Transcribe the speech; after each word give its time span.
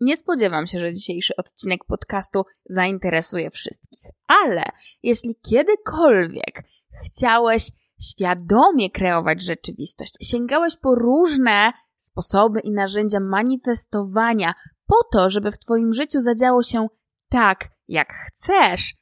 Nie 0.00 0.16
spodziewam 0.16 0.66
się, 0.66 0.78
że 0.78 0.94
dzisiejszy 0.94 1.36
odcinek 1.36 1.84
podcastu 1.84 2.42
zainteresuje 2.66 3.50
wszystkich, 3.50 4.00
ale 4.44 4.62
jeśli 5.02 5.36
kiedykolwiek 5.50 6.62
chciałeś 7.06 7.70
świadomie 8.00 8.90
kreować 8.90 9.42
rzeczywistość, 9.42 10.14
sięgałeś 10.22 10.76
po 10.76 10.94
różne 10.94 11.72
sposoby 11.96 12.60
i 12.60 12.70
narzędzia 12.70 13.20
manifestowania 13.20 14.54
po 14.86 14.96
to, 15.12 15.30
żeby 15.30 15.50
w 15.50 15.58
Twoim 15.58 15.92
życiu 15.92 16.20
zadziało 16.20 16.62
się 16.62 16.86
tak, 17.28 17.68
jak 17.88 18.08
chcesz 18.26 18.94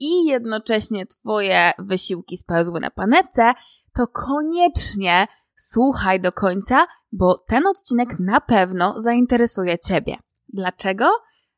i 0.00 0.24
jednocześnie 0.24 1.06
Twoje 1.06 1.72
wysiłki 1.78 2.36
spełzły 2.36 2.80
na 2.80 2.90
panewce, 2.90 3.52
to 3.94 4.06
koniecznie 4.06 5.26
słuchaj 5.56 6.20
do 6.20 6.32
końca, 6.32 6.86
bo 7.12 7.38
ten 7.38 7.66
odcinek 7.66 8.08
na 8.18 8.40
pewno 8.40 9.00
zainteresuje 9.00 9.78
Ciebie. 9.78 10.16
Dlaczego? 10.48 11.10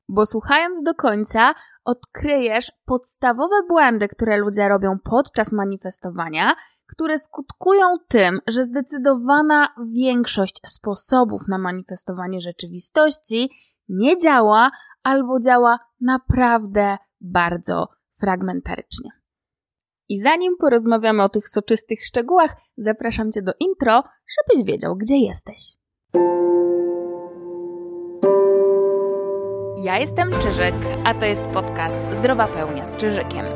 Bo 0.09 0.27
słuchając 0.27 0.83
do 0.83 0.95
końca, 0.95 1.55
odkryjesz 1.85 2.73
podstawowe 2.85 3.57
błędy, 3.69 4.09
które 4.09 4.37
ludzie 4.37 4.69
robią 4.69 4.99
podczas 5.05 5.53
manifestowania, 5.53 6.55
które 6.87 7.19
skutkują 7.19 7.87
tym, 8.09 8.41
że 8.47 8.65
zdecydowana 8.65 9.69
większość 9.95 10.61
sposobów 10.67 11.49
na 11.49 11.59
manifestowanie 11.59 12.41
rzeczywistości 12.41 13.51
nie 13.89 14.19
działa 14.19 14.71
albo 15.03 15.41
działa 15.41 15.79
naprawdę 16.01 16.97
bardzo 17.21 17.89
fragmentarycznie. 18.21 19.11
I 20.09 20.21
zanim 20.21 20.57
porozmawiamy 20.57 21.23
o 21.23 21.29
tych 21.29 21.49
soczystych 21.49 22.05
szczegółach, 22.05 22.57
zapraszam 22.77 23.33
Cię 23.33 23.43
do 23.43 23.53
intro, 23.61 24.05
żebyś 24.39 24.67
wiedział, 24.67 24.97
gdzie 24.97 25.17
jesteś. 25.17 25.77
Ja 29.83 29.99
jestem 29.99 30.31
Czyżyk, 30.43 30.75
a 31.05 31.15
to 31.15 31.27
jest 31.27 31.43
podcast 31.43 31.97
Zdrowa 32.19 32.47
Pełnia 32.47 32.87
z 32.87 32.97
Czyżykiem. 32.97 33.47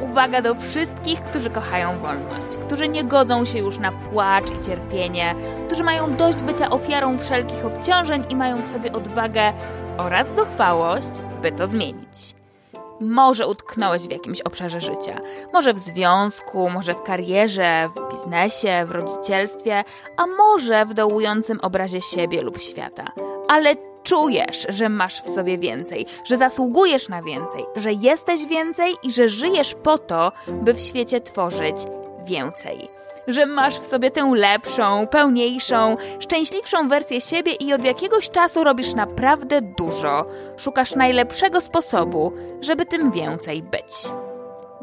Uwaga 0.00 0.42
do 0.42 0.54
wszystkich, 0.54 1.22
którzy 1.22 1.50
kochają 1.50 1.98
wolność, 1.98 2.56
którzy 2.66 2.88
nie 2.88 3.04
godzą 3.04 3.44
się 3.44 3.58
już 3.58 3.78
na 3.78 3.92
płacz 3.92 4.50
i 4.50 4.64
cierpienie, 4.64 5.34
którzy 5.66 5.84
mają 5.84 6.16
dość 6.16 6.38
bycia 6.38 6.70
ofiarą 6.70 7.18
wszelkich 7.18 7.66
obciążeń 7.66 8.24
i 8.28 8.36
mają 8.36 8.62
w 8.62 8.68
sobie 8.68 8.92
odwagę 8.92 9.52
oraz 9.98 10.36
zuchwałość, 10.36 11.10
by 11.42 11.52
to 11.52 11.66
zmienić. 11.66 12.34
Może 13.00 13.46
utknąłeś 13.46 14.02
w 14.02 14.10
jakimś 14.10 14.40
obszarze 14.40 14.80
życia, 14.80 15.20
może 15.52 15.74
w 15.74 15.78
związku, 15.78 16.70
może 16.70 16.94
w 16.94 17.02
karierze, 17.02 17.88
w 17.96 18.12
biznesie, 18.12 18.84
w 18.86 18.90
rodzicielstwie, 18.90 19.84
a 20.16 20.26
może 20.26 20.86
w 20.86 20.94
dołującym 20.94 21.60
obrazie 21.60 22.02
siebie 22.02 22.42
lub 22.42 22.58
świata. 22.58 23.04
Ale 23.48 23.91
czujesz, 24.02 24.66
że 24.68 24.88
masz 24.88 25.22
w 25.22 25.30
sobie 25.30 25.58
więcej, 25.58 26.06
że 26.24 26.36
zasługujesz 26.36 27.08
na 27.08 27.22
więcej, 27.22 27.64
że 27.76 27.92
jesteś 27.92 28.46
więcej 28.46 28.94
i 29.02 29.12
że 29.12 29.28
żyjesz 29.28 29.74
po 29.74 29.98
to, 29.98 30.32
by 30.48 30.74
w 30.74 30.80
świecie 30.80 31.20
tworzyć 31.20 31.76
więcej. 32.24 32.88
Że 33.26 33.46
masz 33.46 33.78
w 33.78 33.86
sobie 33.86 34.10
tę 34.10 34.32
lepszą, 34.34 35.06
pełniejszą, 35.06 35.96
szczęśliwszą 36.20 36.88
wersję 36.88 37.20
siebie 37.20 37.52
i 37.52 37.72
od 37.72 37.84
jakiegoś 37.84 38.30
czasu 38.30 38.64
robisz 38.64 38.94
naprawdę 38.94 39.60
dużo. 39.60 40.24
Szukasz 40.56 40.94
najlepszego 40.94 41.60
sposobu, 41.60 42.32
żeby 42.60 42.86
tym 42.86 43.10
więcej 43.10 43.62
być. 43.62 44.12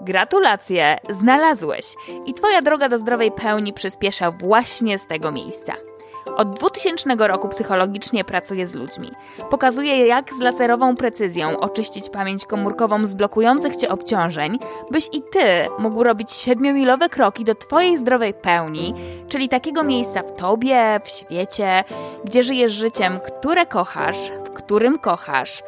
Gratulacje, 0.02 0.98
znalazłeś 1.10 1.86
i 2.26 2.34
Twoja 2.34 2.62
droga 2.62 2.90
do 2.90 2.98
zdrowej 2.98 3.32
pełni 3.32 3.74
przyspiesza 3.74 4.32
właśnie 4.32 4.98
z 5.00 5.08
tego 5.08 5.32
miejsca. 5.32 5.89
Od 6.38 6.56
2000 6.56 7.28
roku 7.28 7.50
psychologicznie 7.50 8.24
pracuję 8.24 8.68
z 8.68 8.76
ludźmi. 8.76 9.12
Pokazuję, 9.50 10.08
jak 10.08 10.34
z 10.34 10.40
laserową 10.40 10.96
precyzją 10.96 11.60
oczyścić 11.60 12.10
pamięć 12.10 12.46
komórkową 12.46 13.08
z 13.08 13.14
blokujących 13.14 13.76
cię 13.76 13.90
obciążeń, 13.90 14.60
byś 14.92 15.10
i 15.14 15.22
ty 15.22 15.68
mógł 15.80 16.04
robić 16.04 16.32
siedmiomilowe 16.32 17.10
kroki 17.10 17.46
do 17.46 17.56
twojej 17.56 17.98
zdrowej 17.98 18.34
pełni, 18.34 18.94
czyli 19.28 19.50
takiego 19.50 19.84
miejsca 19.84 20.22
w 20.22 20.34
tobie, 20.34 21.00
w 21.04 21.10
świecie, 21.10 21.84
gdzie 22.26 22.44
żyjesz 22.44 22.72
życiem, 22.72 23.20
które 23.20 23.66
kochasz, 23.66 24.32
w 24.46 24.50
którym 24.50 25.00
kochasz 25.00 25.64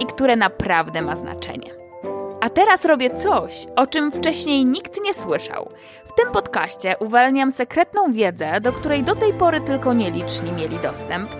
i 0.00 0.06
które 0.06 0.36
naprawdę 0.36 1.02
ma 1.02 1.16
znaczenie. 1.16 1.75
A 2.46 2.50
teraz 2.50 2.84
robię 2.84 3.14
coś, 3.14 3.66
o 3.76 3.86
czym 3.86 4.12
wcześniej 4.12 4.64
nikt 4.64 5.00
nie 5.04 5.14
słyszał. 5.14 5.70
W 6.04 6.14
tym 6.14 6.32
podcaście 6.32 6.96
uwalniam 7.00 7.52
sekretną 7.52 8.12
wiedzę, 8.12 8.60
do 8.60 8.72
której 8.72 9.02
do 9.02 9.14
tej 9.14 9.32
pory 9.32 9.60
tylko 9.60 9.94
nieliczni 9.94 10.52
mieli 10.52 10.78
dostęp. 10.78 11.30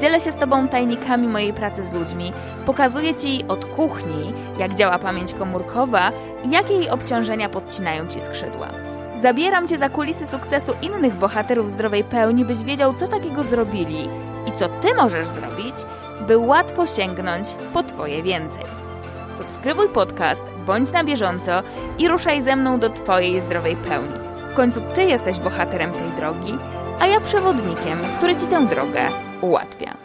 Dzielę 0.00 0.20
się 0.20 0.32
z 0.32 0.36
Tobą 0.36 0.68
tajnikami 0.68 1.28
mojej 1.28 1.52
pracy 1.52 1.84
z 1.84 1.92
ludźmi, 1.92 2.32
pokazuję 2.66 3.14
Ci 3.14 3.44
od 3.48 3.64
kuchni, 3.64 4.32
jak 4.58 4.74
działa 4.74 4.98
pamięć 4.98 5.34
komórkowa 5.34 6.12
i 6.44 6.50
jakie 6.50 6.74
jej 6.74 6.90
obciążenia 6.90 7.48
podcinają 7.48 8.08
Ci 8.08 8.20
skrzydła. 8.20 8.68
Zabieram 9.20 9.68
Cię 9.68 9.78
za 9.78 9.88
kulisy 9.88 10.26
sukcesu 10.26 10.72
innych 10.82 11.14
bohaterów 11.14 11.70
zdrowej 11.70 12.04
pełni, 12.04 12.44
byś 12.44 12.58
wiedział, 12.58 12.94
co 12.94 13.08
takiego 13.08 13.42
zrobili 13.42 14.08
i 14.46 14.52
co 14.52 14.68
Ty 14.68 14.94
możesz 14.94 15.26
zrobić, 15.26 15.76
by 16.26 16.38
łatwo 16.38 16.86
sięgnąć 16.86 17.54
po 17.72 17.82
Twoje 17.82 18.22
więcej 18.22 18.83
subskrybuj 19.34 19.88
podcast, 19.88 20.42
bądź 20.66 20.92
na 20.92 21.04
bieżąco 21.04 21.62
i 21.98 22.08
ruszaj 22.08 22.42
ze 22.42 22.56
mną 22.56 22.78
do 22.78 22.90
Twojej 22.90 23.40
zdrowej 23.40 23.76
pełni. 23.76 24.14
W 24.50 24.54
końcu 24.54 24.80
Ty 24.94 25.02
jesteś 25.02 25.38
bohaterem 25.38 25.92
tej 25.92 26.10
drogi, 26.16 26.54
a 27.00 27.06
ja 27.06 27.20
przewodnikiem, 27.20 27.98
który 28.18 28.36
Ci 28.36 28.46
tę 28.46 28.66
drogę 28.66 29.08
ułatwia. 29.40 29.96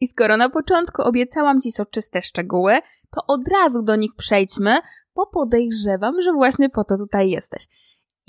I 0.00 0.08
skoro 0.08 0.36
na 0.36 0.50
początku 0.50 1.02
obiecałam 1.02 1.60
Ci 1.60 1.72
soczyste 1.72 2.22
szczegóły, 2.22 2.78
to 3.10 3.20
od 3.26 3.40
razu 3.48 3.82
do 3.82 3.96
nich 3.96 4.10
przejdźmy, 4.16 4.78
bo 5.14 5.26
podejrzewam, 5.26 6.20
że 6.20 6.32
właśnie 6.32 6.70
po 6.70 6.84
to 6.84 6.96
tutaj 6.96 7.30
jesteś. 7.30 7.64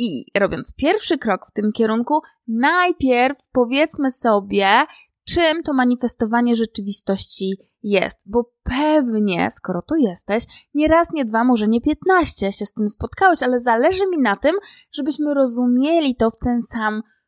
I 0.01 0.25
robiąc 0.35 0.73
pierwszy 0.73 1.17
krok 1.17 1.45
w 1.47 1.51
tym 1.51 1.71
kierunku, 1.71 2.21
najpierw 2.47 3.37
powiedzmy 3.51 4.11
sobie, 4.11 4.85
czym 5.27 5.63
to 5.63 5.73
manifestowanie 5.73 6.55
rzeczywistości 6.55 7.57
jest, 7.83 8.19
bo 8.25 8.51
pewnie, 8.63 9.49
skoro 9.51 9.81
tu 9.81 9.95
jesteś, 9.95 10.43
nie 10.73 10.87
raz, 10.87 11.13
nie 11.13 11.25
dwa, 11.25 11.43
może 11.43 11.67
nie 11.67 11.81
piętnaście 11.81 12.53
się 12.53 12.65
z 12.65 12.73
tym 12.73 12.89
spotkałeś, 12.89 13.43
ale 13.43 13.59
zależy 13.59 14.07
mi 14.07 14.17
na 14.17 14.35
tym, 14.35 14.55
żebyśmy 14.91 15.33
rozumieli 15.33 16.15
to 16.15 16.29
w 16.29 16.39
ten 16.43 16.61
sam 16.61 16.95
sposób. 16.95 17.18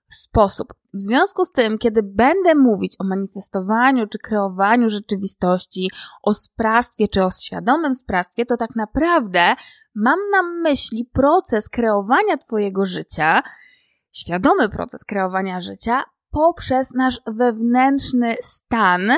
W 0.94 1.02
związku 1.02 1.46
z 1.46 1.52
tym, 1.52 1.78
kiedy 1.78 2.04
będę 2.04 2.56
mówić 2.56 2.96
o 3.00 3.04
manifestowaniu 3.04 4.08
czy 4.08 4.20
kreowaniu 4.20 4.90
rzeczywistości, 4.90 5.92
o 6.24 6.34
sprawstwie 6.34 7.08
czy 7.08 7.24
o 7.24 7.32
świadomym 7.32 7.96
sprawstwie, 7.96 8.46
to 8.46 8.58
tak 8.58 8.76
naprawdę 8.76 9.56
mam 9.96 10.20
na 10.32 10.44
myśli 10.44 11.10
proces 11.14 11.70
kreowania 11.70 12.38
Twojego 12.38 12.86
życia, 12.86 13.44
świadomy 14.12 14.70
proces 14.70 15.06
kreowania 15.06 15.62
życia 15.62 16.04
poprzez 16.32 16.94
nasz 16.94 17.22
wewnętrzny 17.28 18.36
stan, 18.42 19.12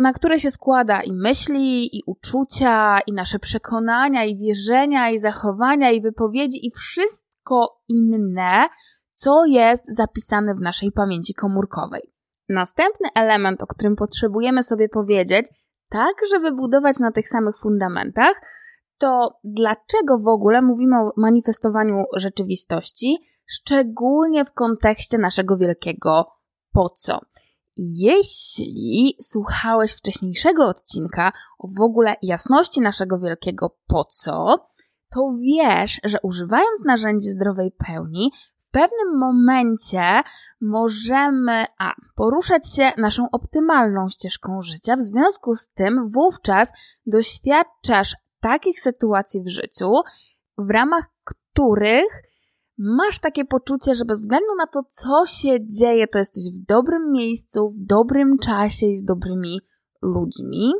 na 0.00 0.12
które 0.12 0.40
się 0.40 0.50
składa 0.50 1.02
i 1.02 1.12
myśli, 1.12 1.96
i 1.96 2.02
uczucia, 2.06 3.00
i 3.06 3.12
nasze 3.12 3.38
przekonania, 3.38 4.24
i 4.24 4.36
wierzenia, 4.36 5.10
i 5.10 5.18
zachowania, 5.18 5.90
i 5.90 6.00
wypowiedzi, 6.00 6.66
i 6.66 6.70
wszystko 6.70 7.80
inne, 7.88 8.68
co 9.18 9.44
jest 9.44 9.84
zapisane 9.88 10.54
w 10.54 10.60
naszej 10.60 10.92
pamięci 10.92 11.34
komórkowej. 11.34 12.12
Następny 12.48 13.08
element, 13.14 13.62
o 13.62 13.66
którym 13.66 13.96
potrzebujemy 13.96 14.62
sobie 14.62 14.88
powiedzieć, 14.88 15.46
tak 15.88 16.14
żeby 16.30 16.52
budować 16.52 16.98
na 16.98 17.12
tych 17.12 17.28
samych 17.28 17.58
fundamentach, 17.58 18.34
to 18.98 19.38
dlaczego 19.44 20.18
w 20.18 20.28
ogóle 20.28 20.62
mówimy 20.62 20.96
o 20.96 21.12
manifestowaniu 21.16 22.04
rzeczywistości, 22.16 23.18
szczególnie 23.46 24.44
w 24.44 24.52
kontekście 24.52 25.18
naszego 25.18 25.56
wielkiego 25.56 26.26
po 26.72 26.88
co? 26.88 27.20
Jeśli 27.76 29.14
słuchałeś 29.20 29.92
wcześniejszego 29.92 30.66
odcinka 30.68 31.32
o 31.58 31.68
w 31.78 31.82
ogóle 31.82 32.16
jasności 32.22 32.80
naszego 32.80 33.18
wielkiego 33.18 33.76
po 33.86 34.04
co, 34.04 34.68
to 35.14 35.30
wiesz, 35.42 36.00
że 36.04 36.18
używając 36.22 36.84
narzędzi 36.84 37.28
zdrowej 37.28 37.72
pełni, 37.86 38.30
w 38.68 38.70
pewnym 38.70 39.18
momencie 39.18 40.22
możemy 40.60 41.64
a, 41.78 41.92
poruszać 42.14 42.74
się 42.74 42.92
naszą 42.98 43.26
optymalną 43.32 44.08
ścieżką 44.08 44.62
życia, 44.62 44.96
w 44.96 45.02
związku 45.02 45.54
z 45.54 45.68
tym 45.68 46.08
wówczas 46.10 46.72
doświadczasz 47.06 48.16
takich 48.40 48.80
sytuacji 48.80 49.42
w 49.42 49.48
życiu, 49.48 49.92
w 50.58 50.70
ramach 50.70 51.04
których 51.24 52.22
masz 52.78 53.18
takie 53.18 53.44
poczucie, 53.44 53.94
że 53.94 54.04
bez 54.04 54.20
względu 54.20 54.54
na 54.58 54.66
to, 54.66 54.80
co 54.88 55.26
się 55.26 55.66
dzieje, 55.66 56.06
to 56.06 56.18
jesteś 56.18 56.42
w 56.54 56.64
dobrym 56.64 57.12
miejscu, 57.12 57.70
w 57.70 57.86
dobrym 57.86 58.38
czasie 58.38 58.86
i 58.86 58.96
z 58.96 59.04
dobrymi 59.04 59.60
ludźmi 60.02 60.72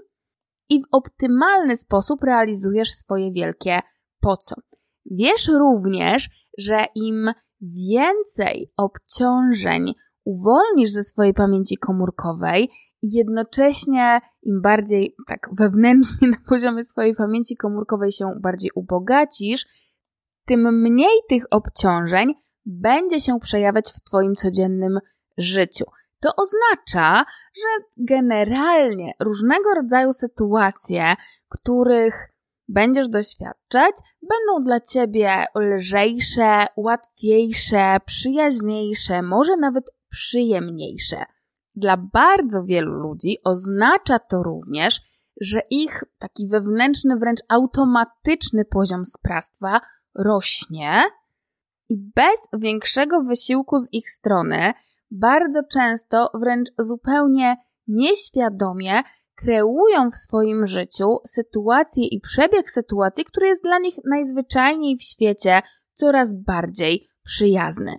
i 0.68 0.82
w 0.82 0.84
optymalny 0.92 1.76
sposób 1.76 2.22
realizujesz 2.22 2.90
swoje 2.90 3.32
wielkie 3.32 3.80
po 4.20 4.36
co. 4.36 4.56
Wiesz 5.10 5.48
również, 5.48 6.30
że 6.58 6.86
im 6.94 7.32
więcej 7.60 8.72
obciążeń 8.76 9.94
uwolnisz 10.24 10.90
ze 10.90 11.02
swojej 11.02 11.34
pamięci 11.34 11.78
komórkowej 11.78 12.70
i 13.02 13.12
jednocześnie 13.12 14.20
im 14.42 14.62
bardziej 14.62 15.16
tak 15.26 15.48
wewnętrznie 15.52 16.28
na 16.36 16.36
poziomie 16.48 16.84
swojej 16.84 17.14
pamięci 17.14 17.56
komórkowej 17.56 18.12
się 18.12 18.32
bardziej 18.42 18.70
ubogacisz, 18.74 19.66
tym 20.44 20.80
mniej 20.82 21.18
tych 21.28 21.44
obciążeń 21.50 22.34
będzie 22.66 23.20
się 23.20 23.40
przejawiać 23.40 23.92
w 23.92 24.00
Twoim 24.00 24.34
codziennym 24.34 24.98
życiu. 25.38 25.84
To 26.20 26.30
oznacza, 26.36 27.24
że 27.56 27.84
generalnie 27.96 29.12
różnego 29.20 29.74
rodzaju 29.74 30.12
sytuacje, 30.12 31.14
których 31.48 32.28
będziesz 32.68 33.08
doświadczać, 33.08 33.94
będą 34.22 34.64
dla 34.64 34.80
ciebie 34.80 35.46
lżejsze, 35.54 36.66
łatwiejsze, 36.76 37.96
przyjaźniejsze, 38.06 39.22
może 39.22 39.56
nawet 39.56 39.84
przyjemniejsze. 40.08 41.24
Dla 41.74 41.96
bardzo 41.96 42.64
wielu 42.64 42.92
ludzi 42.92 43.38
oznacza 43.44 44.18
to 44.18 44.42
również, 44.42 45.00
że 45.40 45.60
ich 45.70 46.04
taki 46.18 46.48
wewnętrzny, 46.48 47.16
wręcz 47.16 47.40
automatyczny 47.48 48.64
poziom 48.64 49.04
sprawstwa 49.06 49.80
rośnie 50.14 51.02
i 51.88 51.96
bez 51.96 52.48
większego 52.60 53.22
wysiłku 53.22 53.78
z 53.78 53.88
ich 53.92 54.10
strony, 54.10 54.72
bardzo 55.10 55.62
często 55.72 56.30
wręcz 56.34 56.68
zupełnie 56.78 57.56
nieświadomie 57.86 59.02
kreują 59.38 60.10
w 60.10 60.16
swoim 60.16 60.66
życiu 60.66 61.16
sytuację 61.26 62.04
i 62.04 62.20
przebieg 62.20 62.70
sytuacji, 62.70 63.24
który 63.24 63.46
jest 63.46 63.62
dla 63.62 63.78
nich 63.78 63.94
najzwyczajniej 64.04 64.96
w 64.96 65.02
świecie 65.02 65.62
coraz 65.92 66.34
bardziej 66.34 67.08
przyjazny. 67.24 67.96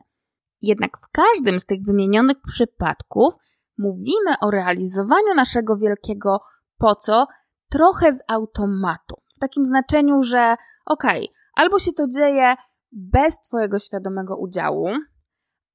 Jednak 0.62 0.98
w 0.98 1.12
każdym 1.12 1.60
z 1.60 1.66
tych 1.66 1.84
wymienionych 1.84 2.38
przypadków 2.48 3.34
mówimy 3.78 4.34
o 4.42 4.52
realizowaniu 4.52 5.36
naszego 5.36 5.78
wielkiego 5.78 6.40
po 6.78 6.96
co 6.96 7.28
trochę 7.70 8.14
z 8.14 8.20
automatu. 8.28 9.16
W 9.36 9.40
takim 9.40 9.66
znaczeniu, 9.66 10.22
że 10.22 10.56
okej, 10.86 11.24
okay, 11.24 11.36
albo 11.56 11.80
się 11.80 11.94
to 11.94 12.08
dzieje 12.08 12.56
bez 12.92 13.40
Twojego 13.40 13.80
świadomego 13.80 14.38
udziału, 14.38 14.88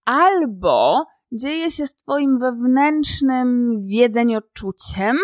albo 0.05 1.05
dzieje 1.33 1.71
się 1.71 1.87
z 1.87 1.97
Twoim 1.97 2.39
wewnętrznym 2.39 3.73
wiedzeniem-czuciem, 3.89 5.17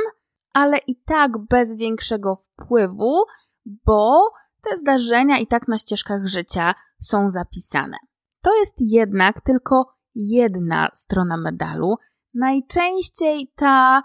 ale 0.52 0.78
i 0.86 0.96
tak 0.96 1.38
bez 1.38 1.76
większego 1.76 2.36
wpływu, 2.36 3.24
bo 3.66 4.30
te 4.62 4.76
zdarzenia 4.76 5.38
i 5.38 5.46
tak 5.46 5.68
na 5.68 5.78
ścieżkach 5.78 6.26
życia 6.26 6.74
są 7.00 7.30
zapisane. 7.30 7.96
To 8.42 8.54
jest 8.54 8.74
jednak 8.78 9.40
tylko 9.40 9.94
jedna 10.14 10.88
strona 10.94 11.36
medalu, 11.36 11.94
najczęściej 12.34 13.52
ta 13.56 14.02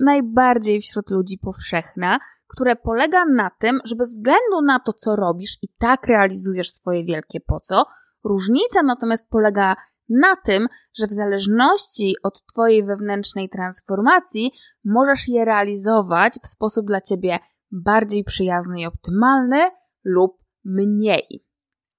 najbardziej 0.00 0.80
wśród 0.80 1.10
ludzi 1.10 1.38
powszechna, 1.38 2.18
które 2.46 2.76
polega 2.76 3.24
na 3.24 3.50
tym, 3.58 3.80
że 3.84 3.96
bez 3.96 4.14
względu 4.14 4.62
na 4.66 4.80
to, 4.80 4.92
co 4.92 5.16
robisz, 5.16 5.58
i 5.62 5.68
tak 5.78 6.06
realizujesz 6.06 6.70
swoje 6.70 7.04
wielkie 7.04 7.40
po 7.40 7.60
co. 7.60 7.84
Różnica 8.24 8.82
natomiast 8.82 9.30
polega 9.30 9.76
na 10.20 10.36
tym, 10.36 10.68
że 10.94 11.06
w 11.06 11.12
zależności 11.12 12.14
od 12.22 12.46
Twojej 12.46 12.84
wewnętrznej 12.84 13.48
transformacji 13.48 14.52
możesz 14.84 15.28
je 15.28 15.44
realizować 15.44 16.32
w 16.42 16.46
sposób 16.46 16.86
dla 16.86 17.00
Ciebie 17.00 17.38
bardziej 17.70 18.24
przyjazny 18.24 18.80
i 18.80 18.86
optymalny 18.86 19.70
lub 20.04 20.32
mniej. 20.64 21.46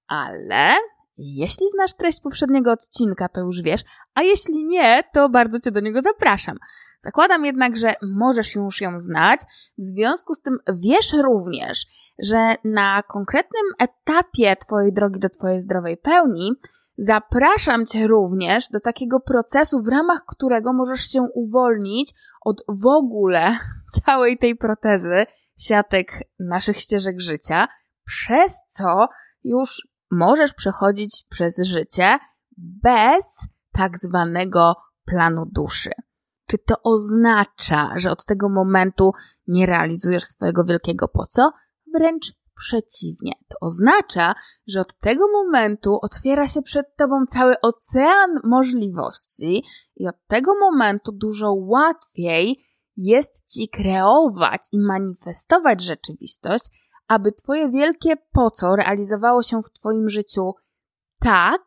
Ale 0.06 0.74
jeśli 1.16 1.70
znasz 1.70 1.92
treść 1.92 2.20
poprzedniego 2.20 2.72
odcinka, 2.72 3.28
to 3.28 3.40
już 3.40 3.62
wiesz, 3.62 3.84
a 4.14 4.22
jeśli 4.22 4.64
nie, 4.64 5.02
to 5.12 5.28
bardzo 5.28 5.60
Cię 5.60 5.70
do 5.70 5.80
niego 5.80 6.00
zapraszam. 6.00 6.56
Zakładam 7.00 7.44
jednak, 7.44 7.76
że 7.76 7.94
możesz 8.02 8.54
już 8.54 8.80
ją 8.80 8.98
znać, 8.98 9.40
w 9.78 9.84
związku 9.84 10.34
z 10.34 10.40
tym 10.40 10.58
wiesz 10.74 11.12
również, 11.12 11.86
że 12.18 12.56
na 12.64 13.02
konkretnym 13.02 13.62
etapie 13.78 14.56
Twojej 14.56 14.92
drogi 14.92 15.20
do 15.20 15.28
Twojej 15.28 15.60
zdrowej 15.60 15.96
pełni 15.96 16.52
zapraszam 16.98 17.86
Cię 17.86 18.06
również 18.06 18.68
do 18.68 18.80
takiego 18.80 19.20
procesu, 19.20 19.82
w 19.82 19.88
ramach 19.88 20.24
którego 20.26 20.72
możesz 20.72 21.00
się 21.00 21.22
uwolnić 21.34 22.12
od 22.44 22.62
w 22.68 22.86
ogóle 22.86 23.58
całej 24.04 24.38
tej 24.38 24.56
protezy 24.56 25.26
siatek 25.58 26.12
naszych 26.38 26.76
ścieżek 26.76 27.20
życia, 27.20 27.68
przez 28.04 28.62
co 28.68 29.08
już 29.44 29.88
możesz 30.10 30.54
przechodzić 30.54 31.26
przez 31.28 31.58
życie 31.58 32.18
bez 32.56 33.48
tak 33.72 33.98
zwanego 33.98 34.76
planu 35.04 35.46
duszy. 35.46 35.90
Czy 36.46 36.58
to 36.58 36.74
oznacza, 36.82 37.92
że 37.96 38.10
od 38.10 38.24
tego 38.24 38.48
momentu 38.48 39.12
nie 39.46 39.66
realizujesz 39.66 40.24
swojego 40.24 40.64
wielkiego 40.64 41.08
po 41.08 41.26
co? 41.26 41.52
Wręcz 41.94 42.32
przeciwnie. 42.56 43.32
To 43.48 43.56
oznacza, 43.60 44.34
że 44.66 44.80
od 44.80 44.98
tego 44.98 45.24
momentu 45.32 45.98
otwiera 46.02 46.46
się 46.46 46.62
przed 46.62 46.96
tobą 46.96 47.26
cały 47.28 47.54
ocean 47.60 48.30
możliwości 48.44 49.64
i 49.96 50.08
od 50.08 50.16
tego 50.26 50.52
momentu 50.60 51.12
dużo 51.12 51.52
łatwiej 51.52 52.64
jest 52.96 53.52
ci 53.52 53.68
kreować 53.68 54.60
i 54.72 54.78
manifestować 54.78 55.82
rzeczywistość, 55.82 56.64
aby 57.08 57.32
Twoje 57.32 57.70
wielkie 57.70 58.16
po 58.32 58.50
co 58.50 58.76
realizowało 58.76 59.42
się 59.42 59.62
w 59.62 59.70
Twoim 59.70 60.08
życiu 60.08 60.52
tak, 61.20 61.62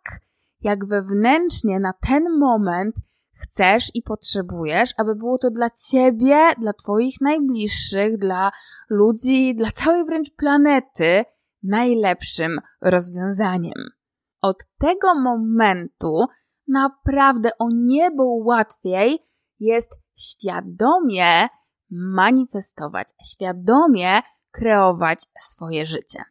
jak 0.62 0.88
wewnętrznie 0.88 1.80
na 1.80 1.94
ten 2.08 2.24
moment 2.40 2.96
chcesz 3.40 3.92
i 3.94 4.02
potrzebujesz, 4.02 4.94
aby 4.98 5.16
było 5.16 5.38
to 5.38 5.50
dla 5.50 5.70
Ciebie, 5.70 6.52
dla 6.60 6.74
Twoich 6.74 7.22
najbliższych, 7.22 8.18
dla 8.18 8.52
ludzi, 8.90 9.56
dla 9.56 9.72
całej 9.72 10.06
wręcz 10.06 10.36
planety 10.38 11.24
najlepszym 11.64 12.60
rozwiązaniem. 12.82 13.90
Od 14.42 14.58
tego 14.80 15.16
momentu 15.16 16.26
naprawdę 16.68 17.50
o 17.60 17.68
niebo 17.74 18.24
łatwiej 18.24 19.20
jest 19.60 19.92
świadomie 20.18 21.48
manifestować, 21.92 23.08
świadomie 23.32 24.22
kreować 24.52 25.24
swoje 25.40 25.86
życie. 25.86 26.24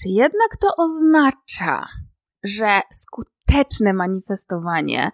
Czy 0.00 0.08
jednak 0.08 0.56
to 0.60 0.68
oznacza, 0.76 1.86
że 2.42 2.80
skuteczne 2.92 3.92
manifestowanie 3.92 5.10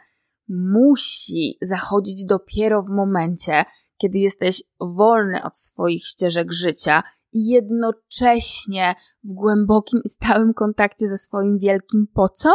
musi 0.48 1.58
zachodzić 1.62 2.24
dopiero 2.24 2.82
w 2.82 2.88
momencie, 2.88 3.64
kiedy 3.96 4.18
jesteś 4.18 4.62
wolny 4.80 5.42
od 5.44 5.56
swoich 5.56 6.06
ścieżek 6.06 6.52
życia 6.52 7.02
i 7.32 7.46
jednocześnie 7.46 8.94
w 9.24 9.32
głębokim 9.32 10.00
i 10.04 10.08
stałym 10.08 10.54
kontakcie 10.54 11.08
ze 11.08 11.18
swoim 11.18 11.58
wielkim 11.58 12.06
po 12.14 12.28
co? 12.28 12.50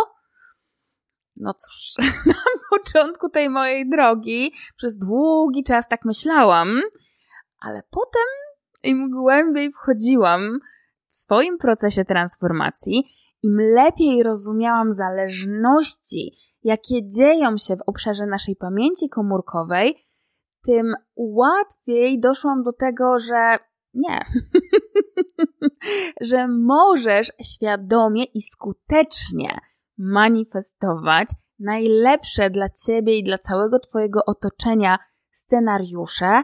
No 1.35 1.53
cóż, 1.53 1.93
na 2.25 2.33
początku 2.69 3.29
tej 3.29 3.49
mojej 3.49 3.89
drogi 3.89 4.51
przez 4.75 4.97
długi 4.97 5.63
czas 5.63 5.87
tak 5.87 6.05
myślałam, 6.05 6.81
ale 7.59 7.83
potem 7.91 8.27
im 8.83 9.11
głębiej 9.11 9.71
wchodziłam 9.71 10.59
w 11.07 11.15
swoim 11.15 11.57
procesie 11.57 12.05
transformacji, 12.05 13.03
im 13.43 13.57
lepiej 13.59 14.23
rozumiałam 14.23 14.93
zależności, 14.93 16.31
jakie 16.63 17.07
dzieją 17.07 17.57
się 17.57 17.75
w 17.75 17.83
obszarze 17.87 18.25
naszej 18.25 18.55
pamięci 18.55 19.09
komórkowej, 19.09 20.07
tym 20.65 20.93
łatwiej 21.15 22.19
doszłam 22.19 22.63
do 22.63 22.73
tego, 22.73 23.19
że 23.19 23.57
nie. 23.93 24.25
że 26.29 26.47
możesz 26.47 27.31
świadomie 27.43 28.23
i 28.23 28.41
skutecznie 28.41 29.59
manifestować 29.97 31.27
najlepsze 31.59 32.49
dla 32.49 32.69
ciebie 32.69 33.17
i 33.17 33.23
dla 33.23 33.37
całego 33.37 33.79
twojego 33.79 34.25
otoczenia 34.25 34.99
scenariusze, 35.31 36.43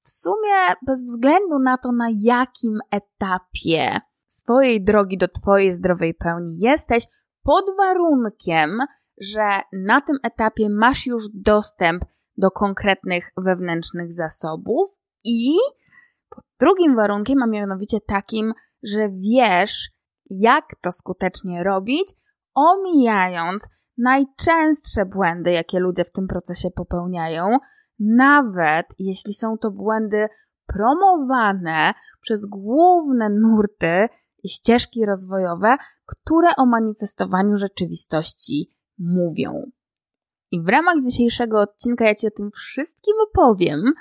w 0.00 0.10
sumie 0.10 0.74
bez 0.86 1.04
względu 1.04 1.58
na 1.58 1.78
to, 1.78 1.92
na 1.92 2.08
jakim 2.22 2.78
etapie 2.90 4.00
swojej 4.26 4.84
drogi 4.84 5.18
do 5.18 5.28
Twojej 5.28 5.72
zdrowej 5.72 6.14
pełni 6.14 6.58
jesteś, 6.58 7.04
pod 7.42 7.64
warunkiem, 7.76 8.78
że 9.20 9.60
na 9.72 10.00
tym 10.00 10.18
etapie 10.22 10.70
masz 10.70 11.06
już 11.06 11.24
dostęp 11.34 12.04
do 12.36 12.50
konkretnych 12.50 13.30
wewnętrznych 13.36 14.12
zasobów 14.12 14.88
i 15.24 15.56
drugim 16.60 16.96
warunkiem, 16.96 17.42
a 17.42 17.46
mianowicie 17.46 18.00
takim, 18.00 18.52
że 18.82 19.08
wiesz, 19.08 19.90
jak 20.30 20.64
to 20.80 20.92
skutecznie 20.92 21.64
robić, 21.64 22.12
omijając 22.54 23.68
najczęstsze 23.98 25.06
błędy, 25.06 25.50
jakie 25.50 25.80
ludzie 25.80 26.04
w 26.04 26.12
tym 26.12 26.28
procesie 26.28 26.70
popełniają, 26.70 27.58
nawet 27.98 28.86
jeśli 28.98 29.34
są 29.34 29.58
to 29.58 29.70
błędy 29.70 30.28
promowane 30.66 31.94
przez 32.20 32.46
główne 32.46 33.28
nurty 33.28 34.08
i 34.42 34.48
ścieżki 34.48 35.06
rozwojowe, 35.06 35.76
które 36.06 36.48
o 36.56 36.66
manifestowaniu 36.66 37.56
rzeczywistości 37.56 38.75
mówią. 38.98 39.70
I 40.50 40.62
w 40.62 40.68
ramach 40.68 40.94
dzisiejszego 41.04 41.60
odcinka 41.60 42.04
ja 42.04 42.14
Ci 42.14 42.26
o 42.26 42.30
tym 42.30 42.50
wszystkim 42.50 43.14
opowiem. 43.30 43.92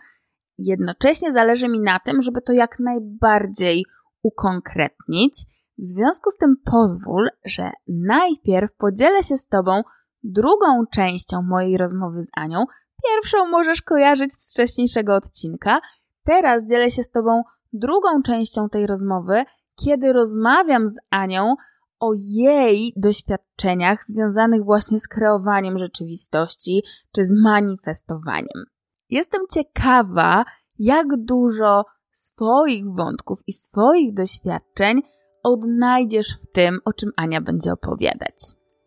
Jednocześnie 0.57 1.31
zależy 1.31 1.69
mi 1.69 1.79
na 1.79 1.99
tym, 1.99 2.21
żeby 2.21 2.41
to 2.41 2.53
jak 2.53 2.79
najbardziej 2.79 3.85
ukonkretnić. 4.23 5.45
W 5.77 5.85
związku 5.85 6.31
z 6.31 6.37
tym 6.37 6.55
pozwól, 6.65 7.29
że 7.45 7.71
najpierw 7.87 8.75
podzielę 8.77 9.23
się 9.23 9.37
z 9.37 9.47
Tobą 9.47 9.81
drugą 10.23 10.85
częścią 10.91 11.41
mojej 11.41 11.77
rozmowy 11.77 12.23
z 12.23 12.29
Anią. 12.35 12.65
Pierwszą 13.03 13.45
możesz 13.45 13.81
kojarzyć 13.81 14.33
z 14.33 14.53
wcześniejszego 14.53 15.15
odcinka. 15.15 15.79
Teraz 16.23 16.69
dzielę 16.69 16.91
się 16.91 17.03
z 17.03 17.09
Tobą 17.09 17.43
drugą 17.73 18.21
częścią 18.21 18.69
tej 18.69 18.87
rozmowy, 18.87 19.43
kiedy 19.85 20.13
rozmawiam 20.13 20.89
z 20.89 20.95
Anią 21.09 21.55
o 21.99 22.11
jej 22.17 22.93
doświadczeniach 22.95 23.99
związanych 24.03 24.63
właśnie 24.63 24.99
z 24.99 25.07
kreowaniem 25.07 25.77
rzeczywistości 25.77 26.83
czy 27.11 27.25
z 27.25 27.31
manifestowaniem. 27.43 28.65
Jestem 29.09 29.41
ciekawa, 29.53 30.45
jak 30.79 31.07
dużo 31.17 31.83
swoich 32.11 32.85
wątków 32.95 33.39
i 33.47 33.53
swoich 33.53 34.13
doświadczeń 34.13 35.01
odnajdziesz 35.43 36.37
w 36.43 36.51
tym, 36.53 36.79
o 36.85 36.93
czym 36.93 37.11
Ania 37.15 37.41
będzie 37.41 37.73
opowiadać. 37.73 38.35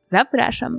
Zapraszam. 0.05 0.79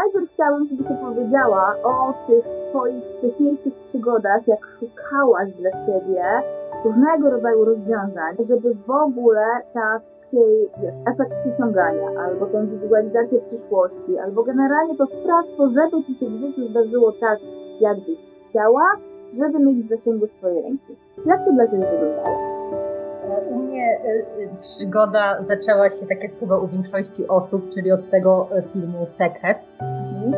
Najpierw 0.00 0.32
chciałabym, 0.32 0.68
żebyś 0.68 0.86
opowiedziała 0.86 1.74
o 1.82 2.14
tych 2.26 2.44
swoich 2.70 3.04
wcześniejszych 3.18 3.74
przygodach, 3.88 4.48
jak 4.48 4.58
szukałaś 4.80 5.52
dla 5.52 5.70
siebie 5.70 6.24
różnego 6.84 7.30
rodzaju 7.30 7.64
rozwiązań, 7.64 8.36
żeby 8.48 8.74
w 8.74 8.90
ogóle 8.90 9.46
wiesz, 10.32 10.94
efekt 11.12 11.32
przyciągania, 11.40 12.08
albo 12.20 12.46
tę 12.46 12.66
wizualizację 12.66 13.40
przyszłości, 13.40 14.18
albo 14.24 14.42
generalnie 14.42 14.96
to 14.96 15.06
sprawstwo, 15.06 15.68
żeby 15.68 16.04
ci 16.06 16.14
się 16.18 16.26
w 16.26 16.40
życiu 16.40 16.68
zdarzyło 16.68 17.12
tak, 17.12 17.38
jakbyś 17.80 18.18
chciała, 18.48 18.84
żeby 19.38 19.58
mieć 19.58 19.86
w 19.86 19.88
zasięgu 19.88 20.26
swojej 20.26 20.62
ręki. 20.62 20.96
Jak 21.26 21.44
to 21.44 21.52
dla 21.52 21.66
Ciebie 21.66 21.86
wyglądało? 21.90 22.55
U 23.50 23.58
mnie 23.58 23.98
y, 24.04 24.42
y, 24.42 24.48
przygoda 24.62 25.42
zaczęła 25.42 25.90
się, 25.90 26.06
tak 26.06 26.22
jak 26.22 26.32
chyba 26.40 26.58
u 26.58 26.66
większości 26.66 27.28
osób, 27.28 27.74
czyli 27.74 27.92
od 27.92 28.10
tego 28.10 28.48
y, 28.58 28.62
filmu 28.72 29.06
Sekret. 29.06 29.58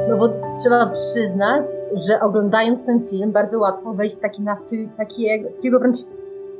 No 0.08 0.16
bo 0.16 0.28
trzeba 0.60 0.86
przyznać, 0.86 1.64
że 2.08 2.20
oglądając 2.20 2.86
ten 2.86 3.00
film 3.10 3.32
bardzo 3.32 3.58
łatwo 3.58 3.94
wejść 3.94 4.16
w 4.16 4.20
taki 4.20 4.42
nastrój 4.42 4.88
takiego, 4.96 5.48
takiego 5.56 5.80
wręcz 5.80 5.98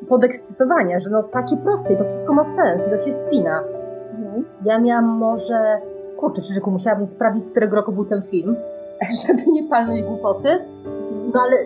podekscytowania, 0.08 1.00
że 1.00 1.11
no 1.11 1.23
takie 1.23 1.56
proste 1.56 1.97
to 1.97 2.04
wszystko 2.04 2.32
ma 2.32 2.44
sens 2.44 2.87
i 2.87 2.90
to 2.90 3.04
się 3.04 3.12
spina. 3.12 3.62
Mhm. 4.18 4.44
Ja 4.64 4.78
miałam 4.78 5.04
może, 5.04 5.78
kurczę, 6.16 6.42
Czyżyku, 6.42 6.70
musiałabym 6.70 7.06
sprawdzić, 7.06 7.44
z 7.44 7.50
którego 7.50 7.76
roku 7.76 7.92
był 7.92 8.04
ten 8.04 8.23
film, 8.23 8.56
żeby 9.26 9.42
nie 9.52 9.68
palnąć 9.68 10.02
głupoty, 10.02 10.49
no 11.35 11.40
ale 11.40 11.56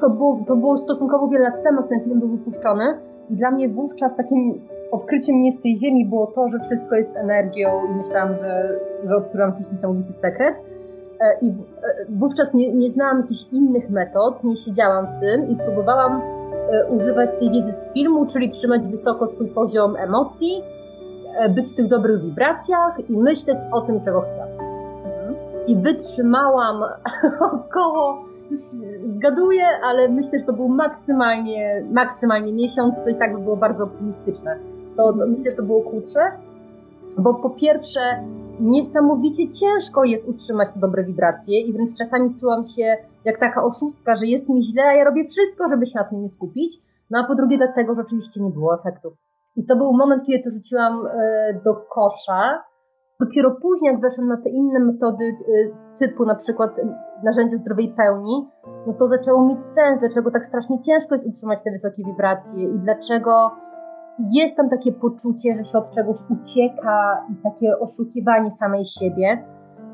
to 0.00 0.10
było, 0.10 0.44
to 0.48 0.56
było 0.56 0.78
stosunkowo 0.78 1.28
wiele 1.28 1.44
lat 1.44 1.62
temu, 1.62 1.82
ten 1.82 2.00
film 2.00 2.20
był 2.20 2.28
wypuszczony 2.28 2.84
i 3.30 3.36
dla 3.36 3.50
mnie 3.50 3.68
wówczas 3.68 4.16
takim 4.16 4.60
odkryciem 4.92 5.40
nie 5.40 5.52
z 5.52 5.60
tej 5.60 5.78
ziemi 5.78 6.06
było 6.06 6.26
to, 6.26 6.48
że 6.48 6.58
wszystko 6.58 6.94
jest 6.94 7.16
energią 7.16 7.68
i 7.88 7.96
myślałam, 7.96 8.34
że, 8.34 8.78
że 9.08 9.16
odkryłam 9.16 9.50
jakiś 9.50 9.72
niesamowity 9.72 10.12
sekret. 10.12 10.54
E, 11.20 11.38
I 11.42 11.48
e, 11.48 11.52
wówczas 12.08 12.54
nie, 12.54 12.72
nie 12.72 12.90
znałam 12.90 13.20
jakichś 13.20 13.52
innych 13.52 13.90
metod, 13.90 14.44
nie 14.44 14.56
siedziałam 14.56 15.06
w 15.06 15.20
tym 15.20 15.50
i 15.50 15.56
próbowałam 15.56 16.22
e, 16.70 16.86
używać 16.86 17.30
tej 17.38 17.50
wiedzy 17.50 17.72
z 17.72 17.92
filmu, 17.92 18.26
czyli 18.26 18.50
trzymać 18.50 18.82
wysoko 18.82 19.26
swój 19.26 19.48
poziom 19.48 19.96
emocji, 19.96 20.62
być 21.54 21.72
w 21.72 21.76
tych 21.76 21.88
dobrych 21.88 22.22
wibracjach 22.22 23.10
i 23.10 23.18
myśleć 23.18 23.58
o 23.72 23.80
tym, 23.80 24.04
czego 24.04 24.20
chcę. 24.20 24.42
Mhm. 25.04 25.34
I 25.66 25.76
wytrzymałam 25.76 26.82
około 27.52 28.31
zgaduję, 29.16 29.66
ale 29.84 30.08
myślę, 30.08 30.38
że 30.38 30.44
to 30.44 30.52
był 30.52 30.68
maksymalnie, 30.68 31.84
maksymalnie 31.90 32.52
miesiąc, 32.52 32.94
co 33.04 33.10
i 33.10 33.14
tak 33.14 33.32
by 33.32 33.42
było 33.42 33.56
bardzo 33.56 33.84
optymistyczne. 33.84 34.58
To, 34.96 35.12
to 35.12 35.26
myślę, 35.26 35.50
że 35.50 35.56
to 35.56 35.62
było 35.62 35.82
krótsze, 35.90 36.20
bo 37.18 37.34
po 37.34 37.50
pierwsze 37.50 38.00
niesamowicie 38.60 39.52
ciężko 39.52 40.04
jest 40.04 40.28
utrzymać 40.28 40.68
te 40.74 40.80
dobre 40.80 41.04
wibracje 41.04 41.60
i 41.60 41.72
wręcz 41.72 41.98
czasami 41.98 42.34
czułam 42.40 42.68
się 42.68 42.96
jak 43.24 43.38
taka 43.38 43.64
oszustka, 43.64 44.16
że 44.16 44.26
jest 44.26 44.48
mi 44.48 44.64
źle, 44.64 44.82
a 44.82 44.94
ja 44.94 45.04
robię 45.04 45.28
wszystko, 45.28 45.68
żeby 45.68 45.86
się 45.86 45.92
na 45.94 46.04
tym 46.04 46.22
nie 46.22 46.30
skupić. 46.30 46.82
No 47.10 47.18
a 47.18 47.24
po 47.24 47.34
drugie 47.34 47.56
dlatego, 47.56 47.94
że 47.94 48.00
oczywiście 48.00 48.40
nie 48.40 48.50
było 48.50 48.74
efektów. 48.74 49.12
I 49.56 49.66
to 49.66 49.76
był 49.76 49.92
moment, 49.92 50.26
kiedy 50.26 50.44
to 50.44 50.50
rzuciłam 50.50 51.06
e, 51.06 51.60
do 51.64 51.74
kosza. 51.74 52.62
Dopiero 53.22 53.50
później, 53.50 53.92
jak 53.92 54.00
weszłam 54.00 54.28
na 54.28 54.36
te 54.36 54.50
inne 54.50 54.80
metody 54.80 55.24
e, 55.24 55.98
typu 55.98 56.24
na 56.24 56.34
przykład 56.34 56.70
narzędzie 57.24 57.58
zdrowej 57.58 57.94
pełni, 57.96 58.48
no 58.86 58.92
to 58.92 59.08
zaczęło 59.08 59.46
mieć 59.46 59.66
sens, 59.66 60.00
dlaczego 60.00 60.30
tak 60.30 60.46
strasznie 60.46 60.82
ciężko 60.82 61.14
jest 61.14 61.26
utrzymać 61.26 61.58
te 61.64 61.70
wysokie 61.70 62.04
wibracje 62.04 62.62
i 62.64 62.78
dlaczego 62.78 63.50
jest 64.32 64.56
tam 64.56 64.70
takie 64.70 64.92
poczucie, 64.92 65.56
że 65.56 65.64
się 65.64 65.78
od 65.78 65.94
czegoś 65.94 66.16
ucieka 66.30 67.24
i 67.30 67.34
takie 67.42 67.78
oszukiwanie 67.78 68.50
samej 68.50 68.84
siebie. 68.86 69.44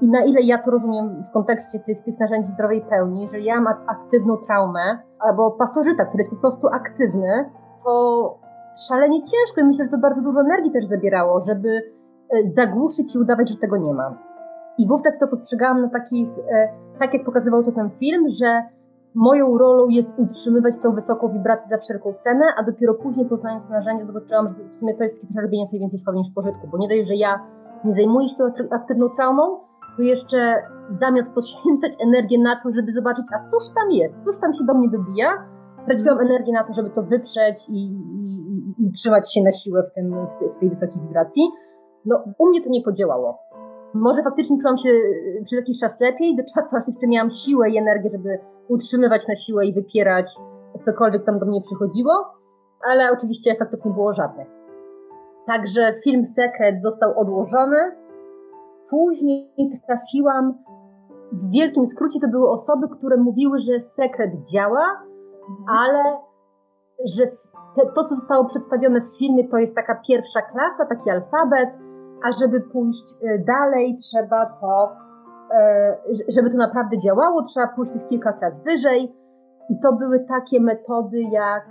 I 0.01 0.09
na 0.09 0.25
ile 0.25 0.41
ja 0.43 0.59
to 0.59 0.71
rozumiem 0.71 1.25
w 1.31 1.33
kontekście 1.33 1.79
tych, 1.87 2.03
tych 2.05 2.19
narzędzi 2.21 2.53
zdrowej 2.53 2.85
pełni, 2.91 3.29
że 3.33 3.41
ja 3.41 3.61
mam 3.61 3.75
aktywną 3.87 4.37
traumę 4.37 4.99
albo 5.19 5.51
pasożyta, 5.51 6.05
który 6.05 6.23
jest 6.23 6.35
po 6.35 6.41
prostu 6.41 6.69
aktywny, 6.69 7.51
to 7.85 8.35
szalenie 8.89 9.21
ciężko 9.21 9.61
i 9.61 9.65
myślę, 9.65 9.85
że 9.85 9.91
to 9.91 9.99
bardzo 9.99 10.23
dużo 10.23 10.41
energii 10.41 10.73
też 10.73 10.87
zabierało, 10.87 11.45
żeby 11.47 11.98
zagłuszyć 12.57 13.15
i 13.15 13.19
udawać, 13.19 13.51
że 13.51 13.57
tego 13.57 13.77
nie 13.77 13.95
ma. 13.95 14.15
I 14.79 14.89
wówczas 14.89 15.19
to 15.19 15.29
postrzegałam 15.29 15.83
na 15.83 15.89
takich, 15.89 16.29
e, 16.53 16.69
tak 16.99 17.15
jak 17.15 17.25
pokazywał 17.25 17.65
to 17.65 17.73
ten 17.73 17.91
film, 17.91 18.25
że 18.43 18.63
moją 19.15 19.59
rolą 19.59 19.89
jest 19.89 20.19
utrzymywać 20.19 20.75
tą 20.83 20.95
wysoką 20.95 21.29
wibrację 21.29 21.69
za 21.69 21.79
wszelką 21.79 22.13
cenę, 22.13 22.45
a 22.59 22.63
dopiero 22.63 22.95
później 22.95 23.27
poznając 23.27 23.65
to 23.65 23.71
narzędzie 23.71 24.07
zobaczyłam, 24.07 24.49
że 24.49 24.65
w 24.65 24.79
sumie 24.81 24.95
to 24.95 25.05
jest 25.05 25.17
robienie 25.43 25.67
sobie 25.67 25.81
więcej 25.81 26.01
szkody 26.01 26.19
niż 26.19 26.35
pożytku, 26.35 26.69
bo 26.71 26.79
nie 26.79 26.89
dość, 26.89 27.09
że 27.09 27.15
ja 27.15 27.41
nie 27.85 27.95
zajmuję 27.95 28.29
się 28.29 28.37
tą 28.37 28.45
aktywną 28.71 29.09
traumą, 29.09 29.43
to 29.97 30.03
jeszcze 30.03 30.63
zamiast 30.91 31.35
poświęcać 31.35 31.93
energię 32.07 32.39
na 32.39 32.61
to, 32.63 32.71
żeby 32.73 32.93
zobaczyć, 32.93 33.25
a 33.35 33.49
cóż 33.51 33.63
tam 33.75 33.91
jest, 33.91 34.25
cóż 34.25 34.41
tam 34.41 34.55
się 34.55 34.65
do 34.65 34.75
mnie 34.75 34.89
wybija, 34.89 35.29
traciłam 35.87 36.21
energię 36.21 36.53
na 36.53 36.65
to, 36.65 36.75
żeby 36.75 36.91
to 36.91 37.03
wyprzeć 37.03 37.57
i, 37.69 37.81
i, 38.19 38.87
i 38.87 38.93
trzymać 38.93 39.35
się 39.35 39.43
na 39.43 39.53
siłę 39.53 39.83
w, 39.91 39.95
tym, 39.95 40.17
w 40.57 40.61
tej 40.61 40.71
wysokiej 40.71 41.03
wibracji. 41.03 41.43
No, 42.07 42.25
u 42.39 42.47
mnie 42.47 42.63
to 42.63 42.71
nie 42.71 42.83
podziałało. 42.83 43.39
Może 43.95 44.23
faktycznie 44.23 44.59
czułam 44.61 44.79
się 44.79 44.89
y, 44.89 45.43
przez 45.47 45.57
jakiś 45.59 45.81
czas 45.81 46.01
lepiej, 46.01 46.37
do 46.37 46.43
czasu 46.55 46.77
aż 46.77 46.89
jeszcze 46.89 47.07
miałam 47.07 47.31
siłę 47.31 47.71
i 47.71 47.79
energię, 47.79 48.11
żeby 48.11 48.39
utrzymywać 48.69 49.29
na 49.29 49.37
siłę 49.37 49.67
i 49.67 49.75
wypierać 49.75 50.37
cokolwiek 50.85 51.25
tam 51.25 51.39
do 51.39 51.47
mnie 51.47 51.61
przychodziło, 51.63 52.13
ale 52.91 53.13
oczywiście 53.13 53.51
efektów 53.51 53.85
nie 53.85 53.91
było 53.91 54.15
żadnych. 54.15 54.49
Także 55.47 55.95
film 56.05 56.27
Sekret 56.27 56.83
został 56.83 57.19
odłożony. 57.21 57.77
Później 58.91 59.51
trafiłam, 59.87 60.55
w 61.33 61.51
wielkim 61.51 61.87
skrócie 61.87 62.21
to 62.21 62.29
były 62.29 62.51
osoby, 62.51 62.89
które 62.89 63.17
mówiły, 63.17 63.59
że 63.59 63.81
sekret 63.81 64.31
działa, 64.53 65.03
ale 65.69 66.19
że 67.17 67.27
to, 67.95 68.05
co 68.05 68.15
zostało 68.15 68.45
przedstawione 68.45 69.01
w 69.01 69.19
filmie, 69.19 69.49
to 69.49 69.59
jest 69.59 69.75
taka 69.75 69.95
pierwsza 70.09 70.43
klasa, 70.43 70.87
taki 70.87 71.11
alfabet, 71.11 71.69
a 72.25 72.39
żeby 72.41 72.61
pójść 72.61 73.05
y, 73.23 73.45
dalej, 73.47 73.99
trzeba 73.99 74.47
to, 74.47 74.93
y, 76.11 76.33
żeby 76.33 76.51
to 76.51 76.57
naprawdę 76.57 76.99
działało, 76.99 77.43
trzeba 77.43 77.69
pójść 77.69 77.93
tych 77.93 78.09
kilka 78.09 78.33
klas 78.33 78.65
wyżej. 78.65 79.13
I 79.71 79.81
to 79.81 79.93
były 79.93 80.21
takie 80.21 80.61
metody 80.61 81.23
jak 81.23 81.65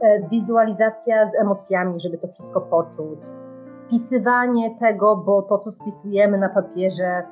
e, 0.00 0.28
wizualizacja 0.28 1.28
z 1.28 1.34
emocjami, 1.34 2.00
żeby 2.00 2.18
to 2.18 2.28
wszystko 2.28 2.60
poczuć, 2.60 3.18
wpisywanie 3.86 4.78
tego, 4.80 5.16
bo 5.16 5.42
to, 5.42 5.58
co 5.58 5.70
spisujemy 5.70 6.38
na 6.38 6.48
papierze, 6.48 7.22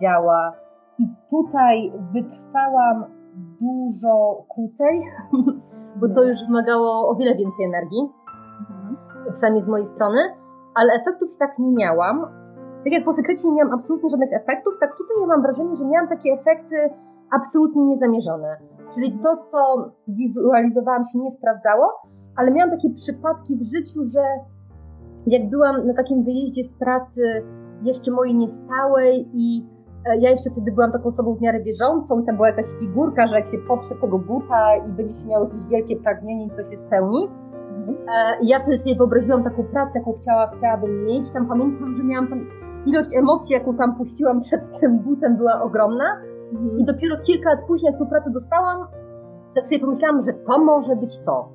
działa. 0.00 0.52
I 0.98 1.08
tutaj 1.30 1.92
wytrwałam 2.12 3.04
dużo 3.60 4.44
krócej, 4.54 5.02
bo 6.00 6.08
to 6.08 6.22
już 6.24 6.38
wymagało 6.46 7.08
o 7.08 7.14
wiele 7.14 7.34
więcej 7.34 7.64
energii, 7.64 8.08
mhm. 8.60 8.96
przynajmniej 9.32 9.64
z 9.64 9.68
mojej 9.68 9.88
strony 9.94 10.18
ale 10.76 10.92
efektów 10.92 11.28
tak 11.38 11.58
nie 11.58 11.72
miałam. 11.72 12.20
Tak 12.84 12.92
jak 12.92 13.04
po 13.04 13.12
sekrecie 13.12 13.48
nie 13.48 13.54
miałam 13.54 13.74
absolutnie 13.74 14.10
żadnych 14.10 14.32
efektów, 14.32 14.74
tak 14.80 14.90
tutaj 14.98 15.16
ja 15.20 15.26
mam 15.26 15.42
wrażenie, 15.42 15.76
że 15.76 15.84
miałam 15.84 16.08
takie 16.08 16.32
efekty 16.32 16.76
absolutnie 17.30 17.82
niezamierzone. 17.86 18.56
Czyli 18.94 19.18
to, 19.22 19.36
co 19.36 19.58
wizualizowałam 20.08 21.04
się 21.04 21.18
nie 21.18 21.30
sprawdzało, 21.30 21.86
ale 22.36 22.50
miałam 22.50 22.70
takie 22.70 22.90
przypadki 22.94 23.56
w 23.56 23.62
życiu, 23.74 24.00
że 24.14 24.24
jak 25.26 25.50
byłam 25.50 25.86
na 25.86 25.94
takim 25.94 26.24
wyjeździe 26.24 26.64
z 26.64 26.72
pracy 26.72 27.22
jeszcze 27.82 28.10
mojej 28.10 28.34
niestałej 28.34 29.28
i 29.34 29.66
E, 30.06 30.18
ja 30.18 30.30
jeszcze 30.30 30.50
wtedy 30.50 30.72
byłam 30.72 30.92
taką 30.92 31.08
osobą 31.08 31.34
w 31.34 31.40
miarę 31.40 31.60
bieżącą 31.60 32.20
i 32.20 32.26
tam 32.26 32.36
była 32.36 32.48
jakaś 32.48 32.66
figurka, 32.80 33.26
że 33.26 33.34
jak 33.34 33.50
się 33.50 33.58
potrze 33.58 33.94
tego 33.94 34.18
buta 34.18 34.76
i 34.76 34.92
będzie 34.92 35.14
się 35.14 35.24
miał 35.24 35.44
jakieś 35.44 35.66
wielkie 35.70 35.96
pragnienie 35.96 36.50
to 36.50 36.70
się 36.70 36.76
spełni. 36.76 37.28
Mhm. 37.76 37.96
Ja 38.42 38.60
wtedy 38.60 38.78
sobie 38.78 38.96
wyobraziłam 38.96 39.44
taką 39.44 39.64
pracę, 39.64 39.98
jaką 39.98 40.12
chciała, 40.20 40.50
chciałabym 40.56 41.04
mieć. 41.04 41.30
Tam 41.32 41.46
pamiętam, 41.46 41.96
że 41.96 42.04
miałam 42.04 42.28
tam 42.28 42.46
ilość 42.86 43.08
emocji, 43.16 43.54
jaką 43.54 43.76
tam 43.76 43.94
puściłam 43.94 44.42
przed 44.42 44.80
tym 44.80 44.98
butem 44.98 45.36
była 45.36 45.62
ogromna. 45.62 46.16
Mhm. 46.52 46.78
I 46.78 46.84
dopiero 46.84 47.16
kilka 47.16 47.50
lat 47.50 47.60
później, 47.66 47.92
jak 47.92 48.00
tę 48.00 48.06
pracę 48.06 48.30
dostałam, 48.30 48.86
tak 49.54 49.64
sobie 49.64 49.80
pomyślałam, 49.80 50.24
że 50.26 50.32
to 50.32 50.58
może 50.58 50.96
być 50.96 51.18
to. 51.26 51.48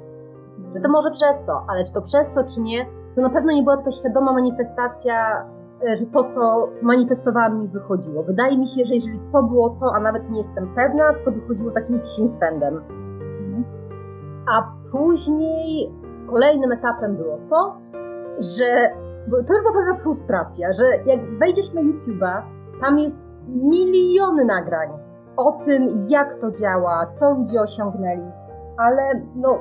Że 0.75 0.81
to 0.81 0.89
może 0.89 1.11
przez 1.11 1.45
to, 1.45 1.65
ale 1.69 1.85
czy 1.85 1.93
to 1.93 2.01
przez 2.01 2.33
to, 2.33 2.43
czy 2.55 2.61
nie, 2.61 2.85
to 3.15 3.21
na 3.21 3.29
pewno 3.29 3.51
nie 3.51 3.63
była 3.63 3.77
taka 3.77 3.91
świadoma 3.91 4.33
manifestacja, 4.33 5.45
e, 5.83 5.97
że 5.97 6.05
to, 6.05 6.23
co 6.35 6.69
manifestowałam, 6.81 7.61
mi 7.61 7.67
wychodziło. 7.67 8.23
Wydaje 8.23 8.57
mi 8.57 8.67
się, 8.67 8.85
że 8.85 8.95
jeżeli 8.95 9.19
to 9.31 9.43
było 9.43 9.69
to, 9.69 9.95
a 9.95 9.99
nawet 9.99 10.29
nie 10.29 10.41
jestem 10.41 10.75
pewna, 10.75 11.03
to 11.25 11.31
wychodziło 11.31 11.71
takim 11.71 11.99
psim 11.99 12.29
swędem. 12.29 12.77
Mhm. 12.77 13.63
A 14.47 14.71
później 14.91 15.91
kolejnym 16.31 16.71
etapem 16.71 17.15
było 17.15 17.37
to, 17.49 17.75
że 18.39 18.89
to 19.29 19.53
już 19.53 19.63
była 19.63 19.73
pewna 19.73 19.95
frustracja, 20.03 20.73
że 20.73 20.83
jak 21.05 21.19
wejdziesz 21.39 21.73
na 21.73 21.81
YouTube'a, 21.81 22.41
tam 22.81 22.99
jest 22.99 23.15
miliony 23.47 24.45
nagrań 24.45 24.89
o 25.37 25.51
tym, 25.51 26.05
jak 26.09 26.39
to 26.41 26.51
działa, 26.51 27.05
co 27.19 27.33
ludzie 27.33 27.61
osiągnęli, 27.61 28.31
ale 28.77 29.21
no, 29.35 29.59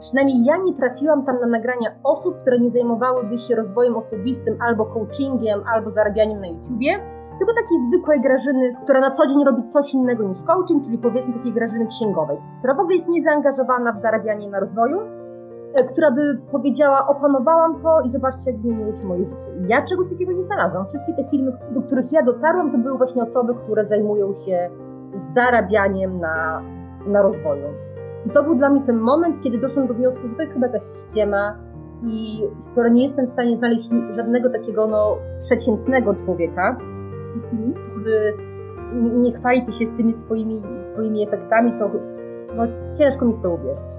przynajmniej 0.00 0.44
ja 0.44 0.56
nie 0.56 0.74
trafiłam 0.74 1.26
tam 1.26 1.40
na 1.40 1.46
nagrania 1.46 1.90
osób, 2.04 2.40
które 2.40 2.58
nie 2.58 2.70
zajmowałyby 2.70 3.38
się 3.38 3.54
rozwojem 3.54 3.96
osobistym 3.96 4.56
albo 4.60 4.86
coachingiem, 4.86 5.60
albo 5.74 5.90
zarabianiem 5.90 6.40
na 6.40 6.46
YouTubie, 6.46 7.00
tylko 7.38 7.54
takiej 7.54 7.78
zwykłej 7.88 8.20
Grażyny, 8.20 8.76
która 8.82 9.00
na 9.00 9.10
co 9.10 9.26
dzień 9.26 9.44
robi 9.44 9.62
coś 9.72 9.94
innego 9.94 10.22
niż 10.22 10.42
coaching, 10.42 10.84
czyli 10.84 10.98
powiedzmy 10.98 11.34
takiej 11.34 11.52
Grażyny 11.52 11.86
księgowej, 11.86 12.36
która 12.58 12.74
w 12.74 12.80
ogóle 12.80 12.96
jest 12.96 13.08
niezaangażowana 13.08 13.92
w 13.92 14.02
zarabianie 14.02 14.50
na 14.50 14.60
rozwoju, 14.60 14.98
która 15.92 16.10
by 16.10 16.38
powiedziała, 16.52 17.06
opanowałam 17.06 17.82
to 17.82 18.00
i 18.00 18.10
zobaczcie, 18.10 18.50
jak 18.50 18.60
zmieniło 18.60 18.92
się 18.92 19.04
moje 19.04 19.24
życie. 19.24 19.36
Ja 19.68 19.86
czegoś 19.88 20.10
takiego 20.10 20.32
nie 20.32 20.44
znalazłam. 20.44 20.86
Wszystkie 20.86 21.14
te 21.14 21.30
filmy, 21.30 21.52
do 21.70 21.82
których 21.82 22.12
ja 22.12 22.22
dotarłam, 22.22 22.72
to 22.72 22.78
były 22.78 22.98
właśnie 22.98 23.22
osoby, 23.22 23.54
które 23.54 23.86
zajmują 23.86 24.34
się 24.46 24.70
zarabianiem 25.34 26.20
na, 26.20 26.62
na 27.06 27.22
rozwoju. 27.22 27.66
I 28.26 28.30
to 28.30 28.42
był 28.42 28.54
dla 28.54 28.68
mnie 28.68 28.82
ten 28.86 28.98
moment, 28.98 29.36
kiedy 29.42 29.58
doszłam 29.58 29.86
do 29.86 29.94
wniosku, 29.94 30.28
że 30.28 30.34
to 30.34 30.42
jest 30.42 30.54
chyba 30.54 30.66
jakaś 30.66 30.82
ściema 30.82 31.56
i 32.02 32.42
skoro 32.72 32.88
nie 32.88 33.06
jestem 33.06 33.26
w 33.26 33.30
stanie 33.30 33.56
znaleźć 33.56 33.90
żadnego 34.16 34.50
takiego 34.50 34.86
no, 34.86 35.16
przeciętnego 35.44 36.14
człowieka, 36.14 36.76
mhm. 37.34 37.74
który 37.90 38.34
nie 38.94 39.32
chwali 39.32 39.60
się 39.60 39.86
z 39.94 39.96
tymi 39.96 40.14
swoimi, 40.14 40.62
swoimi 40.92 41.22
efektami, 41.22 41.72
to 41.78 41.90
no, 42.56 42.62
ciężko 42.98 43.24
mi 43.24 43.34
w 43.34 43.42
to 43.42 43.50
uwierzyć 43.50 43.96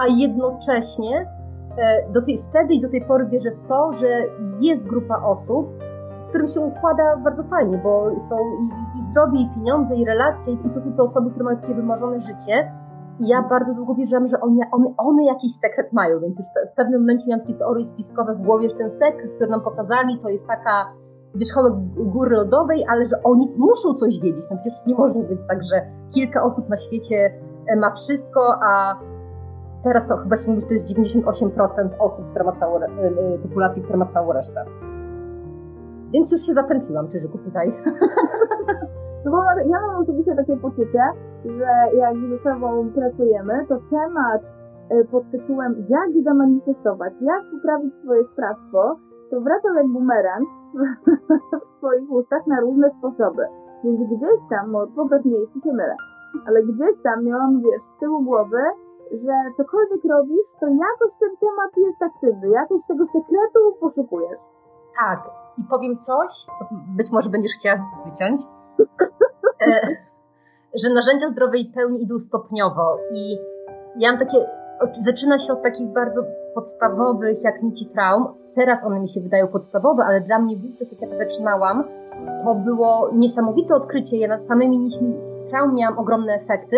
a 0.00 0.06
jednocześnie 0.06 1.26
e, 1.78 2.12
do 2.12 2.22
tej, 2.22 2.42
wtedy 2.50 2.74
i 2.74 2.80
do 2.80 2.88
tej 2.88 3.04
pory 3.04 3.26
wierzę 3.26 3.50
w 3.50 3.68
to, 3.68 3.92
że 4.00 4.22
jest 4.60 4.86
grupa 4.86 5.22
osób, 5.22 5.66
którym 6.28 6.48
się 6.48 6.60
układa 6.60 7.16
bardzo 7.16 7.42
fajnie, 7.42 7.78
bo 7.78 8.10
są 8.28 8.36
i, 8.38 8.98
i 8.98 9.02
zdrowie, 9.10 9.40
i 9.40 9.48
pieniądze, 9.54 9.96
i 9.96 10.04
relacje, 10.04 10.52
i 10.52 10.58
to 10.74 10.80
są 10.80 10.92
te 10.92 11.02
osoby, 11.02 11.30
które 11.30 11.44
mają 11.44 11.58
takie 11.58 11.74
wymarzone 11.74 12.20
życie. 12.20 12.72
I 13.20 13.28
ja 13.28 13.42
bardzo 13.42 13.74
długo 13.74 13.94
wierzyłam, 13.94 14.28
że 14.28 14.40
one, 14.40 14.60
one, 14.72 14.94
one 14.96 15.24
jakiś 15.24 15.52
sekret 15.60 15.92
mają, 15.92 16.20
więc 16.20 16.38
już 16.38 16.46
w 16.72 16.76
pewnym 16.76 17.00
momencie 17.00 17.24
miałam 17.28 17.46
takie 17.46 17.58
teorie 17.58 17.86
spiskowe 17.86 18.34
w 18.34 18.42
głowie, 18.42 18.68
że 18.68 18.76
ten 18.76 18.90
sekret, 18.90 19.34
który 19.36 19.50
nam 19.50 19.60
pokazali, 19.60 20.18
to 20.22 20.28
jest 20.28 20.46
taka 20.46 20.92
wierzchołek 21.34 21.72
góry 21.96 22.36
lodowej, 22.36 22.86
ale 22.88 23.08
że 23.08 23.22
oni 23.22 23.48
muszą 23.56 23.94
coś 23.94 24.20
wiedzieć. 24.20 24.44
No 24.50 24.56
przecież 24.56 24.86
nie 24.86 24.94
może 24.94 25.14
być 25.14 25.40
tak, 25.48 25.58
że 25.72 25.82
kilka 26.14 26.42
osób 26.42 26.68
na 26.68 26.76
świecie 26.80 27.30
e, 27.66 27.76
ma 27.76 27.90
wszystko, 27.90 28.54
a 28.62 28.98
Teraz 29.84 30.08
to 30.08 30.16
chyba 30.16 30.36
się 30.36 30.50
mówi, 30.50 30.60
że 30.60 30.66
to 30.68 30.74
jest 30.74 30.86
98% 30.86 31.88
osób, 31.98 32.30
która 32.30 32.44
ma 32.44 32.52
całą, 32.52 32.76
y, 32.76 32.84
y, 33.34 33.38
populacji, 33.42 33.82
która 33.82 33.98
ma 33.98 34.06
całą 34.06 34.32
resztę. 34.32 34.64
Więc 36.12 36.32
już 36.32 36.42
się 36.42 36.52
zakręciłam, 36.52 37.08
Czyżyku, 37.08 37.38
tutaj. 37.38 37.72
No 39.24 39.30
bo 39.30 39.38
ja 39.72 39.80
mam 39.80 40.02
osobiście 40.02 40.34
takie 40.36 40.56
poczucie, 40.56 41.02
że 41.44 41.96
jak 41.96 42.14
ze 42.16 42.38
sobą 42.38 42.90
pracujemy, 42.94 43.66
to 43.68 43.76
temat 43.90 44.42
y, 44.92 45.04
pod 45.04 45.30
tytułem 45.30 45.86
jak 45.88 46.24
zamanifestować, 46.24 47.12
jak 47.20 47.42
poprawić 47.50 47.94
swoje 48.04 48.24
sprawstwo, 48.24 48.96
to 49.30 49.40
wraca 49.40 49.68
jak 49.76 49.88
bumerang 49.88 50.48
w 50.74 50.78
swoich 51.78 52.10
ustach 52.10 52.46
na 52.46 52.60
różne 52.60 52.90
sposoby. 52.98 53.42
Więc 53.84 54.00
gdzieś 54.00 54.40
tam, 54.50 54.72
no, 54.72 54.86
popraw 54.96 55.24
jeśli 55.24 55.62
się 55.62 55.72
mylę, 55.72 55.96
ale 56.46 56.62
gdzieś 56.62 57.02
tam 57.02 57.24
miałam, 57.24 57.60
wiesz, 57.60 57.82
z 57.96 58.00
tyłu 58.00 58.24
głowy, 58.24 58.62
że 59.10 59.34
cokolwiek 59.56 60.04
robisz, 60.10 60.48
to 60.60 60.66
jakoś 60.66 61.12
ten 61.20 61.30
temat 61.40 61.72
jest 61.76 62.02
aktywny, 62.02 62.48
jakoś 62.48 62.80
tego 62.88 63.04
sekretu 63.06 63.60
poszukujesz. 63.80 64.38
Tak. 65.00 65.30
I 65.58 65.62
powiem 65.70 65.98
coś, 65.98 66.32
co 66.58 66.68
być 66.96 67.10
może 67.10 67.28
będziesz 67.28 67.52
chciała 67.60 67.76
wyciąć, 68.04 68.40
e, 69.66 69.96
że 70.74 70.94
narzędzia 70.94 71.30
zdrowej 71.30 71.72
pełni 71.74 72.02
idą 72.02 72.18
stopniowo 72.18 72.98
i 73.12 73.38
ja 73.96 74.10
mam 74.10 74.18
takie, 74.18 74.46
zaczyna 75.04 75.38
się 75.38 75.52
od 75.52 75.62
takich 75.62 75.88
bardzo 75.92 76.22
podstawowych, 76.54 77.42
jak 77.42 77.62
nici 77.62 77.86
traum. 77.86 78.26
Teraz 78.54 78.84
one 78.84 79.00
mi 79.00 79.08
się 79.08 79.20
wydają 79.20 79.48
podstawowe, 79.48 80.04
ale 80.04 80.20
dla 80.20 80.38
mnie 80.38 80.56
wówczas, 80.56 81.00
jak 81.00 81.14
zaczynałam, 81.14 81.84
to 82.44 82.54
było 82.54 83.10
niesamowite 83.12 83.74
odkrycie. 83.74 84.16
Ja 84.16 84.28
na 84.28 84.38
samymi 84.38 84.78
nićmi 84.78 85.14
traum 85.50 85.74
miałam 85.74 85.98
ogromne 85.98 86.34
efekty, 86.34 86.76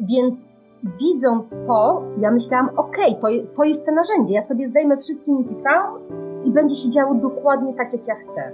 więc 0.00 0.55
widząc 0.84 1.50
to, 1.66 2.02
ja 2.18 2.30
myślałam, 2.30 2.70
okej, 2.76 3.16
okay, 3.18 3.42
to, 3.42 3.56
to 3.56 3.64
jest 3.64 3.86
to 3.86 3.92
narzędzie, 3.92 4.34
ja 4.34 4.42
sobie 4.42 4.68
zdejmę 4.68 4.96
wszystkie 4.96 5.32
niki 5.32 5.54
traum 5.54 5.98
i 6.44 6.50
będzie 6.50 6.76
się 6.82 6.90
działo 6.90 7.14
dokładnie 7.14 7.74
tak, 7.74 7.92
jak 7.92 8.06
ja 8.08 8.14
chcę. 8.14 8.52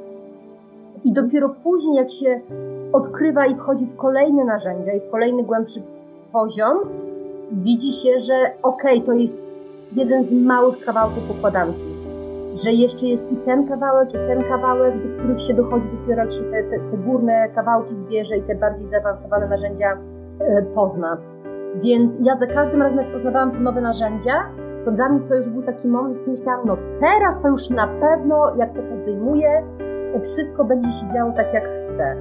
I 1.05 1.13
dopiero 1.13 1.49
później, 1.49 1.95
jak 1.95 2.11
się 2.13 2.41
odkrywa 2.93 3.47
i 3.47 3.55
wchodzi 3.55 3.87
w 3.87 3.97
kolejne 3.97 4.45
narzędzia 4.45 4.93
i 4.93 5.01
w 5.01 5.11
kolejny 5.11 5.43
głębszy 5.43 5.83
poziom, 6.33 6.79
widzi 7.53 7.93
się, 7.93 8.21
że 8.21 8.35
okej, 8.63 8.99
okay, 8.99 9.07
to 9.07 9.13
jest 9.13 9.39
jeden 9.93 10.25
z 10.25 10.33
małych 10.33 10.85
kawałków 10.85 11.31
układanki. 11.39 11.93
Że 12.65 12.73
jeszcze 12.73 13.07
jest 13.07 13.33
i 13.33 13.37
ten 13.37 13.69
kawałek, 13.69 14.09
i 14.09 14.13
ten 14.13 14.45
kawałek, 14.45 14.95
do 14.95 15.19
których 15.19 15.47
się 15.47 15.55
dochodzi 15.55 15.87
dopiero 16.01 16.25
jak 16.25 16.33
się 16.33 16.43
te, 16.43 16.63
te, 16.63 16.79
te 16.91 16.97
górne 16.97 17.49
kawałki 17.55 17.95
zbierze 17.95 18.37
i 18.37 18.43
te 18.43 18.55
bardziej 18.55 18.89
zaawansowane 18.89 19.49
narzędzia 19.49 19.93
e, 20.41 20.63
pozna. 20.75 21.17
Więc 21.75 22.13
ja 22.21 22.37
za 22.37 22.47
każdym 22.47 22.83
razem, 22.83 22.99
jak 22.99 23.13
poznawałam 23.13 23.51
te 23.51 23.61
nowe 23.61 23.81
narzędzia, 23.81 24.43
to 24.85 24.91
dla 24.91 25.09
mnie 25.09 25.21
to 25.29 25.35
już 25.35 25.49
był 25.49 25.63
taki 25.63 25.89
moment, 25.89 26.19
że 26.27 26.31
myślałam, 26.31 26.67
no 26.67 26.77
teraz 27.01 27.43
to 27.43 27.49
już 27.49 27.71
na 27.71 27.87
pewno, 27.87 28.57
jak 28.57 28.75
to 28.75 28.81
podejmuję, 28.83 29.63
wszystko 30.25 30.65
będzie 30.65 30.89
się 30.89 31.15
działo 31.15 31.33
tak, 31.33 31.55
jak 31.55 31.65
chcę. 31.65 32.17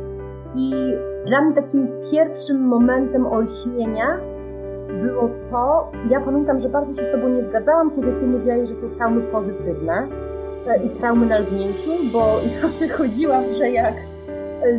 I 0.56 0.94
dla 1.26 1.42
mnie 1.42 1.56
takim 1.56 1.88
pierwszym 2.12 2.68
momentem 2.68 3.26
olśnienia 3.26 4.18
było 5.04 5.30
to, 5.52 5.92
ja 6.10 6.22
pamiętam, 6.22 6.62
że 6.62 6.70
bardzo 6.70 6.94
się 6.94 7.08
z 7.10 7.12
Tobą 7.12 7.30
nie 7.30 7.44
zgadzałam, 7.44 7.92
kiedy 7.96 8.12
Ty 8.12 8.28
mówiłaś, 8.28 8.70
że 8.70 8.76
są 8.76 8.90
traumy 8.98 9.22
pozytywne 9.22 10.08
e, 10.68 10.84
i 10.84 10.90
traumy 10.90 11.26
na 11.26 11.40
lgnięciu, 11.40 11.92
bo 12.14 12.20
ja 12.62 12.68
wychodziłam, 12.80 13.44
że 13.58 13.70
jak 13.70 13.94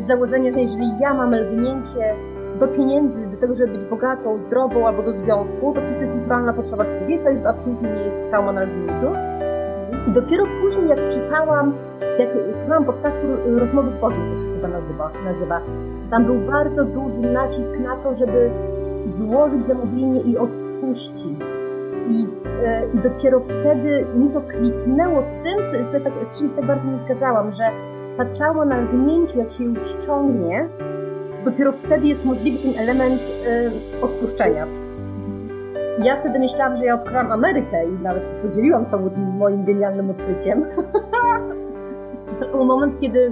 z 0.05 0.07
założenia, 0.07 0.53
że 0.53 0.61
jeżeli 0.61 0.91
ja 1.01 1.15
mam 1.15 1.35
lgnięcie 1.35 2.15
do 2.63 2.69
pieniędzy, 2.69 3.27
do 3.27 3.37
tego, 3.37 3.55
żeby 3.55 3.79
być 3.79 3.91
bogatą, 3.91 4.39
zdrową 4.47 4.87
albo 4.87 5.03
do 5.03 5.13
związku, 5.13 5.73
to 5.75 5.81
to 5.81 6.03
jest 6.03 6.15
naturalna 6.15 6.53
potrzeba 6.53 6.85
człowieka 6.85 7.31
i 7.31 7.43
to 7.43 7.49
absolutnie 7.49 7.89
nie 7.91 8.03
jest 8.03 8.31
trauma 8.31 8.53
na 8.53 8.63
limitu. 8.65 9.09
I 10.09 10.11
dopiero 10.11 10.45
później, 10.63 10.89
jak 10.89 10.99
czytałam, 10.99 11.75
jak 12.19 12.29
słuchałam 12.59 12.85
podcastu 12.85 13.27
Rozmowy 13.59 13.91
z 13.91 14.01
Bogiem, 14.01 14.21
to 14.31 14.43
się 14.43 14.55
chyba 14.55 14.69
nazywa, 14.69 15.11
nazywa, 15.25 15.61
tam 16.11 16.25
był 16.25 16.35
bardzo 16.35 16.85
duży 16.85 17.33
nacisk 17.33 17.79
na 17.81 17.97
to, 17.97 18.17
żeby 18.17 18.51
złożyć 19.19 19.67
zamówienie 19.67 20.21
i 20.21 20.39
odpuścić. 20.39 21.39
I, 22.09 22.27
e, 22.65 22.83
I 22.95 22.99
dopiero 22.99 23.41
wtedy 23.41 24.07
mi 24.17 24.31
to 24.31 24.41
kliknęło 24.41 25.23
z 25.23 25.43
tym, 25.43 25.59
że 25.93 26.01
tak, 26.01 26.13
z 26.35 26.39
czym 26.39 26.51
tak 26.51 26.65
bardzo 26.67 26.85
nie 26.85 27.05
zgadzałam, 27.05 27.53
że 27.53 27.65
ta 28.17 28.35
ciało 28.35 28.65
na 28.65 28.81
lgnięciu, 28.81 29.39
jak 29.39 29.53
się 29.53 29.65
ją 29.65 29.73
ściągnie, 29.75 30.69
dopiero 31.45 31.73
wtedy 31.73 32.07
jest 32.07 32.25
możliwy 32.25 32.59
ten 32.59 32.83
element 32.83 33.21
y, 33.23 34.05
odpuszczenia. 34.05 34.67
Ja 36.05 36.21
wtedy 36.21 36.39
myślałam, 36.39 36.77
że 36.77 36.85
ja 36.85 36.95
odkryłam 36.95 37.33
Amerykę 37.33 37.85
i 37.85 38.03
nawet 38.03 38.23
podzieliłam 38.23 38.87
to 38.87 38.99
moim 39.39 39.65
genialnym 39.65 40.11
odkryciem. 40.11 40.65
to 42.41 42.47
był 42.47 42.65
moment, 42.65 43.01
kiedy 43.01 43.31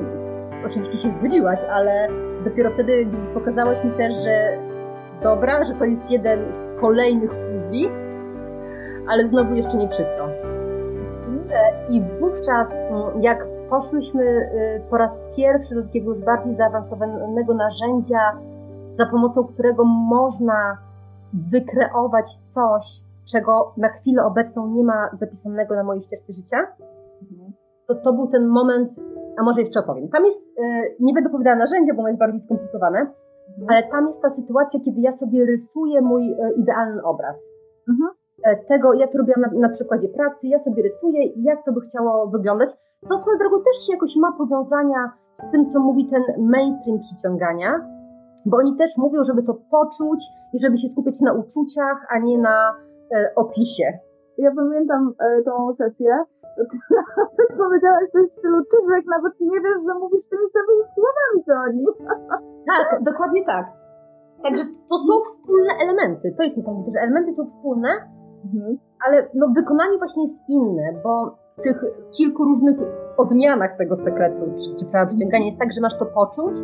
oczywiście 0.67 0.99
się 0.99 1.09
zgodziłaś, 1.09 1.61
ale 1.71 2.09
dopiero 2.45 2.71
wtedy 2.71 3.07
pokazałaś 3.35 3.85
mi 3.85 3.91
też, 3.91 4.13
że 4.25 4.59
dobra, 5.23 5.65
że 5.65 5.75
to 5.75 5.85
jest 5.85 6.11
jeden 6.11 6.39
z 6.53 6.81
kolejnych 6.81 7.31
puzli, 7.31 7.89
ale 9.09 9.29
znowu 9.29 9.55
jeszcze 9.55 9.77
nie 9.77 9.89
wszystko. 9.89 10.29
I 11.91 12.03
wówczas, 12.21 12.69
jak 13.21 13.47
poszłyśmy 13.71 14.25
y, 14.25 14.91
po 14.91 14.97
raz 14.97 15.21
pierwszy 15.37 15.75
do 15.75 15.83
takiego 15.83 16.15
już 16.15 16.25
bardziej 16.25 16.57
zaawansowanego 16.57 17.55
narzędzia, 17.55 18.21
za 18.99 19.07
pomocą 19.07 19.45
którego 19.45 19.85
można 19.85 20.79
wykreować 21.33 22.27
coś, 22.55 22.85
czego 23.33 23.73
na 23.77 23.89
chwilę 23.89 24.25
obecną 24.25 24.69
nie 24.69 24.85
ma 24.85 25.11
zapisanego 25.13 25.75
na 25.75 25.85
mojej 25.85 26.03
ścieżce 26.03 26.33
życia, 26.33 26.59
mhm. 27.23 27.53
to 27.89 27.95
to 27.95 28.13
był 28.13 28.27
ten 28.27 28.47
moment, 28.49 28.91
a 29.39 29.43
może 29.43 29.61
jeszcze 29.61 29.81
opowiem. 29.81 30.09
Tam 30.09 30.25
jest, 30.25 30.41
y, 30.41 30.97
nie 31.01 31.15
będę 31.15 31.31
opowiadała 31.31 31.57
narzędzia, 31.57 31.95
bo 31.95 32.01
ono 32.01 32.09
jest 32.09 32.21
bardziej 32.21 32.41
skomplikowane, 32.41 32.99
mhm. 32.99 33.67
ale 33.69 33.91
tam 33.91 34.09
jest 34.09 34.23
ta 34.23 34.31
sytuacja, 34.31 34.81
kiedy 34.85 35.01
ja 35.01 35.13
sobie 35.13 35.47
rysuję 35.47 36.01
mój 36.01 36.33
y, 36.33 36.37
idealny 36.57 37.03
obraz. 37.03 37.37
Mhm. 37.89 38.11
E, 38.45 38.57
tego, 38.57 38.93
ja 38.95 39.07
to 39.09 39.19
robiłam 39.19 39.41
na, 39.41 39.69
na 39.69 39.75
przykładzie 39.75 40.09
pracy, 40.09 40.49
ja 40.49 40.59
sobie 40.59 40.83
rysuję, 40.83 41.21
jak 41.37 41.65
to 41.65 41.73
by 41.73 41.81
chciało 41.81 42.27
wyglądać, 42.27 42.71
co 43.09 43.19
swoją 43.19 43.39
drogą 43.39 43.57
też 43.59 43.89
jakoś 43.89 44.17
ma 44.17 44.33
powiązania 44.33 45.13
z 45.39 45.51
tym, 45.51 45.73
co 45.73 45.81
mówi 45.81 46.11
ten 46.11 46.23
mainstream 46.39 46.99
przyciągania, 47.01 47.71
bo 48.47 48.57
oni 48.57 48.77
też 48.77 48.91
mówią, 48.97 49.25
żeby 49.25 49.43
to 49.43 49.55
poczuć 49.71 50.21
i 50.53 50.61
żeby 50.61 50.79
się 50.79 50.89
skupić 50.89 51.21
na 51.21 51.33
uczuciach, 51.33 51.99
a 52.11 52.19
nie 52.19 52.39
na 52.39 52.75
e, 53.15 53.33
opisie. 53.37 53.99
Ja 54.39 54.51
pamiętam 54.57 55.13
e, 55.21 55.43
tą 55.43 55.75
sesję, 55.75 56.19
ty 57.37 57.57
powiedziałaś 57.65 58.05
coś 58.13 58.31
w 58.31 58.39
stylu 58.39 58.59
Czyżek, 58.71 59.05
nawet 59.07 59.41
nie 59.41 59.61
wiesz, 59.61 59.81
że 59.87 59.95
mówisz 59.95 60.25
tymi 60.31 60.47
samymi 60.57 60.85
słowami, 60.95 61.39
co 61.47 61.53
oni. 61.67 61.85
Tak, 62.67 63.03
dokładnie 63.03 63.45
tak. 63.47 63.67
Także 64.43 64.65
to 64.91 64.97
są 64.99 65.13
wspólne 65.31 65.73
elementy. 65.83 66.35
To 66.37 66.43
jest 66.43 66.57
niesamowite, 66.57 66.91
że 66.95 67.01
elementy 67.01 67.35
są 67.35 67.47
wspólne, 67.47 67.89
Mhm. 68.45 68.79
Ale 69.07 69.27
no, 69.35 69.49
wykonanie 69.49 69.99
właśnie 69.99 70.23
jest 70.23 70.49
inne, 70.49 70.83
bo 71.05 71.37
w 71.57 71.63
tych 71.63 71.85
kilku 72.17 72.45
różnych 72.45 72.77
odmianach 73.17 73.77
tego 73.77 73.97
sekretu, 73.97 74.45
czy, 74.47 74.81
czy 74.81 74.91
prawa 74.91 75.07
przyciągania 75.07 75.47
jest 75.47 75.59
tak, 75.59 75.73
że 75.73 75.81
masz 75.81 75.99
to 75.99 76.07
poczuć 76.07 76.55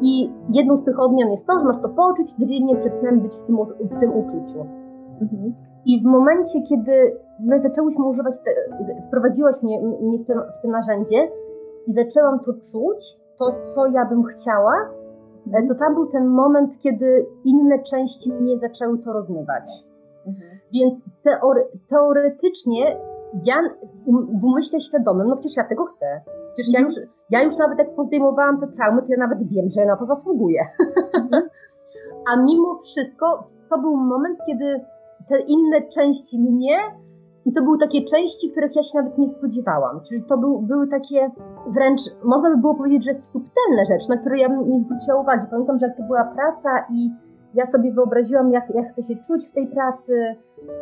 i 0.00 0.30
jedną 0.50 0.76
z 0.76 0.84
tych 0.84 1.00
odmian 1.00 1.30
jest 1.30 1.46
to, 1.46 1.58
że 1.58 1.64
masz 1.64 1.82
to 1.82 1.88
poczuć 1.88 2.30
i 2.30 2.42
codziennie 2.42 2.76
przed 2.76 2.94
snem 2.94 3.20
być 3.20 3.32
w 3.32 3.46
tym, 3.46 3.56
w 3.80 4.00
tym 4.00 4.12
uczuciu. 4.16 4.66
Mhm. 5.20 5.54
I 5.86 6.02
w 6.02 6.04
momencie, 6.04 6.62
kiedy 6.68 7.16
my 7.40 7.60
zaczęłyśmy 7.60 8.04
używać, 8.04 8.34
te, 8.44 8.50
wprowadziłaś 9.08 9.62
mnie, 9.62 9.80
mnie 9.82 10.18
w, 10.18 10.24
w 10.24 10.62
to 10.62 10.68
narzędzie 10.68 11.28
i 11.86 11.92
zaczęłam 11.92 12.38
to 12.38 12.52
czuć, 12.52 12.98
to 13.38 13.54
co 13.74 13.86
ja 13.86 14.04
bym 14.04 14.24
chciała, 14.24 14.74
mhm. 15.46 15.68
to 15.68 15.74
tam 15.74 15.94
był 15.94 16.06
ten 16.06 16.26
moment, 16.26 16.70
kiedy 16.82 17.26
inne 17.44 17.78
części 17.78 18.32
mnie 18.32 18.58
zaczęły 18.58 18.98
to 18.98 19.12
rozmywać. 19.12 19.64
Mhm. 20.26 20.58
Więc 20.72 20.94
teory, 21.22 21.64
teoretycznie 21.88 22.96
ja 23.44 23.54
w 24.40 24.44
umyśle 24.44 24.80
świadomym, 24.80 25.28
no 25.28 25.36
przecież 25.36 25.56
ja 25.56 25.64
tego 25.64 25.84
chcę. 25.84 26.20
Przecież 26.52 26.72
ja 26.72 26.80
mhm. 26.80 26.96
już, 26.96 27.10
ja 27.30 27.42
już 27.42 27.56
nawet 27.56 27.78
jak 27.78 27.94
pozdejmowałam 27.94 28.60
te 28.60 28.66
traumy, 28.66 29.02
to 29.02 29.08
ja 29.08 29.18
nawet 29.18 29.48
wiem, 29.48 29.70
że 29.70 29.86
na 29.86 29.96
to 29.96 30.06
zasługuję. 30.06 30.60
Mhm. 31.14 31.42
A 32.32 32.42
mimo 32.42 32.80
wszystko 32.82 33.48
to 33.70 33.78
był 33.78 33.96
moment, 33.96 34.38
kiedy 34.46 34.80
te 35.28 35.40
inne 35.40 35.82
części 35.94 36.38
mnie 36.38 36.78
i 37.46 37.52
to 37.52 37.62
były 37.62 37.78
takie 37.78 38.00
części, 38.10 38.50
których 38.50 38.76
ja 38.76 38.82
się 38.82 38.90
nawet 38.94 39.18
nie 39.18 39.28
spodziewałam. 39.28 40.00
Czyli 40.08 40.22
to 40.22 40.38
był, 40.38 40.62
były 40.62 40.88
takie 40.88 41.30
wręcz, 41.66 42.00
można 42.24 42.50
by 42.50 42.56
było 42.56 42.74
powiedzieć, 42.74 43.04
że 43.04 43.14
subtelne 43.14 43.82
rzeczy, 43.90 44.08
na 44.08 44.16
które 44.16 44.38
ja 44.38 44.48
nie 44.48 44.80
zwróciła 44.80 45.20
uwagi. 45.20 45.46
Pamiętam, 45.50 45.78
że 45.78 45.86
jak 45.86 45.96
to 45.96 46.02
była 46.02 46.24
praca 46.24 46.70
i 46.90 47.10
ja 47.54 47.66
sobie 47.66 47.92
wyobraziłam, 47.92 48.52
jak, 48.52 48.74
jak 48.74 48.92
chcę 48.92 49.02
się 49.02 49.16
czuć 49.26 49.48
w 49.48 49.52
tej 49.52 49.66
pracy 49.66 50.36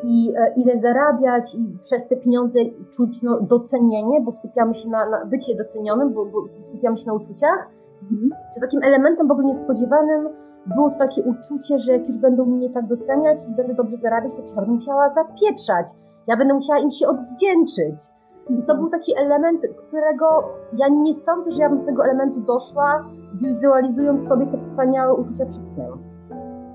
i 0.05 0.33
e, 0.37 0.55
ile 0.57 0.79
zarabiać 0.79 1.55
i 1.55 1.79
przez 1.85 2.09
te 2.09 2.17
pieniądze 2.17 2.59
czuć 2.97 3.23
no, 3.23 3.41
docenienie, 3.41 4.21
bo 4.21 4.33
skupiamy 4.33 4.75
się 4.75 4.89
na, 4.89 5.11
na 5.11 5.27
bycie 5.27 5.57
docenionym, 5.57 6.13
bo, 6.13 6.27
bo 6.27 6.39
skupiamy 6.69 6.99
się 6.99 7.07
na 7.07 7.13
uczuciach. 7.13 7.69
Mhm. 8.03 8.31
Takim 8.61 8.83
elementem 8.83 9.29
w 9.29 9.31
ogóle 9.31 9.47
niespodziewanym 9.47 10.29
było 10.67 10.91
to 10.91 10.99
takie 10.99 11.23
uczucie, 11.23 11.79
że 11.79 11.93
jak 11.93 12.09
już 12.09 12.19
będą 12.19 12.45
mnie 12.45 12.71
tak 12.71 12.87
doceniać 12.87 13.39
i 13.49 13.57
będę 13.57 13.75
dobrze 13.75 13.97
zarabiać, 13.97 14.33
to 14.33 14.55
będę 14.55 14.71
musiała 14.71 15.11
zapieprzać. 15.11 15.87
Ja 16.27 16.37
będę 16.37 16.55
musiała 16.55 16.79
im 16.79 16.91
się 16.91 17.07
odwdzięczyć. 17.09 18.01
I 18.49 18.63
to 18.63 18.75
był 18.75 18.91
taki 18.91 19.13
element, 19.19 19.61
którego 19.89 20.45
ja 20.77 20.89
nie 20.89 21.15
sądzę, 21.15 21.53
że 21.53 21.59
ja 21.59 21.69
bym 21.69 21.79
do 21.79 21.87
tego 21.87 22.05
elementu 22.05 22.41
doszła, 22.41 23.05
wizualizując 23.35 24.29
sobie 24.29 24.47
te 24.47 24.59
wspaniałe 24.59 25.15
uczucia 25.15 25.47
przed 25.47 25.69
snem 25.69 26.12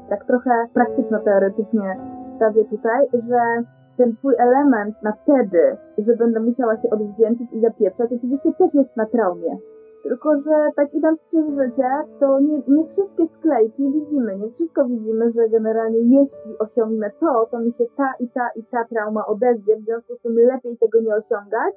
tak 0.10 0.26
trochę 0.26 0.68
praktyczno-teoretycznie 0.74 1.98
stawię 2.36 2.66
tutaj, 2.66 3.08
że 3.14 3.64
ten 3.98 4.16
twój 4.16 4.36
element 4.38 4.96
na 5.04 5.12
wtedy, 5.12 5.78
że 5.98 6.16
będę 6.16 6.40
musiała 6.40 6.78
się 6.82 6.90
odwdzięczyć 6.90 7.48
i 7.54 7.62
zapieprzać, 7.62 8.12
oczywiście 8.14 8.54
też 8.54 8.74
jest 8.74 8.98
na 8.98 9.06
traumie. 9.06 9.58
Tylko, 10.04 10.42
że 10.42 10.70
tak 10.76 10.94
idąc 10.94 11.20
przez 11.20 11.46
życie, 11.46 11.90
to 12.20 12.40
nie, 12.40 12.62
nie 12.68 12.86
wszystkie 12.88 13.28
sklejki 13.40 13.92
widzimy, 13.92 14.38
nie 14.38 14.52
wszystko 14.52 14.86
widzimy, 14.86 15.32
że 15.32 15.50
generalnie 15.50 16.00
jeśli 16.00 16.58
osiągnę 16.60 17.12
to, 17.20 17.48
to 17.52 17.60
mi 17.60 17.74
się 17.74 17.86
ta 17.98 18.14
i 18.20 18.30
ta 18.30 18.50
i 18.56 18.64
ta 18.64 18.86
trauma 18.86 19.26
odezwie, 19.26 19.76
w 19.78 19.86
związku 19.86 20.16
z 20.16 20.22
tym 20.22 20.36
lepiej 20.36 20.78
tego 20.78 21.02
nie 21.02 21.16
osiągać, 21.16 21.74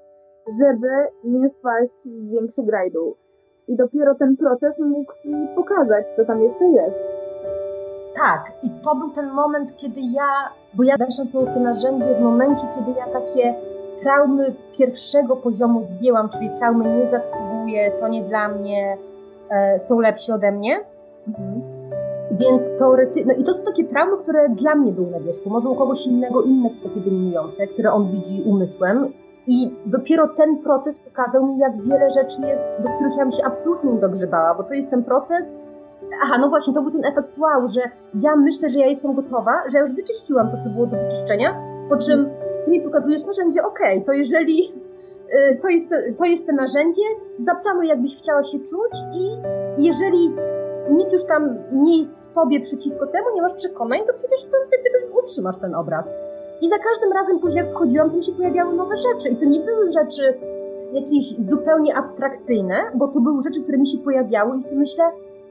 żeby 0.61 0.91
nie 1.25 1.51
spaść 1.51 1.93
w 2.05 2.31
większy 2.31 2.63
grajdu. 2.63 3.17
I 3.69 3.77
dopiero 3.77 4.15
ten 4.15 4.37
proces 4.37 4.79
mógł 4.79 5.13
ci 5.23 5.49
pokazać, 5.57 6.07
co 6.17 6.25
tam 6.25 6.43
jeszcze 6.43 6.65
jest. 6.65 7.20
Tak, 8.17 8.53
i 8.63 8.71
to 8.85 8.95
był 8.95 9.11
ten 9.11 9.31
moment, 9.31 9.77
kiedy 9.77 10.01
ja, 10.01 10.29
bo 10.75 10.83
ja 10.83 10.97
weszłam 10.97 11.27
w 11.27 11.55
to 11.55 11.61
narzędzie 11.61 12.15
w 12.15 12.23
momencie, 12.23 12.63
kiedy 12.77 12.99
ja 12.99 13.07
takie 13.07 13.55
traumy 14.03 14.55
pierwszego 14.79 15.37
poziomu 15.37 15.87
zdjęłam, 15.97 16.29
czyli 16.29 16.51
traumy 16.59 16.97
nie 16.97 17.11
zasługuję, 17.11 17.93
to 18.01 18.09
nie 18.09 18.23
dla 18.23 18.49
mnie, 18.49 18.97
e, 19.51 19.81
są 19.81 20.01
lepsi 20.01 20.33
ode 20.33 20.53
mnie. 20.53 20.81
Mhm. 21.29 21.61
Więc 22.31 22.63
teoretycznie, 22.79 23.25
no 23.27 23.33
i 23.33 23.45
to 23.45 23.55
są 23.55 23.65
takie 23.65 23.85
traumy, 23.85 24.17
które 24.23 24.49
dla 24.49 24.75
mnie 24.75 24.93
były 24.93 25.11
na 25.11 25.21
wierzchu. 25.21 25.51
Może 25.51 25.69
u 25.69 25.75
kogoś 25.75 26.07
innego 26.07 26.43
inne 26.43 26.71
są 26.71 26.89
takie 26.89 27.01
dominujące, 27.01 27.67
które 27.67 27.93
on 27.93 28.11
widzi 28.11 28.43
umysłem. 28.47 29.13
I 29.47 29.71
dopiero 29.87 30.29
ten 30.29 30.59
proces 30.59 30.99
pokazał 30.99 31.47
mi, 31.47 31.59
jak 31.59 31.83
wiele 31.83 32.11
rzeczy 32.11 32.41
jest, 32.41 32.63
do 32.83 32.89
których 32.89 33.17
ja 33.19 33.25
bym 33.25 33.33
się 33.33 33.45
absolutnie 33.45 33.93
nie 33.93 34.01
dogrzebała, 34.01 34.55
bo 34.55 34.63
to 34.63 34.75
jest 34.75 34.91
ten 34.91 35.05
proces, 35.05 35.55
Aha, 36.23 36.39
no 36.41 36.49
właśnie, 36.49 36.75
to 36.75 36.83
był 36.83 36.91
ten 36.91 37.05
efekt 37.05 37.39
wow, 37.39 37.69
że 37.75 37.81
ja 38.15 38.37
myślę, 38.37 38.71
że 38.71 38.79
ja 38.79 38.87
jestem 38.87 39.15
gotowa, 39.15 39.63
że 39.73 39.79
ja 39.79 39.85
już 39.85 39.97
wyczyściłam 39.97 40.51
to, 40.51 40.57
co 40.65 40.71
było 40.71 40.87
do 40.87 40.97
wyczyszczenia, 40.97 41.55
po 41.89 41.97
czym 41.97 42.29
ty 42.65 42.71
mi 42.71 42.81
pokazujesz 42.81 43.25
narzędzie, 43.25 43.63
okej, 43.63 43.95
okay, 43.95 44.07
to 44.07 44.13
jeżeli 44.13 44.73
y, 45.35 45.59
to 45.63 45.69
jest, 45.69 45.89
to 46.19 46.25
jest 46.25 46.47
to 46.47 46.53
narzędzie, 46.53 47.03
zaplanuj 47.39 47.89
jakbyś 47.89 48.17
chciała 48.23 48.45
się 48.45 48.59
czuć 48.59 48.95
i 49.15 49.23
jeżeli 49.87 50.31
nic 50.91 51.13
już 51.13 51.25
tam 51.25 51.57
nie 51.73 51.99
jest 51.99 52.31
w 52.31 52.35
tobie 52.35 52.61
przeciwko 52.61 53.07
temu, 53.07 53.27
nie 53.35 53.43
masz 53.43 53.55
przekonań, 53.55 54.01
to 54.07 54.13
przecież 54.19 54.41
to 54.43 54.57
wtedy 54.67 54.91
utrzymasz 55.25 55.59
ten 55.61 55.75
obraz. 55.75 56.07
I 56.61 56.69
za 56.69 56.79
każdym 56.79 57.13
razem 57.13 57.39
później 57.39 57.65
jak 57.65 57.75
wchodziłam, 57.75 58.11
to 58.11 58.17
mi 58.17 58.25
się 58.25 58.33
pojawiały 58.33 58.75
nowe 58.75 58.95
rzeczy. 58.97 59.29
I 59.29 59.37
to 59.37 59.45
nie 59.45 59.61
były 59.61 59.93
rzeczy 59.93 60.39
jakieś 60.93 61.25
zupełnie 61.51 61.97
abstrakcyjne, 61.97 62.75
bo 62.95 63.09
to 63.09 63.21
były 63.21 63.43
rzeczy, 63.43 63.63
które 63.63 63.79
mi 63.79 63.89
się 63.89 63.99
pojawiały 63.99 64.59
i 64.59 64.63
sobie 64.63 64.77
myślę, 64.77 65.05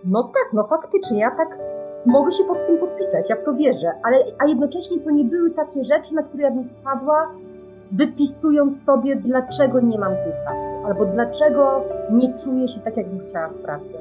no 0.06 0.24
tak, 0.24 0.54
no 0.54 0.64
faktycznie, 0.64 1.20
ja 1.20 1.32
tak 1.32 1.58
mogę 2.06 2.32
się 2.32 2.44
pod 2.44 2.68
tym 2.68 2.78
podpisać, 2.78 3.30
ja 3.30 3.36
w 3.36 3.44
to 3.44 3.54
wierzę, 3.54 3.92
ale 4.04 4.18
a 4.40 4.46
jednocześnie 4.46 5.00
to 5.00 5.12
nie 5.12 5.24
były 5.24 5.52
takie 5.52 5.84
rzeczy, 5.84 6.16
na 6.16 6.24
które 6.24 6.44
ja 6.44 6.52
bym 6.52 6.70
wpadła, 6.70 7.32
wypisując 7.92 8.84
sobie, 8.84 9.16
dlaczego 9.16 9.80
nie 9.80 10.00
mam 10.00 10.14
tej 10.14 10.34
pracy, 10.44 10.86
albo 10.86 11.06
dlaczego 11.06 11.82
nie 12.12 12.34
czuję 12.44 12.68
się 12.68 12.80
tak, 12.80 12.98
jakbym 12.98 13.20
chciała 13.30 13.48
w 13.48 13.62
pracy. 13.62 13.94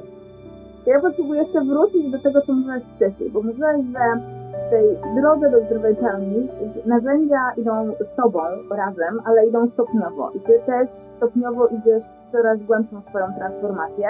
Ja 0.85 1.01
potrzebuję 1.01 1.41
jeszcze 1.41 1.61
wrócić 1.65 2.11
do 2.11 2.19
tego, 2.19 2.41
co 2.41 2.53
mówiłaś 2.53 2.83
wcześniej, 2.95 3.31
bo 3.31 3.41
mówiłaś, 3.41 3.75
że 3.75 4.21
w 4.67 4.69
tej 4.69 4.97
drodze 5.21 5.51
do 5.51 5.65
zdrowej 5.65 5.95
pełni 5.95 6.47
narzędzia 6.85 7.51
idą 7.57 7.91
z 8.13 8.15
tobą 8.15 8.39
razem, 8.71 9.21
ale 9.25 9.47
idą 9.47 9.69
stopniowo 9.69 10.31
i 10.33 10.39
ty 10.39 10.59
też 10.65 10.89
stopniowo 11.17 11.67
idziesz 11.67 12.03
coraz 12.31 12.59
głębszą 12.63 13.01
swoją 13.01 13.25
transformację 13.37 14.07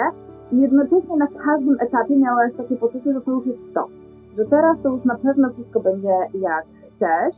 i 0.52 0.60
jednocześnie 0.60 1.16
na 1.16 1.26
każdym 1.26 1.76
etapie 1.80 2.16
miałaś 2.16 2.52
takie 2.56 2.76
poczucie, 2.76 3.12
że 3.12 3.20
to 3.20 3.30
już 3.30 3.46
jest 3.46 3.74
to. 3.74 3.86
Że 4.36 4.44
teraz 4.44 4.76
to 4.82 4.88
już 4.88 5.04
na 5.04 5.14
pewno 5.14 5.50
wszystko 5.50 5.80
będzie 5.80 6.16
jak 6.34 6.64
chcesz. 6.96 7.34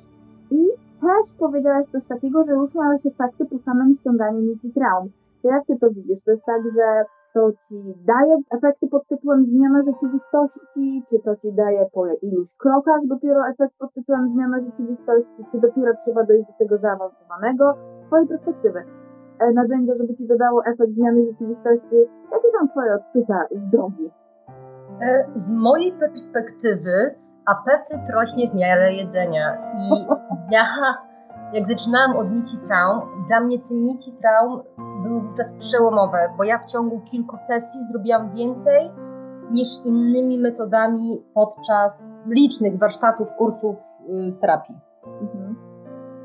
I 0.50 0.66
też 1.00 1.36
powiedziałaś 1.38 1.86
coś 1.92 2.04
takiego, 2.06 2.44
że 2.44 2.52
już 2.52 2.74
miałaś 2.74 3.06
efekty 3.06 3.44
po 3.44 3.58
samym 3.58 3.96
ściąganiu 3.96 4.40
nici 4.40 4.72
traum. 4.72 5.08
To 5.42 5.48
jak 5.48 5.66
ty 5.66 5.78
to 5.78 5.90
widzisz? 5.90 6.24
To 6.24 6.30
jest 6.30 6.44
tak, 6.44 6.62
że 6.62 7.04
to 7.34 7.52
ci 7.68 7.94
daje 8.06 8.36
efekty 8.50 8.88
pod 8.88 9.06
tytułem 9.06 9.46
zmiana 9.46 9.82
rzeczywistości, 9.82 11.02
czy 11.10 11.18
to 11.24 11.36
ci 11.36 11.52
daje 11.52 11.86
po 11.94 12.06
iluś 12.06 12.48
krokach 12.58 13.00
dopiero 13.04 13.48
efekt 13.48 13.74
pod 13.78 13.94
tytułem 13.94 14.32
zmiana 14.32 14.60
rzeczywistości, 14.60 15.44
czy 15.52 15.60
dopiero 15.60 15.92
trzeba 16.04 16.24
dojść 16.24 16.46
do 16.46 16.52
tego 16.58 16.78
zaawansowanego? 16.78 17.74
Z 18.04 18.06
twojej 18.06 18.28
perspektywy. 18.28 18.82
E, 19.42 19.52
narzędzia, 19.52 19.92
żeby 19.98 20.16
ci 20.16 20.26
dodało 20.26 20.64
efekt 20.64 20.92
zmiany 20.92 21.26
rzeczywistości. 21.30 21.96
Jakie 22.32 22.48
są 22.58 22.68
twoje 22.68 22.94
odczucia 22.94 23.38
z 23.50 23.70
drogi? 23.70 24.10
E, 25.00 25.24
z 25.36 25.48
mojej 25.48 25.92
perspektywy 25.92 27.14
apetyt 27.46 28.00
rośnie 28.14 28.50
w 28.50 28.54
miarę 28.54 28.94
jedzenia 28.94 29.58
i 29.78 30.06
ja 30.54 30.66
jak 31.52 31.68
zaczynałam 31.68 32.16
od 32.16 32.32
nici 32.32 32.58
traum, 32.66 33.00
dla 33.28 33.40
mnie 33.40 33.58
te 33.58 33.74
nici 33.74 34.12
traum 34.12 34.60
były 35.02 35.20
wówczas 35.20 35.46
przełomowe, 35.58 36.18
bo 36.38 36.44
ja 36.44 36.58
w 36.58 36.66
ciągu 36.66 37.00
kilku 37.00 37.36
sesji 37.36 37.80
zrobiłam 37.90 38.30
więcej 38.34 38.90
niż 39.50 39.68
innymi 39.84 40.38
metodami 40.38 41.22
podczas 41.34 42.14
licznych 42.26 42.78
warsztatów, 42.78 43.28
kursów 43.38 43.76
y, 44.08 44.32
terapii. 44.40 44.74
Mhm. 45.06 45.71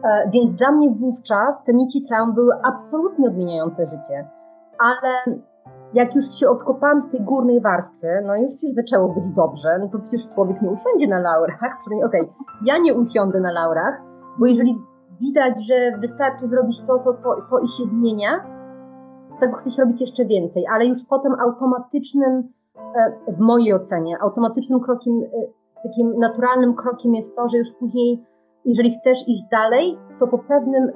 E, 0.04 0.30
więc 0.30 0.56
dla 0.56 0.72
mnie 0.72 0.90
wówczas 0.90 1.64
te 1.64 1.74
nici 1.74 2.06
traum 2.08 2.34
były 2.34 2.54
absolutnie 2.64 3.28
odmieniające 3.28 3.86
życie. 3.86 4.28
Ale 4.80 5.38
jak 5.94 6.16
już 6.16 6.26
się 6.40 6.50
odkopałam 6.50 7.02
z 7.02 7.12
tej 7.12 7.22
górnej 7.22 7.62
warstwy, 7.62 8.08
no 8.26 8.36
już 8.36 8.52
przecież 8.58 8.76
zaczęło 8.76 9.10
być 9.10 9.24
dobrze, 9.36 9.80
no 9.80 9.88
to 9.88 10.00
przecież 10.00 10.34
człowiek 10.36 10.62
nie 10.62 10.70
usiądzie 10.70 11.08
na 11.08 11.20
laurach. 11.20 11.60
Przynajmniej, 11.82 12.08
okej, 12.08 12.22
okay, 12.22 12.34
ja 12.66 12.78
nie 12.78 12.94
usiądę 12.94 13.40
na 13.40 13.52
laurach, 13.52 14.02
bo 14.40 14.46
jeżeli 14.46 14.78
widać, 15.22 15.54
że 15.68 15.98
wystarczy 15.98 16.48
zrobić 16.48 16.78
to, 16.88 17.00
to, 17.00 17.14
to, 17.14 17.36
to 17.50 17.60
i 17.60 17.68
się 17.68 17.86
zmienia, 17.86 18.30
tego 19.40 19.58
chce 19.58 19.70
się 19.70 19.82
robić 19.82 20.02
jeszcze 20.02 20.26
więcej, 20.26 20.66
ale 20.74 20.86
już 20.86 21.04
potem 21.10 21.34
automatycznym, 21.40 22.44
e, 22.96 23.12
w 23.34 23.40
mojej 23.40 23.74
ocenie, 23.74 24.18
automatycznym 24.22 24.80
krokiem, 24.80 25.14
e, 25.24 25.28
takim 25.84 26.20
naturalnym 26.20 26.76
krokiem 26.76 27.16
jest 27.16 27.36
to, 27.36 27.50
że 27.50 27.58
już 27.58 27.68
później, 27.80 28.24
jeżeli 28.68 29.00
chcesz 29.00 29.28
iść 29.28 29.44
dalej, 29.52 29.98
to 30.20 30.28
po 30.28 30.38
pewnym 30.38 30.84
e, 30.84 30.92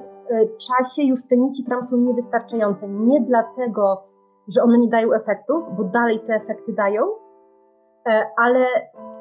czasie 0.46 1.02
już 1.02 1.20
te 1.28 1.36
nici 1.36 1.64
tam 1.64 1.86
są 1.86 1.96
niewystarczające. 1.96 2.88
Nie 2.88 3.20
dlatego, 3.20 4.02
że 4.48 4.62
one 4.62 4.78
nie 4.78 4.88
dają 4.88 5.12
efektów, 5.12 5.64
bo 5.76 5.84
dalej 5.84 6.20
te 6.26 6.34
efekty 6.34 6.72
dają, 6.72 7.02
ale 8.36 8.66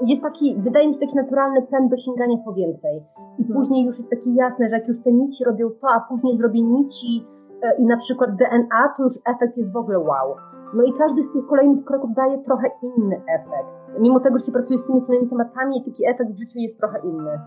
jest 0.06 0.22
taki, 0.22 0.56
wydaje 0.58 0.88
mi 0.88 0.94
się, 0.94 1.00
taki 1.00 1.16
naturalny 1.16 1.62
pęd 1.62 1.92
do 1.92 1.98
sięgania 1.98 2.38
po 2.46 2.54
więcej. 2.54 3.04
I 3.38 3.42
mhm. 3.42 3.60
później 3.60 3.86
już 3.86 3.98
jest 3.98 4.10
takie 4.10 4.34
jasne, 4.36 4.70
że 4.70 4.76
jak 4.76 4.88
już 4.88 5.04
te 5.04 5.12
nici 5.12 5.44
robią 5.44 5.70
to, 5.82 5.88
a 5.90 6.00
później 6.10 6.38
zrobię 6.38 6.62
nici 6.62 7.28
e, 7.64 7.78
i 7.78 7.86
na 7.86 7.98
przykład 7.98 8.30
DNA, 8.36 8.94
to 8.98 9.04
już 9.04 9.14
efekt 9.26 9.58
jest 9.58 9.74
w 9.74 9.78
ogóle 9.78 10.00
wow. 10.00 10.36
No 10.74 10.84
i 10.84 10.94
każdy 10.94 11.24
z 11.24 11.34
tych 11.34 11.46
kolejnych 11.46 11.86
kroków 11.86 12.14
daje 12.14 12.38
trochę 12.38 12.68
inny 12.84 13.16
efekt. 13.16 14.00
Mimo 14.00 14.20
tego, 14.20 14.40
że 14.40 14.46
się 14.46 14.52
pracuje 14.52 14.80
z 14.80 14.88
tymi 14.88 15.02
samymi 15.02 15.30
tematami, 15.30 15.84
taki 15.86 16.06
efekt 16.06 16.32
w 16.32 16.40
życiu 16.40 16.60
jest 16.60 16.80
trochę 16.80 17.00
inny. 17.00 17.40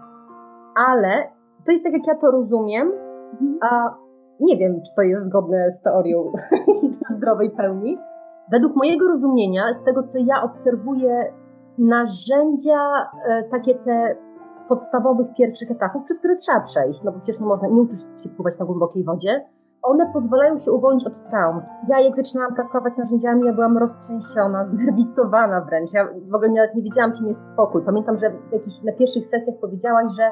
Ale 0.74 1.28
to 1.66 1.72
jest 1.72 1.84
tak, 1.84 1.92
jak 1.92 2.06
ja 2.06 2.14
to 2.14 2.30
rozumiem, 2.30 2.92
mhm. 3.32 3.58
a 3.70 3.94
nie 4.40 4.56
wiem, 4.56 4.74
czy 4.74 4.94
to 4.96 5.02
jest 5.02 5.26
zgodne 5.26 5.72
z 5.72 5.82
teorią 5.82 6.32
zdrowej 7.16 7.50
pełni. 7.50 7.98
Według 8.50 8.76
mojego 8.76 9.08
rozumienia, 9.08 9.74
z 9.74 9.84
tego 9.84 10.02
co 10.02 10.18
ja 10.18 10.42
obserwuję, 10.42 11.32
narzędzia, 11.78 13.10
e, 13.28 13.42
takie 13.50 13.74
te 13.74 14.16
podstawowych 14.68 15.26
pierwszych 15.37 15.70
etapów, 15.70 16.04
przez 16.04 16.18
które 16.18 16.37
trzeba 16.37 16.60
przejść, 16.60 17.02
no 17.04 17.12
bo 17.12 17.18
przecież 17.18 17.40
nie 17.40 17.46
można, 17.46 17.68
nie 17.68 17.80
uczyć 17.80 18.00
się 18.22 18.28
pływać 18.28 18.58
na 18.58 18.66
głębokiej 18.66 19.04
wodzie, 19.04 19.44
one 19.84 20.12
pozwalają 20.12 20.60
się 20.60 20.72
uwolnić 20.72 21.06
od 21.06 21.30
traum. 21.30 21.60
Ja 21.88 22.00
jak 22.00 22.16
zaczynałam 22.16 22.54
pracować 22.54 22.96
narzędziami, 22.96 23.46
ja 23.46 23.52
byłam 23.52 23.78
roztrzęsiona, 23.78 24.66
znerwicowana 24.70 25.60
wręcz. 25.60 25.92
Ja 25.92 26.08
w 26.30 26.34
ogóle 26.34 26.50
nawet 26.50 26.74
nie 26.74 26.82
wiedziałam, 26.82 27.12
czym 27.12 27.28
jest 27.28 27.46
spokój. 27.46 27.82
Pamiętam, 27.82 28.18
że 28.18 28.32
jakiś, 28.52 28.82
na 28.82 28.92
pierwszych 28.92 29.28
sesjach 29.28 29.56
powiedziałaś, 29.60 30.06
że 30.16 30.30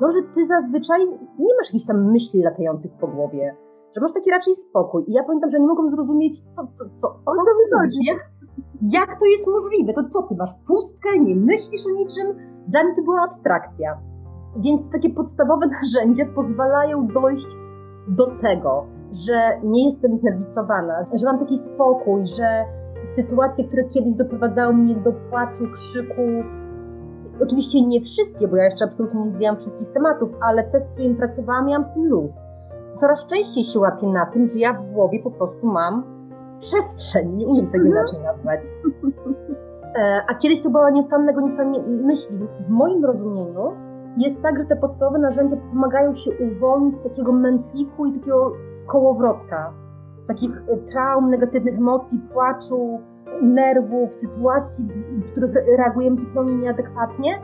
no, 0.00 0.12
że 0.12 0.22
ty 0.34 0.46
zazwyczaj 0.46 1.00
nie 1.38 1.54
masz 1.58 1.68
jakichś 1.68 1.86
tam 1.86 2.12
myśli 2.12 2.42
latających 2.42 2.92
po 3.00 3.06
głowie, 3.06 3.56
że 3.94 4.00
masz 4.00 4.12
taki 4.12 4.30
raczej 4.30 4.56
spokój. 4.56 5.04
I 5.08 5.12
ja 5.12 5.24
pamiętam, 5.24 5.50
że 5.50 5.60
nie 5.60 5.66
mogłam 5.66 5.90
zrozumieć, 5.90 6.42
co, 6.42 6.62
co, 6.62 6.84
co, 6.84 6.90
co, 7.00 7.08
co 7.24 7.44
to 7.46 7.52
wychodzi. 7.62 7.98
Jak, 8.06 8.18
jak 8.82 9.18
to 9.18 9.24
jest 9.24 9.46
możliwe? 9.46 9.92
To 9.92 10.08
co, 10.08 10.22
ty 10.22 10.34
masz 10.34 10.50
pustkę, 10.66 11.18
nie 11.18 11.36
myślisz 11.36 11.86
o 11.86 11.90
niczym? 11.90 12.26
Dla 12.68 12.84
mnie 12.84 12.94
to 12.96 13.02
była 13.02 13.22
abstrakcja. 13.22 13.98
Więc 14.56 14.80
takie 14.92 15.10
podstawowe 15.10 15.66
narzędzia 15.82 16.24
pozwalają 16.34 17.06
dojść 17.06 17.46
do 18.08 18.26
tego, 18.26 18.84
że 19.12 19.60
nie 19.62 19.90
jestem 19.90 20.18
znerwicowana, 20.18 21.06
że 21.14 21.26
mam 21.26 21.38
taki 21.38 21.58
spokój, 21.58 22.26
że 22.26 22.64
sytuacje, 23.14 23.64
które 23.64 23.84
kiedyś 23.84 24.14
doprowadzały 24.14 24.74
mnie 24.74 24.94
do 24.94 25.12
płaczu, 25.12 25.64
krzyku, 25.74 26.22
oczywiście 27.42 27.86
nie 27.86 28.00
wszystkie, 28.00 28.48
bo 28.48 28.56
ja 28.56 28.64
jeszcze 28.64 28.84
absolutnie 28.84 29.24
nie 29.24 29.30
zdjęłam 29.30 29.56
wszystkich 29.56 29.92
tematów, 29.92 30.30
ale 30.40 30.64
te, 30.64 30.80
z 30.80 30.90
którymi 30.90 31.14
pracowałam, 31.14 31.66
miałam 31.66 31.84
z 31.84 31.94
tym 31.94 32.06
luz. 32.06 32.32
Coraz 33.00 33.26
częściej 33.26 33.64
się 33.64 33.78
łapię 33.78 34.06
na 34.06 34.26
tym, 34.26 34.48
że 34.48 34.58
ja 34.58 34.72
w 34.72 34.92
głowie 34.92 35.20
po 35.22 35.30
prostu 35.30 35.66
mam 35.66 36.04
przestrzeń, 36.60 37.36
nie 37.36 37.46
umiem 37.46 37.66
tego 37.66 37.86
mhm. 37.86 37.92
inaczej 37.92 38.24
nazwać. 38.24 38.60
E, 39.94 40.22
a 40.28 40.34
kiedyś 40.34 40.62
to 40.62 40.70
była 40.70 40.90
nieustanna 40.90 41.32
gonitwa 41.32 41.64
myśli. 41.86 42.38
W 42.66 42.70
moim 42.70 43.04
rozumieniu 43.04 43.72
jest 44.16 44.42
tak, 44.42 44.58
że 44.58 44.64
te 44.64 44.76
podstawowe 44.76 45.18
narzędzia 45.18 45.56
pomagają 45.56 46.16
się 46.16 46.30
uwolnić 46.30 46.96
z 46.96 47.02
takiego 47.02 47.32
mętliku 47.32 48.06
i 48.06 48.12
takiego 48.12 48.52
kołowrotka, 48.86 49.72
takich 50.26 50.50
e, 50.68 50.76
traum, 50.76 51.30
negatywnych 51.30 51.78
emocji, 51.78 52.20
płaczu, 52.32 53.00
nerwów, 53.42 54.14
sytuacji, 54.14 54.88
w 55.26 55.30
których 55.30 55.54
reagujemy 55.78 56.16
zupełnie 56.20 56.54
nieadekwatnie. 56.54 57.40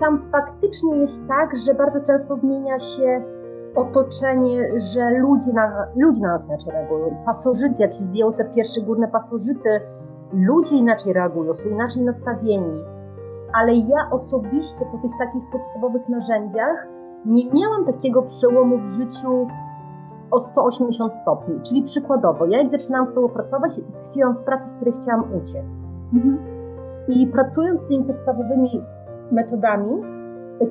Tam 0.00 0.22
faktycznie 0.32 0.96
jest 0.96 1.28
tak, 1.28 1.50
że 1.66 1.74
bardzo 1.74 2.00
często 2.06 2.36
zmienia 2.36 2.78
się 2.78 3.22
otoczenie, 3.74 4.68
że 4.94 5.10
ludzie 5.10 5.52
na, 5.52 5.86
ludzie 5.96 6.20
na 6.20 6.32
nas 6.32 6.46
inaczej 6.46 6.72
reagują. 6.72 7.16
Pasożyty, 7.26 7.74
jak 7.78 7.92
się 7.92 8.04
zdjęło 8.04 8.32
te 8.32 8.44
pierwsze 8.44 8.80
górne 8.80 9.08
pasożyty, 9.08 9.80
ludzie 10.32 10.76
inaczej 10.76 11.12
reagują, 11.12 11.54
są 11.54 11.68
inaczej 11.68 12.02
nastawieni, 12.02 12.82
ale 13.52 13.74
ja 13.74 14.10
osobiście 14.10 14.84
po 14.92 14.98
tych 14.98 15.10
takich 15.18 15.42
podstawowych 15.52 16.08
narzędziach 16.08 16.86
nie 17.26 17.50
miałam 17.50 17.84
takiego 17.86 18.22
przełomu 18.22 18.78
w 18.78 18.92
życiu 18.92 19.46
o 20.30 20.40
180 20.40 21.14
stopni. 21.14 21.60
Czyli 21.68 21.82
przykładowo, 21.82 22.46
ja 22.46 22.62
jak 22.62 22.70
zaczynałam 22.70 23.10
z 23.12 23.14
tobą 23.14 23.28
pracować, 23.28 23.72
tkwiłam 24.08 24.34
w 24.34 24.44
pracy, 24.44 24.70
z 24.70 24.76
której 24.76 24.94
chciałam 25.02 25.24
uciec. 25.34 25.66
Mhm. 26.14 26.38
I 27.08 27.26
pracując 27.26 27.80
z 27.80 27.86
tymi 27.86 28.04
podstawowymi 28.04 28.68
metodami, 29.32 30.02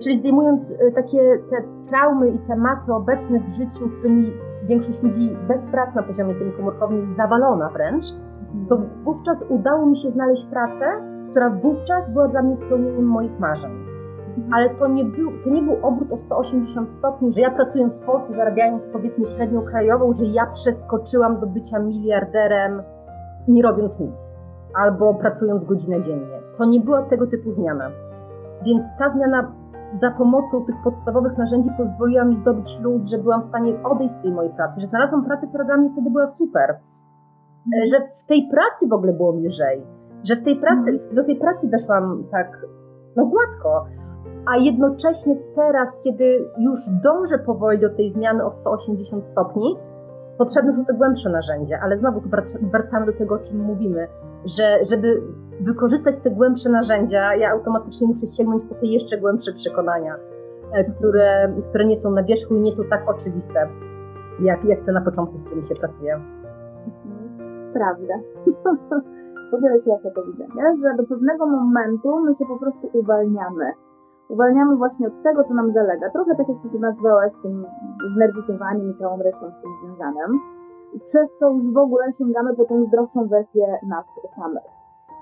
czyli 0.03 0.19
zdejmując 0.19 0.61
e, 0.71 0.91
takie 0.91 1.39
te 1.49 1.63
traumy 1.89 2.29
i 2.29 2.39
tematy 2.39 2.93
obecne 2.93 3.39
w 3.39 3.55
życiu, 3.55 3.89
którymi 3.99 4.31
większość 4.63 5.03
ludzi 5.03 5.37
bez 5.47 5.65
pracy 5.65 5.95
na 5.95 6.03
poziomie 6.03 6.35
tym 6.35 6.51
komórkowym 6.51 6.97
jest 6.97 7.15
zawalona 7.15 7.69
wręcz, 7.69 8.05
to 8.69 8.77
wówczas 9.03 9.43
udało 9.49 9.85
mi 9.85 9.97
się 9.97 10.11
znaleźć 10.11 10.45
pracę, 10.45 10.85
która 11.31 11.49
wówczas 11.49 12.09
była 12.13 12.27
dla 12.27 12.41
mnie 12.41 12.57
spełnieniem 12.57 13.05
moich 13.05 13.39
marzeń. 13.39 13.86
Ale 14.51 14.69
to 14.69 14.87
nie, 14.87 15.05
był, 15.05 15.31
to 15.43 15.49
nie 15.49 15.61
był 15.61 15.75
obrót 15.81 16.11
o 16.11 16.17
180 16.17 16.91
stopni, 16.91 17.33
że 17.33 17.41
ja 17.41 17.51
pracując 17.51 17.93
w 17.93 18.05
Polsce, 18.05 18.33
zarabiając 18.33 18.83
powiedzmy 18.93 19.25
średnią 19.35 19.61
krajową, 19.61 20.13
że 20.13 20.25
ja 20.25 20.45
przeskoczyłam 20.45 21.39
do 21.39 21.47
bycia 21.47 21.79
miliarderem 21.79 22.81
nie 23.47 23.63
robiąc 23.63 23.99
nic, 23.99 24.33
albo 24.73 25.13
pracując 25.13 25.65
godzinę 25.65 26.03
dziennie. 26.03 26.39
To 26.57 26.65
nie 26.65 26.79
była 26.79 27.01
tego 27.01 27.27
typu 27.27 27.51
zmiana. 27.51 27.89
Więc 28.65 28.83
ta 28.99 29.09
zmiana 29.09 29.51
za 30.01 30.11
pomocą 30.11 30.65
tych 30.65 30.75
podstawowych 30.83 31.37
narzędzi 31.37 31.69
pozwoliła 31.77 32.25
mi 32.25 32.35
zdobyć 32.35 32.79
luz, 32.81 33.05
że 33.05 33.17
byłam 33.17 33.41
w 33.41 33.45
stanie 33.47 33.83
odejść 33.83 34.13
z 34.13 34.21
tej 34.21 34.31
mojej 34.31 34.51
pracy, 34.51 34.81
że 34.81 34.87
znalazłam 34.87 35.25
pracę, 35.25 35.47
która 35.47 35.63
dla 35.63 35.77
mnie 35.77 35.89
wtedy 35.89 36.09
była 36.09 36.27
super 36.27 36.77
E, 37.73 37.87
że 37.87 38.07
w 38.23 38.27
tej 38.27 38.49
pracy 38.51 38.87
w 38.87 38.93
ogóle 38.93 39.13
było 39.13 39.33
mi 39.33 39.47
lżej, 39.47 39.81
że 40.23 40.35
w 40.35 40.43
tej 40.43 40.55
pracy, 40.55 40.89
mhm. 40.89 41.15
do 41.15 41.23
tej 41.23 41.35
pracy 41.35 41.69
weszłam 41.69 42.23
tak 42.31 42.65
no 43.15 43.25
gładko, 43.25 43.85
a 44.47 44.57
jednocześnie 44.57 45.35
teraz, 45.55 45.99
kiedy 46.03 46.49
już 46.59 46.79
dążę 47.03 47.39
powoli 47.39 47.79
do 47.79 47.89
tej 47.89 48.11
zmiany 48.13 48.45
o 48.45 48.51
180 48.51 49.25
stopni, 49.25 49.77
potrzebne 50.37 50.73
są 50.73 50.85
te 50.85 50.93
głębsze 50.93 51.29
narzędzia, 51.29 51.79
ale 51.83 51.97
znowu 51.97 52.21
tu 52.21 52.29
wracamy 52.61 53.05
do 53.05 53.13
tego, 53.13 53.35
o 53.35 53.39
czym 53.39 53.57
mówimy, 53.57 54.07
że 54.57 54.85
żeby 54.91 55.21
wykorzystać 55.61 56.15
te 56.23 56.31
głębsze 56.31 56.69
narzędzia, 56.69 57.35
ja 57.35 57.51
automatycznie 57.51 58.07
muszę 58.07 58.27
sięgnąć 58.27 58.63
po 58.69 58.75
te 58.75 58.85
jeszcze 58.85 59.17
głębsze 59.17 59.53
przekonania, 59.53 60.15
e, 60.71 60.83
które, 60.83 61.53
które 61.69 61.85
nie 61.85 61.97
są 61.97 62.11
na 62.11 62.23
wierzchu 62.23 62.55
i 62.55 62.59
nie 62.59 62.71
są 62.71 62.83
tak 62.89 63.09
oczywiste, 63.09 63.67
jak, 64.39 64.65
jak 64.65 64.85
te 64.85 64.91
na 64.91 65.01
początku, 65.01 65.37
z 65.37 65.43
którymi 65.43 65.67
się 65.67 65.75
pracuje 65.75 66.19
prawdę. 67.73 68.13
Podzielę 69.51 69.75
się, 69.83 69.89
jak 69.89 70.03
ja 70.03 70.11
to 70.11 70.23
widzę, 70.23 70.43
nie? 70.55 70.77
że 70.81 70.97
do 70.97 71.03
pewnego 71.03 71.47
momentu 71.47 72.19
my 72.19 72.35
się 72.35 72.45
po 72.45 72.57
prostu 72.57 72.89
uwalniamy. 72.93 73.73
Uwalniamy 74.29 74.75
właśnie 74.75 75.07
od 75.07 75.23
tego, 75.23 75.43
co 75.43 75.53
nam 75.53 75.73
zalega. 75.73 76.09
Trochę 76.09 76.35
tak 76.35 76.49
jak 76.49 76.57
ty 76.71 76.79
nazwałaś 76.79 77.31
tym 77.43 77.65
znerwicowaniem 78.15 78.91
i 78.91 78.99
całą 78.99 79.17
resztą 79.17 79.51
z 79.51 79.61
tym 79.61 79.71
związanym. 79.81 80.39
Przez 81.07 81.27
to 81.39 81.51
już 81.51 81.73
w 81.73 81.77
ogóle 81.77 82.13
sięgamy 82.17 82.55
po 82.55 82.65
tą 82.65 82.85
zdrowszą 82.85 83.27
wersję 83.27 83.65
nas 83.87 84.05
samych. 84.35 84.63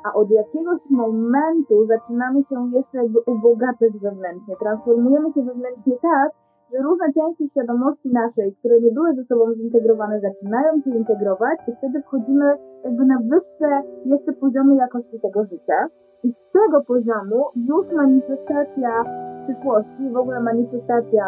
A 0.06 0.13
od 0.13 0.30
jakiegoś 0.32 0.80
momentu 0.89 1.86
zaczynamy 1.86 2.44
się 2.44 2.70
jeszcze 2.74 2.98
jakby 2.98 3.20
ubogacać 3.20 3.91
wewnętrznie. 4.02 4.56
Transformujemy 4.60 5.34
się 5.34 5.41
wewnętrznie 5.44 5.96
tak, 6.02 6.32
że 6.72 6.78
różne 6.82 7.13
części 7.13 7.50
świadomości 7.50 8.10
naszej, 8.13 8.56
które 8.56 8.82
nie 8.82 8.91
były 8.91 9.15
ze 9.15 9.24
sobą 9.24 9.54
zintegrowane, 9.54 10.22
zaczynają 10.22 10.82
się 10.82 10.89
integrować 10.89 11.60
i 11.68 11.76
wtedy 11.78 12.02
wchodzimy 12.02 12.58
jakby 12.84 13.06
na 13.06 13.18
wyższe 13.32 13.82
jeszcze 14.06 14.34
poziomy 14.34 14.76
jakości 14.76 15.20
tego 15.20 15.44
życia. 15.44 15.88
I 16.25 16.31
z 16.31 16.51
tego 16.53 16.81
poziomu 16.81 17.45
już 17.55 17.85
manifestacja 17.95 19.05
przyszłości, 19.43 20.09
w 20.11 20.17
ogóle 20.17 20.39
manifestacja 20.39 21.25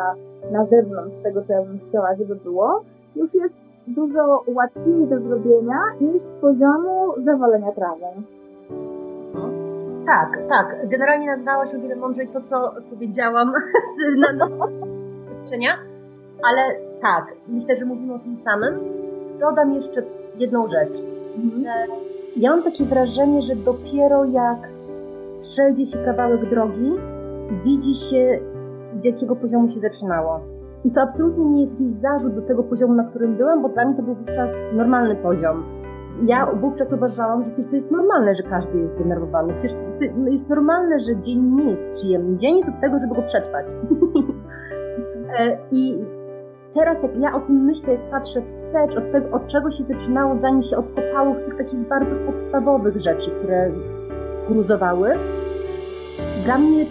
na 0.52 0.66
zewnątrz 0.66 1.16
tego, 1.24 1.42
co 1.42 1.54
ja 1.54 1.62
bym 1.62 1.80
chciała, 1.90 2.16
żeby 2.16 2.36
było, 2.36 2.84
już 3.16 3.34
jest 3.34 3.56
dużo 3.88 4.44
łatwiej 4.48 5.08
do 5.08 5.20
zrobienia 5.20 5.80
niż 6.02 6.22
z 6.22 6.42
poziomu 6.42 7.14
zawalenia 7.26 7.72
trawą. 7.72 8.08
Tak, 10.06 10.40
tak. 10.50 10.90
Generalnie 10.90 11.36
nazwałaś 11.36 11.76
o 11.76 11.80
wiele 11.80 11.96
mądrzej 11.96 12.28
to, 12.28 12.42
co 12.42 12.74
powiedziałam 12.90 13.54
z 13.96 14.20
na, 14.20 14.34
na, 14.34 14.48
doświadczenia, 14.48 15.72
ale 16.44 16.62
tak, 17.02 17.34
myślę, 17.48 17.78
że 17.78 17.86
mówimy 17.86 18.14
o 18.14 18.20
tym 18.20 18.38
samym. 18.44 18.80
Dodam 19.40 19.74
jeszcze 19.74 20.04
jedną 20.38 20.68
rzecz. 20.68 20.94
Mhm. 21.36 21.66
Ja 22.36 22.52
mam 22.52 22.64
takie 22.64 22.84
wrażenie, 22.84 23.42
że 23.42 23.56
dopiero 23.56 24.26
jak 24.26 24.77
przejdzie 25.42 25.88
się 25.88 25.98
kawałek 26.06 26.50
drogi, 26.50 26.92
widzi 27.66 27.94
się, 28.10 28.40
z 29.02 29.04
jakiego 29.04 29.36
poziomu 29.36 29.72
się 29.72 29.80
zaczynało. 29.80 30.40
I 30.84 30.92
to 30.92 31.02
absolutnie 31.02 31.46
nie 31.46 31.62
jest 31.62 31.82
jakiś 31.82 31.94
zarzut 31.94 32.36
do 32.36 32.42
tego 32.42 32.64
poziomu, 32.64 32.94
na 32.94 33.04
którym 33.04 33.36
byłam, 33.36 33.62
bo 33.62 33.70
dla 33.70 33.86
mnie 33.86 33.96
to 33.96 34.04
był 34.04 34.16
wówczas 34.16 34.52
normalny 34.74 35.16
poziom. 35.16 35.64
Ja 36.26 36.46
wówczas 36.46 36.94
uważałam, 36.94 37.44
że 37.44 37.64
to 37.64 37.76
jest 37.76 37.92
normalne, 37.92 38.36
że 38.36 38.44
każdy 38.44 38.78
jest 38.78 38.96
zdenerwowany. 38.96 39.54
Przecież 39.54 39.78
no 40.18 40.28
jest 40.28 40.50
normalne, 40.50 41.00
że 41.00 41.22
dzień 41.22 41.40
nie 41.40 41.72
jest 41.72 41.90
przyjemny. 41.92 42.38
Dzień 42.38 42.58
jest 42.58 42.70
od 42.70 42.80
tego, 42.82 43.00
żeby 43.00 43.16
go 43.16 43.22
przetrwać. 43.22 43.66
E, 45.40 45.58
I 45.72 46.06
teraz 46.74 47.04
jak 47.04 47.18
ja 47.18 47.36
o 47.36 47.40
tym 47.40 47.66
myślę, 47.66 47.94
jak 47.94 48.02
patrzę 48.12 48.42
wstecz, 48.42 48.98
od, 48.98 49.12
tego, 49.12 49.36
od 49.36 49.48
czego 49.48 49.72
się 49.72 49.84
zaczynało, 49.84 50.36
zanim 50.42 50.64
się 50.64 50.78
odkopało 50.78 51.36
z 51.36 51.46
tych 51.46 51.58
takich 51.58 51.88
bardzo 51.88 52.16
podstawowych 52.26 52.96
rzeczy, 52.96 53.32
które 53.32 53.72
gruzowały, 54.50 55.10
dla 56.46 56.58
mnie 56.58 56.86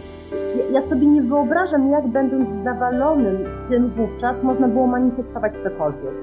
ja 0.73 0.83
sobie 0.83 1.07
nie 1.07 1.23
wyobrażam, 1.23 1.91
jak 1.91 2.07
będąc 2.07 2.45
zawalonym 2.65 3.37
tym 3.69 3.89
wówczas 3.89 4.43
można 4.43 4.69
było 4.69 4.87
manifestować 4.87 5.53
cokolwiek. 5.65 6.15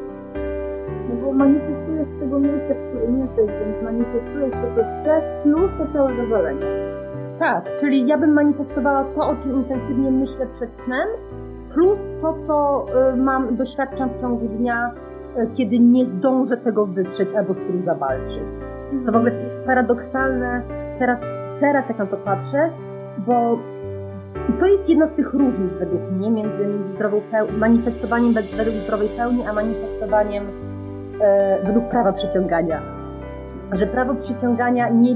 No 1.09 1.25
bo 1.25 1.33
manifestujesz 1.33 2.07
z 2.17 2.19
tego 2.19 2.39
miejsca, 2.39 2.73
w 2.73 2.89
którym 2.89 3.19
jesteś, 3.19 3.47
więc 3.47 3.83
manifestujesz 3.83 4.51
to, 4.51 4.75
co 4.75 4.83
chcesz, 5.01 5.23
plus 5.43 5.71
to 5.77 5.93
całe 5.93 6.15
zawalenie. 6.15 6.67
Tak, 7.39 7.65
czyli 7.79 8.07
ja 8.07 8.17
bym 8.17 8.33
manifestowała 8.33 9.03
to, 9.03 9.27
o 9.27 9.35
czym 9.35 9.55
intensywnie 9.55 10.11
myślę 10.11 10.47
przed 10.55 10.81
snem, 10.81 11.07
plus 11.73 11.99
to, 12.21 12.35
co 12.47 12.85
y, 13.13 13.15
mam, 13.15 13.55
doświadczam 13.55 14.09
w 14.09 14.21
ciągu 14.21 14.47
dnia, 14.47 14.91
y, 15.37 15.47
kiedy 15.57 15.79
nie 15.79 16.05
zdążę 16.05 16.57
tego 16.57 16.85
wytrzeć 16.85 17.29
albo 17.37 17.53
z 17.53 17.57
tym 17.57 17.81
zawalczyć. 17.85 18.43
Co 19.05 19.11
w 19.11 19.15
ogóle 19.15 19.31
jest 19.31 19.65
paradoksalne 19.65 20.61
teraz, 20.99 21.19
teraz 21.59 21.89
jak 21.89 21.97
na 21.97 22.05
to 22.05 22.17
patrzę, 22.17 22.69
bo 23.17 23.57
i 24.49 24.53
to 24.53 24.65
jest 24.65 24.89
jedna 24.89 25.07
z 25.07 25.11
tych 25.11 25.33
różnic 25.33 25.73
według 25.79 26.01
mnie 26.11 26.31
między 26.31 26.93
zdrową 26.95 27.21
manifestowaniem 27.59 28.33
według 28.33 28.75
zdrowej 28.75 29.09
pełni, 29.09 29.47
a 29.47 29.53
manifestowaniem 29.53 30.43
e, 31.21 31.63
według 31.65 31.85
prawa 31.89 32.13
przyciągania. 32.13 32.81
Że 33.71 33.87
prawo 33.87 34.15
przyciągania 34.15 34.89
nie 34.89 35.15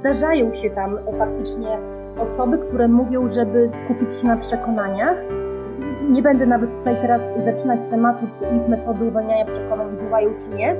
zdarzają 0.00 0.54
się 0.54 0.70
tam 0.70 0.98
faktycznie 1.18 1.78
osoby, 2.18 2.58
które 2.58 2.88
mówią, 2.88 3.28
żeby 3.30 3.70
skupić 3.84 4.20
się 4.20 4.26
na 4.26 4.36
przekonaniach. 4.36 5.16
Nie 6.10 6.22
będę 6.22 6.46
nawet 6.46 6.70
tutaj 6.78 6.96
teraz 7.02 7.20
zaczynać 7.44 7.80
tematu, 7.90 8.26
czy 8.42 8.56
ich 8.56 8.68
metody 8.68 9.04
uwalniania 9.04 9.44
przekonań 9.44 9.98
działają, 9.98 10.30
czy 10.30 10.56
nie, 10.56 10.76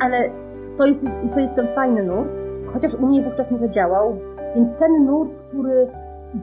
ale 0.00 0.30
to 0.78 0.86
jest, 0.86 1.00
to 1.34 1.40
jest 1.40 1.54
ten 1.54 1.66
fajny 1.74 2.02
nurt, 2.02 2.43
chociaż 2.74 2.94
u 2.94 3.06
mnie 3.06 3.22
wówczas 3.22 3.50
nie 3.50 3.58
zadziałał, 3.58 4.16
więc 4.54 4.68
ten 4.78 5.04
nurt, 5.04 5.30
który 5.48 5.86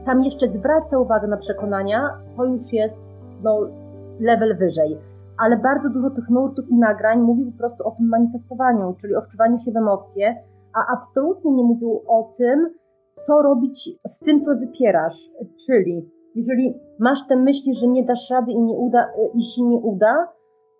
tam 0.06 0.24
jeszcze 0.24 0.50
zwraca 0.50 1.00
uwagę 1.00 1.28
na 1.28 1.38
przekonania, 1.38 2.10
to 2.38 2.46
już 2.46 2.74
jest 2.74 3.00
no, 3.44 3.60
level 4.20 4.58
wyżej. 4.58 4.98
Ale 5.38 5.58
bardzo 5.58 5.89
dużo 5.89 6.10
tych 6.10 6.30
nurtów 6.30 6.70
i 6.70 6.76
nagrań 6.76 7.22
mówi 7.22 7.46
po 7.46 7.58
prostu 7.58 7.88
o 7.88 7.91
tym 7.91 8.08
manifestowaniu, 8.08 8.96
czyli 9.02 9.15
o 9.15 9.22
wczuwaniu 9.22 9.60
się 9.60 9.72
w 9.72 9.78
emocje, 9.78 10.36
a 10.74 10.94
absolutnie 10.94 11.52
nie 11.52 11.63
mówił 11.63 12.02
o 12.08 12.34
tym, 12.38 12.70
co 13.28 13.41
robić 13.41 13.89
z 14.08 14.20
tym, 14.20 14.41
co 14.41 14.56
wypierasz. 14.56 15.30
Czyli 15.65 16.10
jeżeli 16.36 16.74
masz 17.00 17.20
te 17.30 17.36
myśli, 17.36 17.76
że 17.76 17.88
nie 17.88 18.06
dasz 18.06 18.30
rady 18.32 18.52
i 18.52 18.62
nie 18.62 18.76
uda, 18.76 19.08
i 19.34 19.44
się 19.44 19.63
nie 19.63 19.78
uda, 19.78 20.28